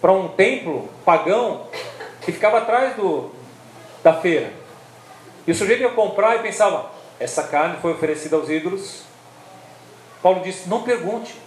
para 0.00 0.12
um 0.12 0.28
templo 0.28 0.88
pagão 1.04 1.66
que 2.22 2.32
ficava 2.32 2.58
atrás 2.58 2.96
do, 2.96 3.30
da 4.02 4.14
feira. 4.14 4.50
E 5.46 5.52
o 5.52 5.54
sujeito 5.54 5.82
ia 5.82 5.90
comprar 5.90 6.36
e 6.36 6.38
pensava: 6.38 6.90
essa 7.20 7.44
carne 7.44 7.76
foi 7.80 7.92
oferecida 7.92 8.36
aos 8.36 8.48
ídolos. 8.48 9.02
Paulo 10.22 10.42
disse: 10.42 10.68
não 10.68 10.82
pergunte. 10.82 11.43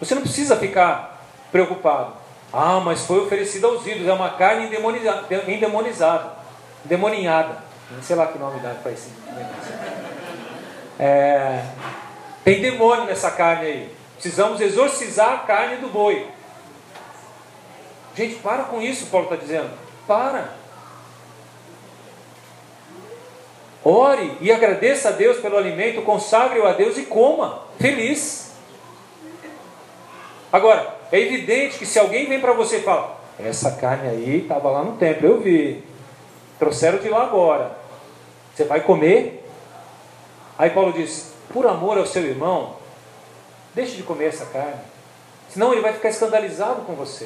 Você 0.00 0.14
não 0.14 0.22
precisa 0.22 0.56
ficar 0.56 1.24
preocupado. 1.50 2.12
Ah, 2.52 2.80
mas 2.84 3.04
foi 3.04 3.20
oferecida 3.20 3.66
aos 3.66 3.86
ídolos, 3.86 4.08
é 4.08 4.12
uma 4.12 4.30
carne 4.30 4.66
endemonizada, 4.66 5.26
endemonizada 5.48 6.44
demoninhada. 6.84 7.58
Não 7.90 8.02
sei 8.02 8.16
lá 8.16 8.26
que 8.26 8.38
nome 8.38 8.60
dá 8.60 8.70
para 8.70 8.92
esse. 8.92 9.10
É, 10.98 11.64
tem 12.44 12.60
demônio 12.60 13.04
nessa 13.04 13.30
carne 13.30 13.66
aí. 13.66 13.96
Precisamos 14.14 14.60
exorcizar 14.60 15.32
a 15.32 15.38
carne 15.38 15.76
do 15.76 15.88
boi. 15.88 16.28
Gente, 18.14 18.36
para 18.36 18.64
com 18.64 18.80
isso, 18.80 19.06
Paulo 19.06 19.26
está 19.26 19.36
dizendo. 19.36 19.70
Para. 20.06 20.48
Ore 23.82 24.38
e 24.40 24.50
agradeça 24.50 25.10
a 25.10 25.12
Deus 25.12 25.38
pelo 25.38 25.58
alimento, 25.58 26.02
consagre-o 26.02 26.66
a 26.66 26.72
Deus 26.72 26.96
e 26.96 27.02
coma, 27.02 27.64
feliz. 27.78 28.53
Agora, 30.54 30.94
é 31.10 31.18
evidente 31.18 31.78
que 31.78 31.84
se 31.84 31.98
alguém 31.98 32.28
vem 32.28 32.40
para 32.40 32.52
você 32.52 32.76
e 32.76 32.82
fala: 32.82 33.18
Essa 33.40 33.72
carne 33.72 34.08
aí 34.08 34.42
estava 34.42 34.70
lá 34.70 34.84
no 34.84 34.96
templo, 34.96 35.26
eu 35.26 35.40
vi. 35.40 35.82
Trouxeram 36.60 36.98
de 36.98 37.08
lá 37.08 37.24
agora. 37.24 37.76
Você 38.54 38.62
vai 38.62 38.80
comer? 38.80 39.44
Aí 40.56 40.70
Paulo 40.70 40.92
diz: 40.92 41.34
Por 41.52 41.66
amor 41.66 41.98
ao 41.98 42.06
seu 42.06 42.22
irmão, 42.22 42.76
Deixe 43.74 43.96
de 43.96 44.04
comer 44.04 44.26
essa 44.26 44.46
carne. 44.46 44.80
Senão 45.50 45.72
ele 45.72 45.82
vai 45.82 45.92
ficar 45.92 46.08
escandalizado 46.08 46.82
com 46.82 46.94
você. 46.94 47.24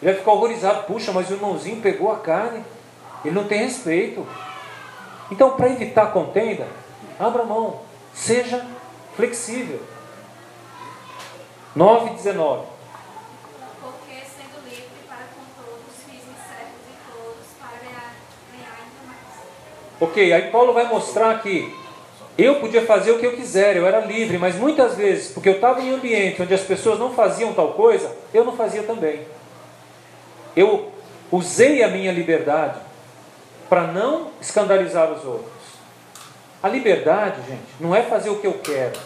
Ele 0.00 0.12
vai 0.12 0.14
ficar 0.14 0.32
horrorizado. 0.32 0.84
Puxa, 0.84 1.12
mas 1.12 1.28
o 1.28 1.34
irmãozinho 1.34 1.82
pegou 1.82 2.10
a 2.10 2.18
carne. 2.18 2.64
Ele 3.22 3.34
não 3.34 3.46
tem 3.46 3.64
respeito. 3.64 4.26
Então, 5.30 5.50
para 5.50 5.68
evitar 5.68 6.12
contenda, 6.12 6.66
abra 7.20 7.44
mão. 7.44 7.80
Seja 8.14 8.66
flexível. 9.14 9.80
9 11.74 12.10
e 12.10 12.14
19. 12.14 12.66
Porque, 13.80 14.14
sendo 14.24 14.64
livre 14.64 14.86
para 15.06 15.26
com 15.34 15.62
todos, 15.62 15.94
fiz-me 16.06 16.34
de 16.34 17.12
todos 17.12 17.46
para 17.58 17.78
ganhar, 17.78 18.14
ganhar 18.52 18.76
ainda 18.78 19.06
mais. 19.06 19.20
Ok, 20.00 20.32
aí 20.32 20.50
Paulo 20.50 20.72
vai 20.72 20.88
mostrar 20.88 21.40
que 21.42 21.74
eu 22.38 22.60
podia 22.60 22.86
fazer 22.86 23.10
o 23.10 23.18
que 23.18 23.26
eu 23.26 23.34
quiser, 23.34 23.76
eu 23.76 23.84
era 23.84 23.98
livre, 23.98 24.38
mas 24.38 24.54
muitas 24.54 24.94
vezes, 24.94 25.32
porque 25.32 25.48
eu 25.48 25.54
estava 25.54 25.80
em 25.80 25.92
um 25.92 25.96
ambiente 25.96 26.40
onde 26.40 26.54
as 26.54 26.60
pessoas 26.60 26.98
não 26.98 27.12
faziam 27.12 27.52
tal 27.52 27.72
coisa, 27.72 28.16
eu 28.32 28.44
não 28.44 28.56
fazia 28.56 28.84
também. 28.84 29.26
Eu 30.54 30.92
usei 31.32 31.82
a 31.82 31.88
minha 31.88 32.12
liberdade 32.12 32.78
para 33.68 33.88
não 33.88 34.28
escandalizar 34.40 35.10
os 35.12 35.24
outros. 35.24 35.52
A 36.62 36.68
liberdade, 36.68 37.40
gente, 37.48 37.66
não 37.80 37.94
é 37.94 38.02
fazer 38.02 38.30
o 38.30 38.38
que 38.38 38.46
eu 38.46 38.54
quero. 38.54 38.98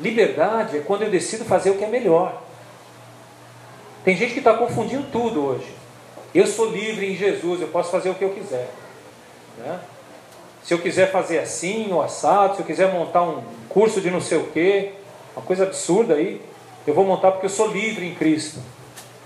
Liberdade 0.00 0.78
é 0.78 0.80
quando 0.80 1.02
eu 1.02 1.10
decido 1.10 1.44
fazer 1.44 1.70
o 1.70 1.76
que 1.76 1.84
é 1.84 1.88
melhor. 1.88 2.42
Tem 4.04 4.16
gente 4.16 4.32
que 4.32 4.38
está 4.38 4.54
confundindo 4.54 5.06
tudo 5.10 5.44
hoje. 5.44 5.74
Eu 6.34 6.46
sou 6.46 6.70
livre 6.70 7.10
em 7.10 7.16
Jesus, 7.16 7.60
eu 7.60 7.68
posso 7.68 7.90
fazer 7.90 8.10
o 8.10 8.14
que 8.14 8.24
eu 8.24 8.30
quiser. 8.30 8.68
Né? 9.58 9.80
Se 10.62 10.72
eu 10.74 10.78
quiser 10.78 11.10
fazer 11.10 11.38
assim, 11.38 11.92
ou 11.92 12.02
assado, 12.02 12.54
se 12.54 12.60
eu 12.60 12.66
quiser 12.66 12.92
montar 12.92 13.22
um 13.22 13.42
curso 13.68 14.00
de 14.00 14.10
não 14.10 14.20
sei 14.20 14.38
o 14.38 14.46
quê, 14.48 14.92
uma 15.34 15.44
coisa 15.44 15.64
absurda 15.64 16.14
aí, 16.14 16.40
eu 16.86 16.94
vou 16.94 17.04
montar 17.04 17.32
porque 17.32 17.46
eu 17.46 17.50
sou 17.50 17.68
livre 17.68 18.06
em 18.06 18.14
Cristo. 18.14 18.60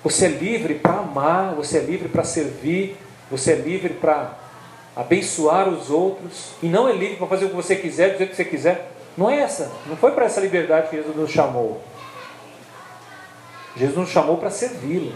Você 0.04 0.26
é 0.26 0.28
livre 0.28 0.74
para 0.74 0.94
amar, 0.94 1.54
você 1.54 1.78
é 1.78 1.80
livre 1.80 2.08
para 2.08 2.24
servir, 2.24 2.96
você 3.30 3.52
é 3.52 3.56
livre 3.56 3.94
para 3.94 4.38
abençoar 4.94 5.68
os 5.68 5.90
outros, 5.90 6.50
e 6.62 6.66
não 6.66 6.88
é 6.88 6.92
livre 6.92 7.16
para 7.16 7.26
fazer 7.26 7.46
o 7.46 7.48
que 7.50 7.56
você 7.56 7.76
quiser, 7.76 8.12
dizer 8.12 8.24
o 8.24 8.28
que 8.28 8.36
você 8.36 8.44
quiser. 8.44 8.91
Não 9.16 9.28
é 9.28 9.40
essa, 9.40 9.70
não 9.86 9.96
foi 9.96 10.12
para 10.12 10.24
essa 10.24 10.40
liberdade 10.40 10.88
que 10.88 10.96
Jesus 10.96 11.14
nos 11.14 11.30
chamou. 11.30 11.82
Jesus 13.76 13.96
nos 13.96 14.10
chamou 14.10 14.36
para 14.38 14.50
servi-lo. 14.50 15.14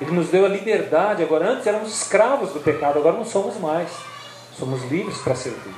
Ele 0.00 0.10
nos 0.10 0.28
deu 0.28 0.44
a 0.44 0.48
liberdade. 0.48 1.22
Agora, 1.22 1.48
antes 1.48 1.66
éramos 1.66 1.94
escravos 1.94 2.52
do 2.52 2.60
pecado, 2.60 2.98
agora 2.98 3.16
não 3.16 3.24
somos 3.24 3.56
mais. 3.58 3.90
Somos 4.54 4.82
livres 4.90 5.18
para 5.18 5.34
servir. 5.34 5.74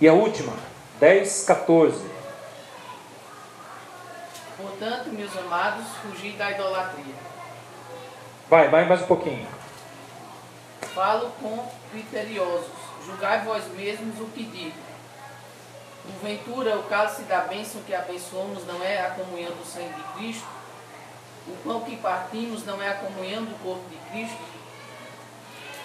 E 0.00 0.08
a 0.08 0.12
última, 0.12 0.52
10, 0.98 1.44
14. 1.44 2.10
Portanto, 4.56 5.10
meus 5.10 5.36
amados, 5.36 5.86
fugi 6.02 6.32
da 6.32 6.50
idolatria. 6.50 7.14
Vai, 8.48 8.68
vai 8.68 8.86
mais 8.86 9.02
um 9.02 9.06
pouquinho. 9.06 9.46
Falo 10.94 11.30
com 11.40 11.70
criteriosos. 11.90 12.66
Julgai 13.06 13.44
vós 13.44 13.64
mesmos 13.74 14.20
o 14.20 14.24
que 14.26 14.42
digo. 14.44 14.89
Porventura, 16.02 16.76
o 16.76 16.84
cálice 16.84 17.22
da 17.22 17.40
bênção 17.40 17.82
que 17.82 17.94
abençoamos 17.94 18.66
não 18.66 18.82
é 18.82 19.00
a 19.00 19.10
comunhão 19.10 19.50
do 19.52 19.64
sangue 19.64 19.94
de 19.94 20.18
Cristo? 20.18 20.48
O 21.46 21.56
pão 21.64 21.80
que 21.80 21.96
partimos 21.96 22.64
não 22.64 22.82
é 22.82 22.88
a 22.88 22.94
comunhão 22.94 23.44
do 23.44 23.62
corpo 23.62 23.84
de 23.90 23.96
Cristo? 24.10 24.38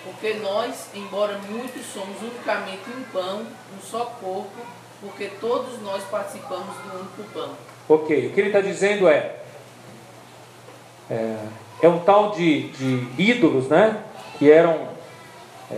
Porque 0.03 0.36
nós, 0.36 0.89
embora 0.93 1.38
muitos, 1.49 1.86
somos 1.88 2.22
unicamente 2.22 2.89
um 2.89 3.03
pão, 3.11 3.39
um 3.39 3.82
só 3.82 4.05
corpo, 4.20 4.61
porque 5.01 5.32
todos 5.41 5.82
nós 5.82 6.03
participamos 6.03 6.76
do 6.78 6.99
único 6.99 7.24
pão. 7.34 7.51
Ok, 7.89 8.28
o 8.28 8.34
que 8.34 8.39
ele 8.39 8.49
está 8.49 8.61
dizendo 8.61 9.07
é, 9.07 9.38
é. 11.09 11.38
É 11.82 11.89
um 11.89 11.99
tal 11.99 12.32
de, 12.32 12.70
de 12.70 13.22
ídolos, 13.22 13.68
né? 13.68 14.01
Que 14.39 14.49
eram 14.49 14.88
é, 15.70 15.76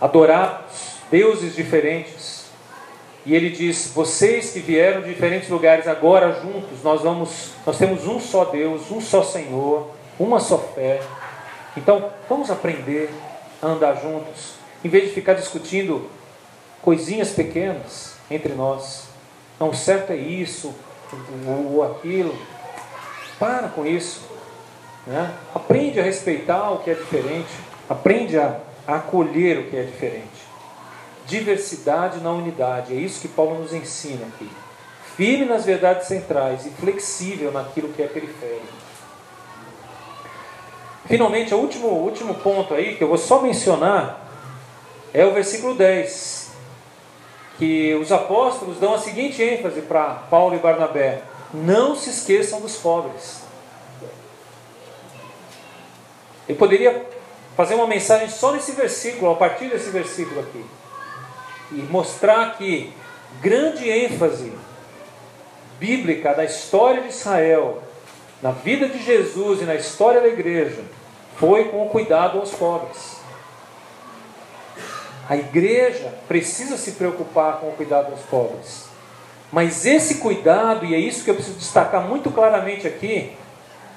adorados, 0.00 0.96
deuses 1.10 1.54
diferentes. 1.54 2.37
E 3.26 3.34
ele 3.34 3.50
diz: 3.50 3.92
Vocês 3.94 4.52
que 4.52 4.60
vieram 4.60 5.02
de 5.02 5.08
diferentes 5.08 5.48
lugares, 5.48 5.86
agora 5.86 6.40
juntos, 6.40 6.82
nós 6.82 7.02
vamos, 7.02 7.50
nós 7.66 7.76
temos 7.78 8.06
um 8.06 8.18
só 8.18 8.44
Deus, 8.44 8.90
um 8.90 9.00
só 9.00 9.22
Senhor, 9.22 9.90
uma 10.18 10.40
só 10.40 10.58
fé. 10.58 11.00
Então, 11.76 12.10
vamos 12.28 12.50
aprender 12.50 13.10
a 13.62 13.66
andar 13.66 13.94
juntos, 13.94 14.54
em 14.84 14.88
vez 14.88 15.08
de 15.08 15.14
ficar 15.14 15.34
discutindo 15.34 16.08
coisinhas 16.82 17.30
pequenas 17.30 18.14
entre 18.30 18.52
nós. 18.54 19.08
Não, 19.58 19.72
certo 19.72 20.12
é 20.12 20.16
isso, 20.16 20.74
ou 21.46 21.84
aquilo. 21.84 22.36
Para 23.38 23.68
com 23.68 23.86
isso. 23.86 24.22
Né? 25.06 25.34
Aprende 25.54 26.00
a 26.00 26.02
respeitar 26.02 26.70
o 26.70 26.78
que 26.78 26.90
é 26.90 26.94
diferente. 26.94 27.48
Aprende 27.88 28.38
a 28.38 28.60
acolher 28.86 29.58
o 29.58 29.70
que 29.70 29.76
é 29.76 29.82
diferente. 29.82 30.47
Diversidade 31.28 32.20
na 32.20 32.32
unidade. 32.32 32.92
É 32.92 32.96
isso 32.96 33.20
que 33.20 33.28
Paulo 33.28 33.60
nos 33.60 33.72
ensina 33.72 34.26
aqui. 34.26 34.50
Firme 35.14 35.44
nas 35.44 35.64
verdades 35.64 36.08
centrais 36.08 36.66
e 36.66 36.70
flexível 36.70 37.52
naquilo 37.52 37.90
que 37.90 38.02
é 38.02 38.06
periférico. 38.06 38.66
Finalmente, 41.06 41.54
o 41.54 41.58
último, 41.58 41.88
último 41.88 42.34
ponto 42.34 42.74
aí, 42.74 42.96
que 42.96 43.04
eu 43.04 43.08
vou 43.08 43.18
só 43.18 43.40
mencionar, 43.40 44.26
é 45.12 45.24
o 45.24 45.32
versículo 45.32 45.74
10. 45.74 46.50
Que 47.58 47.94
os 47.94 48.12
apóstolos 48.12 48.78
dão 48.78 48.94
a 48.94 48.98
seguinte 48.98 49.42
ênfase 49.42 49.82
para 49.82 50.14
Paulo 50.30 50.54
e 50.54 50.58
Barnabé: 50.58 51.22
Não 51.52 51.96
se 51.96 52.10
esqueçam 52.10 52.60
dos 52.60 52.76
pobres. 52.76 53.42
Ele 56.48 56.56
poderia 56.56 57.06
fazer 57.56 57.74
uma 57.74 57.86
mensagem 57.86 58.28
só 58.28 58.52
nesse 58.52 58.72
versículo, 58.72 59.32
a 59.32 59.34
partir 59.34 59.68
desse 59.68 59.90
versículo 59.90 60.40
aqui, 60.40 60.64
e 61.72 61.76
mostrar 61.76 62.56
que 62.56 62.92
grande 63.40 63.88
ênfase 63.88 64.52
bíblica 65.78 66.34
da 66.34 66.44
história 66.44 67.02
de 67.02 67.08
Israel, 67.08 67.82
na 68.42 68.52
vida 68.52 68.88
de 68.88 69.02
Jesus 69.02 69.62
e 69.62 69.64
na 69.64 69.74
história 69.74 70.20
da 70.20 70.28
igreja, 70.28 70.82
foi 71.36 71.66
com 71.66 71.86
o 71.86 71.88
cuidado 71.88 72.38
aos 72.38 72.50
pobres. 72.50 73.18
A 75.28 75.36
igreja 75.36 76.14
precisa 76.26 76.76
se 76.76 76.92
preocupar 76.92 77.60
com 77.60 77.68
o 77.68 77.72
cuidado 77.72 78.10
aos 78.12 78.22
pobres. 78.22 78.88
Mas 79.52 79.86
esse 79.86 80.16
cuidado, 80.16 80.84
e 80.84 80.94
é 80.94 80.98
isso 80.98 81.24
que 81.24 81.30
eu 81.30 81.34
preciso 81.34 81.58
destacar 81.58 82.02
muito 82.02 82.30
claramente 82.30 82.86
aqui, 82.86 83.32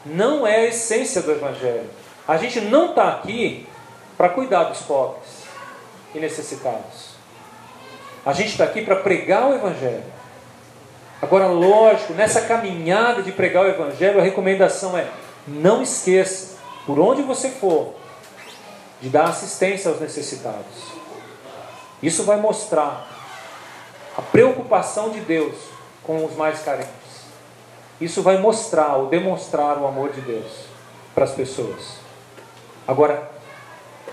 não 0.05 0.45
é 0.45 0.57
a 0.57 0.65
essência 0.65 1.22
do 1.22 1.32
Evangelho. 1.32 1.89
A 2.28 2.38
gente 2.38 2.61
não 2.61 2.89
está 2.89 3.09
aqui 3.09 3.67
para 4.17 4.30
cuidar 4.30 4.65
dos 4.65 4.80
pobres 4.80 5.43
e 6.13 6.19
necessitados. 6.19 7.11
A 8.26 8.34
gente 8.34 8.49
está 8.49 8.63
aqui 8.63 8.82
para 8.82 8.97
pregar 8.97 9.49
o 9.49 9.55
Evangelho. 9.55 10.03
Agora, 11.22 11.47
lógico, 11.47 12.13
nessa 12.13 12.41
caminhada 12.41 13.22
de 13.22 13.32
pregar 13.32 13.63
o 13.63 13.69
Evangelho, 13.69 14.19
a 14.19 14.24
recomendação 14.24 14.97
é: 14.97 15.07
não 15.47 15.82
esqueça, 15.82 16.57
por 16.86 16.99
onde 16.99 17.22
você 17.22 17.49
for, 17.49 17.95
de 19.01 19.09
dar 19.09 19.26
assistência 19.26 19.89
aos 19.89 19.99
necessitados. 19.99 20.91
Isso 22.01 22.24
vai 22.24 22.38
mostrar 22.38 23.07
a 24.17 24.22
preocupação 24.22 25.09
de 25.09 25.19
Deus 25.19 25.55
com 26.03 26.26
os 26.26 26.36
mais 26.36 26.61
carentes. 26.61 26.91
Isso 27.99 28.24
vai 28.24 28.38
mostrar 28.38 28.95
ou 28.97 29.07
demonstrar 29.07 29.78
o 29.78 29.88
amor 29.88 30.11
de 30.11 30.22
Deus 30.22 30.65
para 31.13 31.24
as 31.24 31.32
pessoas. 31.32 31.97
Agora, 32.88 33.30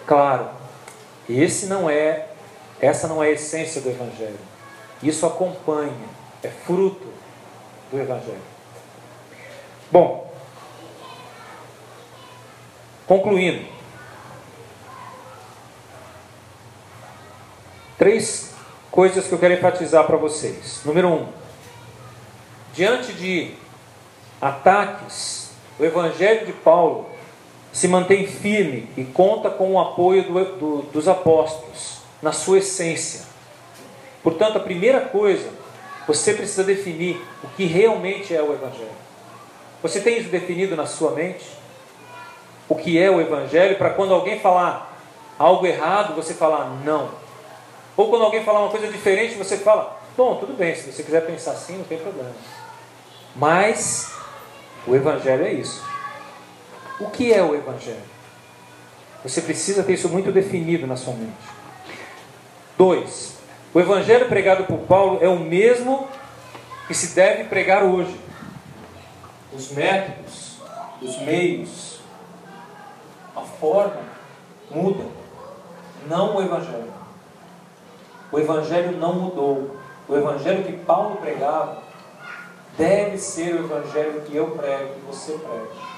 claro, 0.07 0.49
esse 1.29 1.67
não 1.67 1.89
é, 1.89 2.28
essa 2.81 3.09
não 3.09 3.23
é 3.23 3.29
a 3.29 3.33
essência 3.33 3.81
do 3.81 3.89
Evangelho. 3.89 4.39
Isso 5.03 5.27
acompanha, 5.27 5.93
é 6.43 6.49
fruto 6.49 7.07
do 7.91 7.99
Evangelho. 7.99 8.41
Bom, 9.91 10.33
concluindo, 13.07 13.67
três 17.97 18.55
coisas 18.91 19.27
que 19.27 19.33
eu 19.33 19.39
quero 19.39 19.55
enfatizar 19.55 20.05
para 20.05 20.17
vocês. 20.17 20.83
Número 20.85 21.09
um, 21.09 21.29
diante 22.75 23.13
de 23.13 23.55
ataques, 24.41 25.53
o 25.79 25.85
Evangelho 25.85 26.47
de 26.47 26.53
Paulo 26.53 27.09
se 27.73 27.89
mantém 27.89 28.27
firme 28.27 28.89
e 28.97 29.05
conta 29.05 29.51
com 29.51 29.73
o 29.73 29.81
apoio 29.81 30.25
do, 30.25 30.45
do, 30.59 30.83
dos 30.93 31.09
apóstolos 31.09 31.98
na 32.23 32.33
sua 32.33 32.59
essência. 32.59 33.23
Portanto, 34.23 34.57
a 34.57 34.61
primeira 34.61 35.01
coisa, 35.01 35.51
você 36.07 36.35
precisa 36.35 36.65
definir 36.65 37.21
o 37.43 37.49
que 37.49 37.65
realmente 37.65 38.35
é 38.35 38.43
o 38.43 38.53
Evangelho. 38.53 38.91
Você 39.83 40.01
tem 40.01 40.19
isso 40.19 40.29
definido 40.29 40.75
na 40.75 40.87
sua 40.87 41.13
mente? 41.13 41.47
O 42.69 42.75
que 42.75 43.01
é 43.01 43.11
o 43.11 43.21
Evangelho? 43.21 43.77
Para 43.77 43.91
quando 43.91 44.13
alguém 44.13 44.41
falar 44.41 44.99
algo 45.39 45.67
errado, 45.67 46.15
você 46.15 46.35
falar 46.35 46.69
não. 46.85 47.11
Ou 47.97 48.09
quando 48.11 48.25
alguém 48.25 48.45
falar 48.45 48.61
uma 48.61 48.71
coisa 48.71 48.89
diferente, 48.89 49.35
você 49.35 49.57
fala, 49.57 49.99
Bom, 50.19 50.35
tudo 50.35 50.53
bem, 50.53 50.75
se 50.75 50.91
você 50.91 51.05
quiser 51.05 51.25
pensar 51.25 51.53
assim, 51.53 51.77
não 51.79 51.85
tem 51.85 51.97
problema. 51.97 52.35
Mas 53.37 54.13
o 54.85 54.93
Evangelho 54.97 55.47
é 55.47 55.53
isso. 55.53 55.81
O 56.99 57.09
que 57.09 57.33
é 57.33 57.41
o 57.41 57.55
Evangelho? 57.55 58.03
Você 59.23 59.41
precisa 59.41 59.85
ter 59.85 59.93
isso 59.93 60.09
muito 60.09 60.33
definido 60.33 60.89
na 60.89 60.97
sua 60.97 61.13
mente. 61.15 61.58
Dois, 62.79 63.37
o 63.75 63.81
Evangelho 63.81 64.29
pregado 64.29 64.63
por 64.63 64.79
Paulo 64.87 65.19
é 65.21 65.29
o 65.29 65.37
mesmo 65.37 66.07
que 66.87 66.95
se 66.95 67.13
deve 67.13 67.43
pregar 67.43 67.83
hoje. 67.83 68.17
Os 69.53 69.73
métodos, 69.73 70.59
os 71.03 71.21
meios, 71.23 71.99
a 73.35 73.41
forma 73.41 74.01
muda, 74.71 75.05
não 76.07 76.37
o 76.37 76.41
Evangelho. 76.41 76.93
O 78.31 78.39
Evangelho 78.39 78.97
não 78.97 79.13
mudou. 79.13 79.77
O 80.09 80.17
Evangelho 80.17 80.63
que 80.63 80.75
Paulo 80.75 81.17
pregava 81.17 81.83
deve 82.77 83.19
ser 83.19 83.57
o 83.57 83.65
Evangelho 83.65 84.21
que 84.21 84.37
eu 84.37 84.53
prego, 84.53 84.95
que 84.95 85.01
você 85.01 85.33
prega. 85.33 85.89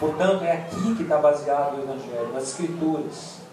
Portanto, 0.00 0.44
é 0.44 0.52
aqui 0.52 0.94
que 0.94 1.02
está 1.02 1.18
baseado 1.18 1.76
o 1.76 1.82
Evangelho, 1.82 2.32
nas 2.32 2.44
Escrituras. 2.44 3.47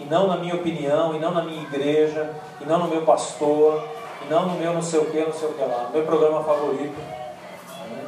E 0.00 0.04
não 0.04 0.26
na 0.26 0.38
minha 0.38 0.54
opinião, 0.54 1.14
e 1.14 1.18
não 1.18 1.30
na 1.30 1.42
minha 1.42 1.62
igreja, 1.62 2.34
e 2.58 2.64
não 2.64 2.78
no 2.78 2.88
meu 2.88 3.02
pastor, 3.02 3.86
e 4.24 4.30
não 4.30 4.46
no 4.46 4.58
meu 4.58 4.72
não 4.72 4.82
sei 4.82 4.98
o 4.98 5.06
que, 5.10 5.20
não 5.20 5.32
sei 5.32 5.48
o 5.48 5.52
que 5.52 5.62
lá, 5.62 5.84
no 5.84 5.90
meu 5.90 6.04
programa 6.04 6.42
favorito. 6.42 6.96
Né? 6.96 8.04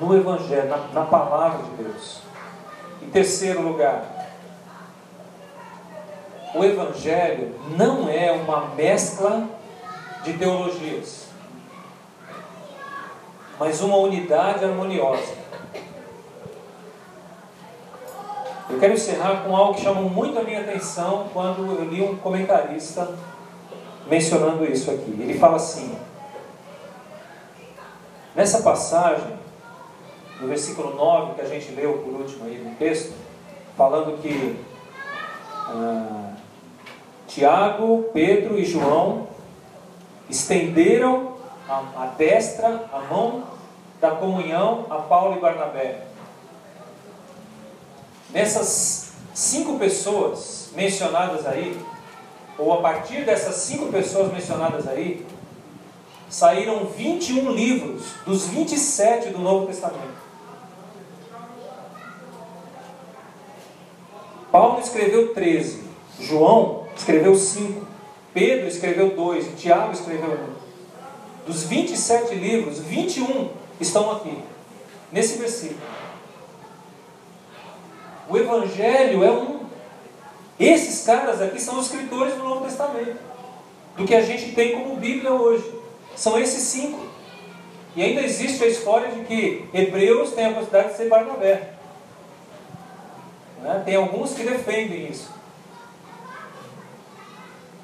No 0.00 0.16
Evangelho, 0.16 0.68
na, 0.68 0.76
na 0.92 1.06
palavra 1.06 1.62
de 1.62 1.84
Deus. 1.84 2.22
Em 3.00 3.08
terceiro 3.08 3.62
lugar, 3.62 4.04
o 6.54 6.64
Evangelho 6.64 7.54
não 7.76 8.08
é 8.08 8.32
uma 8.32 8.74
mescla 8.74 9.44
de 10.24 10.32
teologias, 10.34 11.28
mas 13.60 13.80
uma 13.80 13.96
unidade 13.96 14.64
harmoniosa. 14.64 15.41
Eu 18.72 18.80
quero 18.80 18.94
encerrar 18.94 19.44
com 19.44 19.54
algo 19.54 19.74
que 19.74 19.82
chamou 19.82 20.08
muito 20.08 20.38
a 20.38 20.42
minha 20.42 20.60
atenção 20.60 21.28
quando 21.34 21.78
eu 21.78 21.84
li 21.84 22.00
um 22.00 22.16
comentarista 22.16 23.06
mencionando 24.08 24.64
isso 24.64 24.90
aqui. 24.90 25.14
Ele 25.20 25.38
fala 25.38 25.56
assim: 25.56 25.94
nessa 28.34 28.62
passagem, 28.62 29.36
no 30.40 30.48
versículo 30.48 30.96
9, 30.96 31.34
que 31.34 31.40
a 31.42 31.44
gente 31.44 31.70
leu 31.72 31.98
por 31.98 32.14
último 32.14 32.46
aí 32.46 32.58
no 32.58 32.74
texto, 32.76 33.12
falando 33.76 34.20
que 34.22 34.58
ah, 35.68 36.32
Tiago, 37.28 38.06
Pedro 38.14 38.58
e 38.58 38.64
João 38.64 39.28
estenderam 40.30 41.34
a, 41.68 42.04
a 42.04 42.06
destra, 42.16 42.86
a 42.90 43.00
mão 43.00 43.44
da 44.00 44.12
comunhão 44.12 44.86
a 44.88 44.96
Paulo 44.96 45.36
e 45.36 45.40
Barnabé. 45.40 46.11
Nessas 48.32 49.12
cinco 49.34 49.78
pessoas 49.78 50.70
mencionadas 50.74 51.46
aí, 51.46 51.78
ou 52.58 52.72
a 52.72 52.80
partir 52.80 53.24
dessas 53.24 53.56
cinco 53.56 53.86
pessoas 53.92 54.32
mencionadas 54.32 54.86
aí, 54.88 55.26
saíram 56.30 56.86
21 56.86 57.52
livros 57.52 58.04
dos 58.24 58.46
27 58.46 59.30
do 59.30 59.38
Novo 59.38 59.66
Testamento. 59.66 60.22
Paulo 64.50 64.80
escreveu 64.80 65.34
13, 65.34 65.82
João 66.20 66.86
escreveu 66.96 67.34
5, 67.34 67.86
Pedro 68.34 68.68
escreveu 68.68 69.16
2 69.16 69.46
e 69.46 69.50
Tiago 69.52 69.92
escreveu 69.92 70.30
1. 70.30 71.46
Dos 71.46 71.64
27 71.64 72.34
livros, 72.34 72.78
21 72.78 73.50
estão 73.80 74.10
aqui, 74.12 74.38
nesse 75.10 75.38
versículo. 75.38 75.80
O 78.28 78.36
Evangelho 78.36 79.24
é 79.24 79.30
um. 79.30 79.62
Esses 80.58 81.04
caras 81.04 81.40
aqui 81.40 81.60
são 81.60 81.78
os 81.78 81.86
escritores 81.86 82.34
do 82.34 82.44
Novo 82.44 82.64
Testamento, 82.64 83.18
do 83.96 84.04
que 84.04 84.14
a 84.14 84.22
gente 84.22 84.52
tem 84.52 84.72
como 84.72 84.96
Bíblia 84.96 85.32
hoje. 85.32 85.64
São 86.14 86.38
esses 86.38 86.62
cinco. 86.62 87.06
E 87.96 88.02
ainda 88.02 88.22
existe 88.22 88.62
a 88.62 88.66
história 88.66 89.10
de 89.12 89.24
que 89.24 89.68
Hebreus 89.74 90.32
tem 90.32 90.46
a 90.46 90.52
possibilidade 90.52 90.92
de 90.92 90.96
ser 90.96 91.08
Barnabé. 91.08 91.72
Né? 93.60 93.82
Tem 93.84 93.96
alguns 93.96 94.32
que 94.32 94.44
defendem 94.44 95.10
isso. 95.10 95.30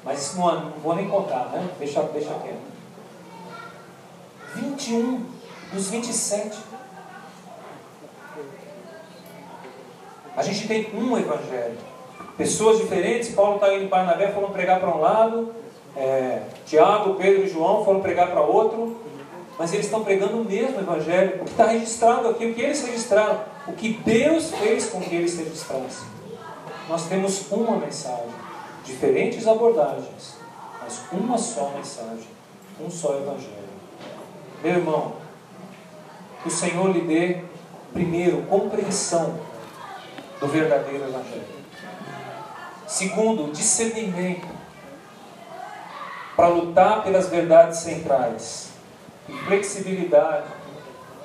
Mas 0.03 0.21
isso 0.21 0.37
não, 0.37 0.69
não 0.69 0.71
vou 0.79 0.95
nem 0.95 1.07
contar, 1.07 1.49
né? 1.49 1.69
Deixa, 1.77 2.01
deixa 2.03 2.33
quieto. 2.35 2.69
21 4.55 5.25
dos 5.71 5.89
27 5.89 6.57
A 10.39 10.41
gente 10.41 10.69
tem 10.69 10.87
um 10.93 11.17
evangelho. 11.17 11.77
Pessoas 12.37 12.77
diferentes, 12.77 13.27
Paulo 13.35 13.55
está 13.55 13.73
indo 13.73 13.89
para 13.89 14.05
Barnabé, 14.05 14.31
foram 14.31 14.51
pregar 14.51 14.79
para 14.79 14.87
um 14.87 15.01
lado, 15.01 15.53
é, 15.97 16.43
Tiago, 16.65 17.15
Pedro 17.15 17.43
e 17.43 17.49
João 17.49 17.83
foram 17.83 17.99
pregar 17.99 18.31
para 18.31 18.39
outro, 18.39 19.01
mas 19.57 19.73
eles 19.73 19.87
estão 19.87 20.01
pregando 20.01 20.37
o 20.39 20.45
mesmo 20.45 20.79
evangelho, 20.79 21.41
o 21.41 21.43
que 21.43 21.51
está 21.51 21.65
registrado 21.65 22.29
aqui, 22.29 22.45
o 22.45 22.53
que 22.53 22.61
eles 22.61 22.81
registraram, 22.85 23.41
o 23.67 23.73
que 23.73 23.89
Deus 24.05 24.51
fez 24.51 24.89
com 24.89 25.01
que 25.01 25.13
eles 25.13 25.37
registrassem. 25.37 26.07
Nós 26.87 27.05
temos 27.09 27.51
uma 27.51 27.75
mensagem, 27.75 28.29
diferentes 28.85 29.45
abordagens, 29.45 30.37
mas 30.81 31.01
uma 31.11 31.37
só 31.37 31.69
mensagem, 31.75 32.29
um 32.79 32.89
só 32.89 33.17
evangelho. 33.17 33.67
Meu 34.63 34.75
irmão, 34.75 35.15
que 36.41 36.47
o 36.47 36.51
Senhor 36.51 36.89
lhe 36.91 37.01
dê, 37.01 37.41
primeiro, 37.91 38.43
compreensão 38.43 39.48
do 40.39 40.47
verdadeiro 40.47 41.05
Evangelho. 41.09 41.59
Segundo, 42.87 43.51
discernimento 43.51 44.47
para 46.35 46.47
lutar 46.47 47.03
pelas 47.03 47.27
verdades 47.27 47.79
centrais 47.79 48.69
e 49.27 49.33
flexibilidade 49.33 50.47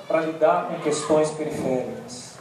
para 0.07 0.21
lidar 0.21 0.67
com 0.67 0.79
questões 0.81 1.31
periféricas. 1.31 2.35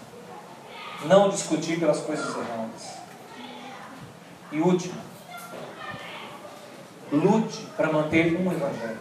Não 1.04 1.28
discutir 1.28 1.78
pelas 1.78 2.00
coisas 2.00 2.36
erradas. 2.36 2.94
E 4.50 4.60
último, 4.60 5.00
lute 7.12 7.66
para 7.76 7.92
manter 7.92 8.36
um 8.36 8.52
Evangelho. 8.52 8.98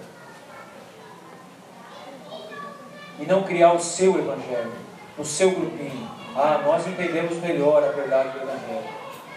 E 3.19 3.26
não 3.26 3.43
criar 3.43 3.74
o 3.74 3.80
seu 3.80 4.17
Evangelho, 4.17 4.74
o 5.17 5.26
seu 5.26 5.51
grupinho 5.51 6.22
ah, 6.36 6.62
nós 6.66 6.88
entendemos 6.88 7.38
melhor 7.38 7.84
a 7.84 7.92
verdade 7.92 8.30
do 8.30 8.38
Evangelho. 8.38 8.90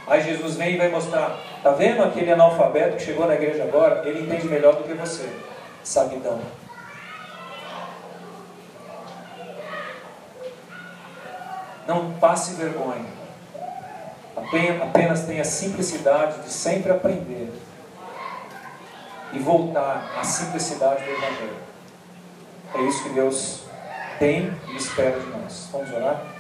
Aí 0.07 0.23
Jesus 0.23 0.57
vem 0.57 0.75
e 0.75 0.79
vai 0.79 0.89
mostrar, 0.89 1.37
tá 1.63 1.71
vendo 1.73 2.03
aquele 2.03 2.31
analfabeto 2.31 2.97
que 2.97 3.05
chegou 3.05 3.27
na 3.27 3.35
igreja 3.35 3.65
agora? 3.65 4.09
Ele 4.09 4.23
entende 4.23 4.47
melhor 4.47 4.75
do 4.77 4.85
que 4.85 4.95
você. 4.95 5.29
Sabidão. 5.83 6.41
Não 11.87 12.13
passe 12.15 12.55
vergonha. 12.55 13.17
Apenas 14.83 15.25
tenha 15.25 15.45
simplicidade 15.45 16.43
de 16.43 16.53
sempre 16.53 16.93
aprender 16.93 17.53
e 19.33 19.39
voltar 19.39 20.13
à 20.19 20.25
simplicidade 20.25 21.05
do 21.05 21.11
Evangelho. 21.11 21.57
É 22.75 22.83
isso 22.83 23.03
que 23.03 23.09
Deus 23.11 23.65
tem 24.19 24.53
e 24.69 24.77
espera 24.77 25.19
de 25.19 25.27
nós. 25.27 25.69
Vamos 25.73 25.93
orar? 25.93 26.36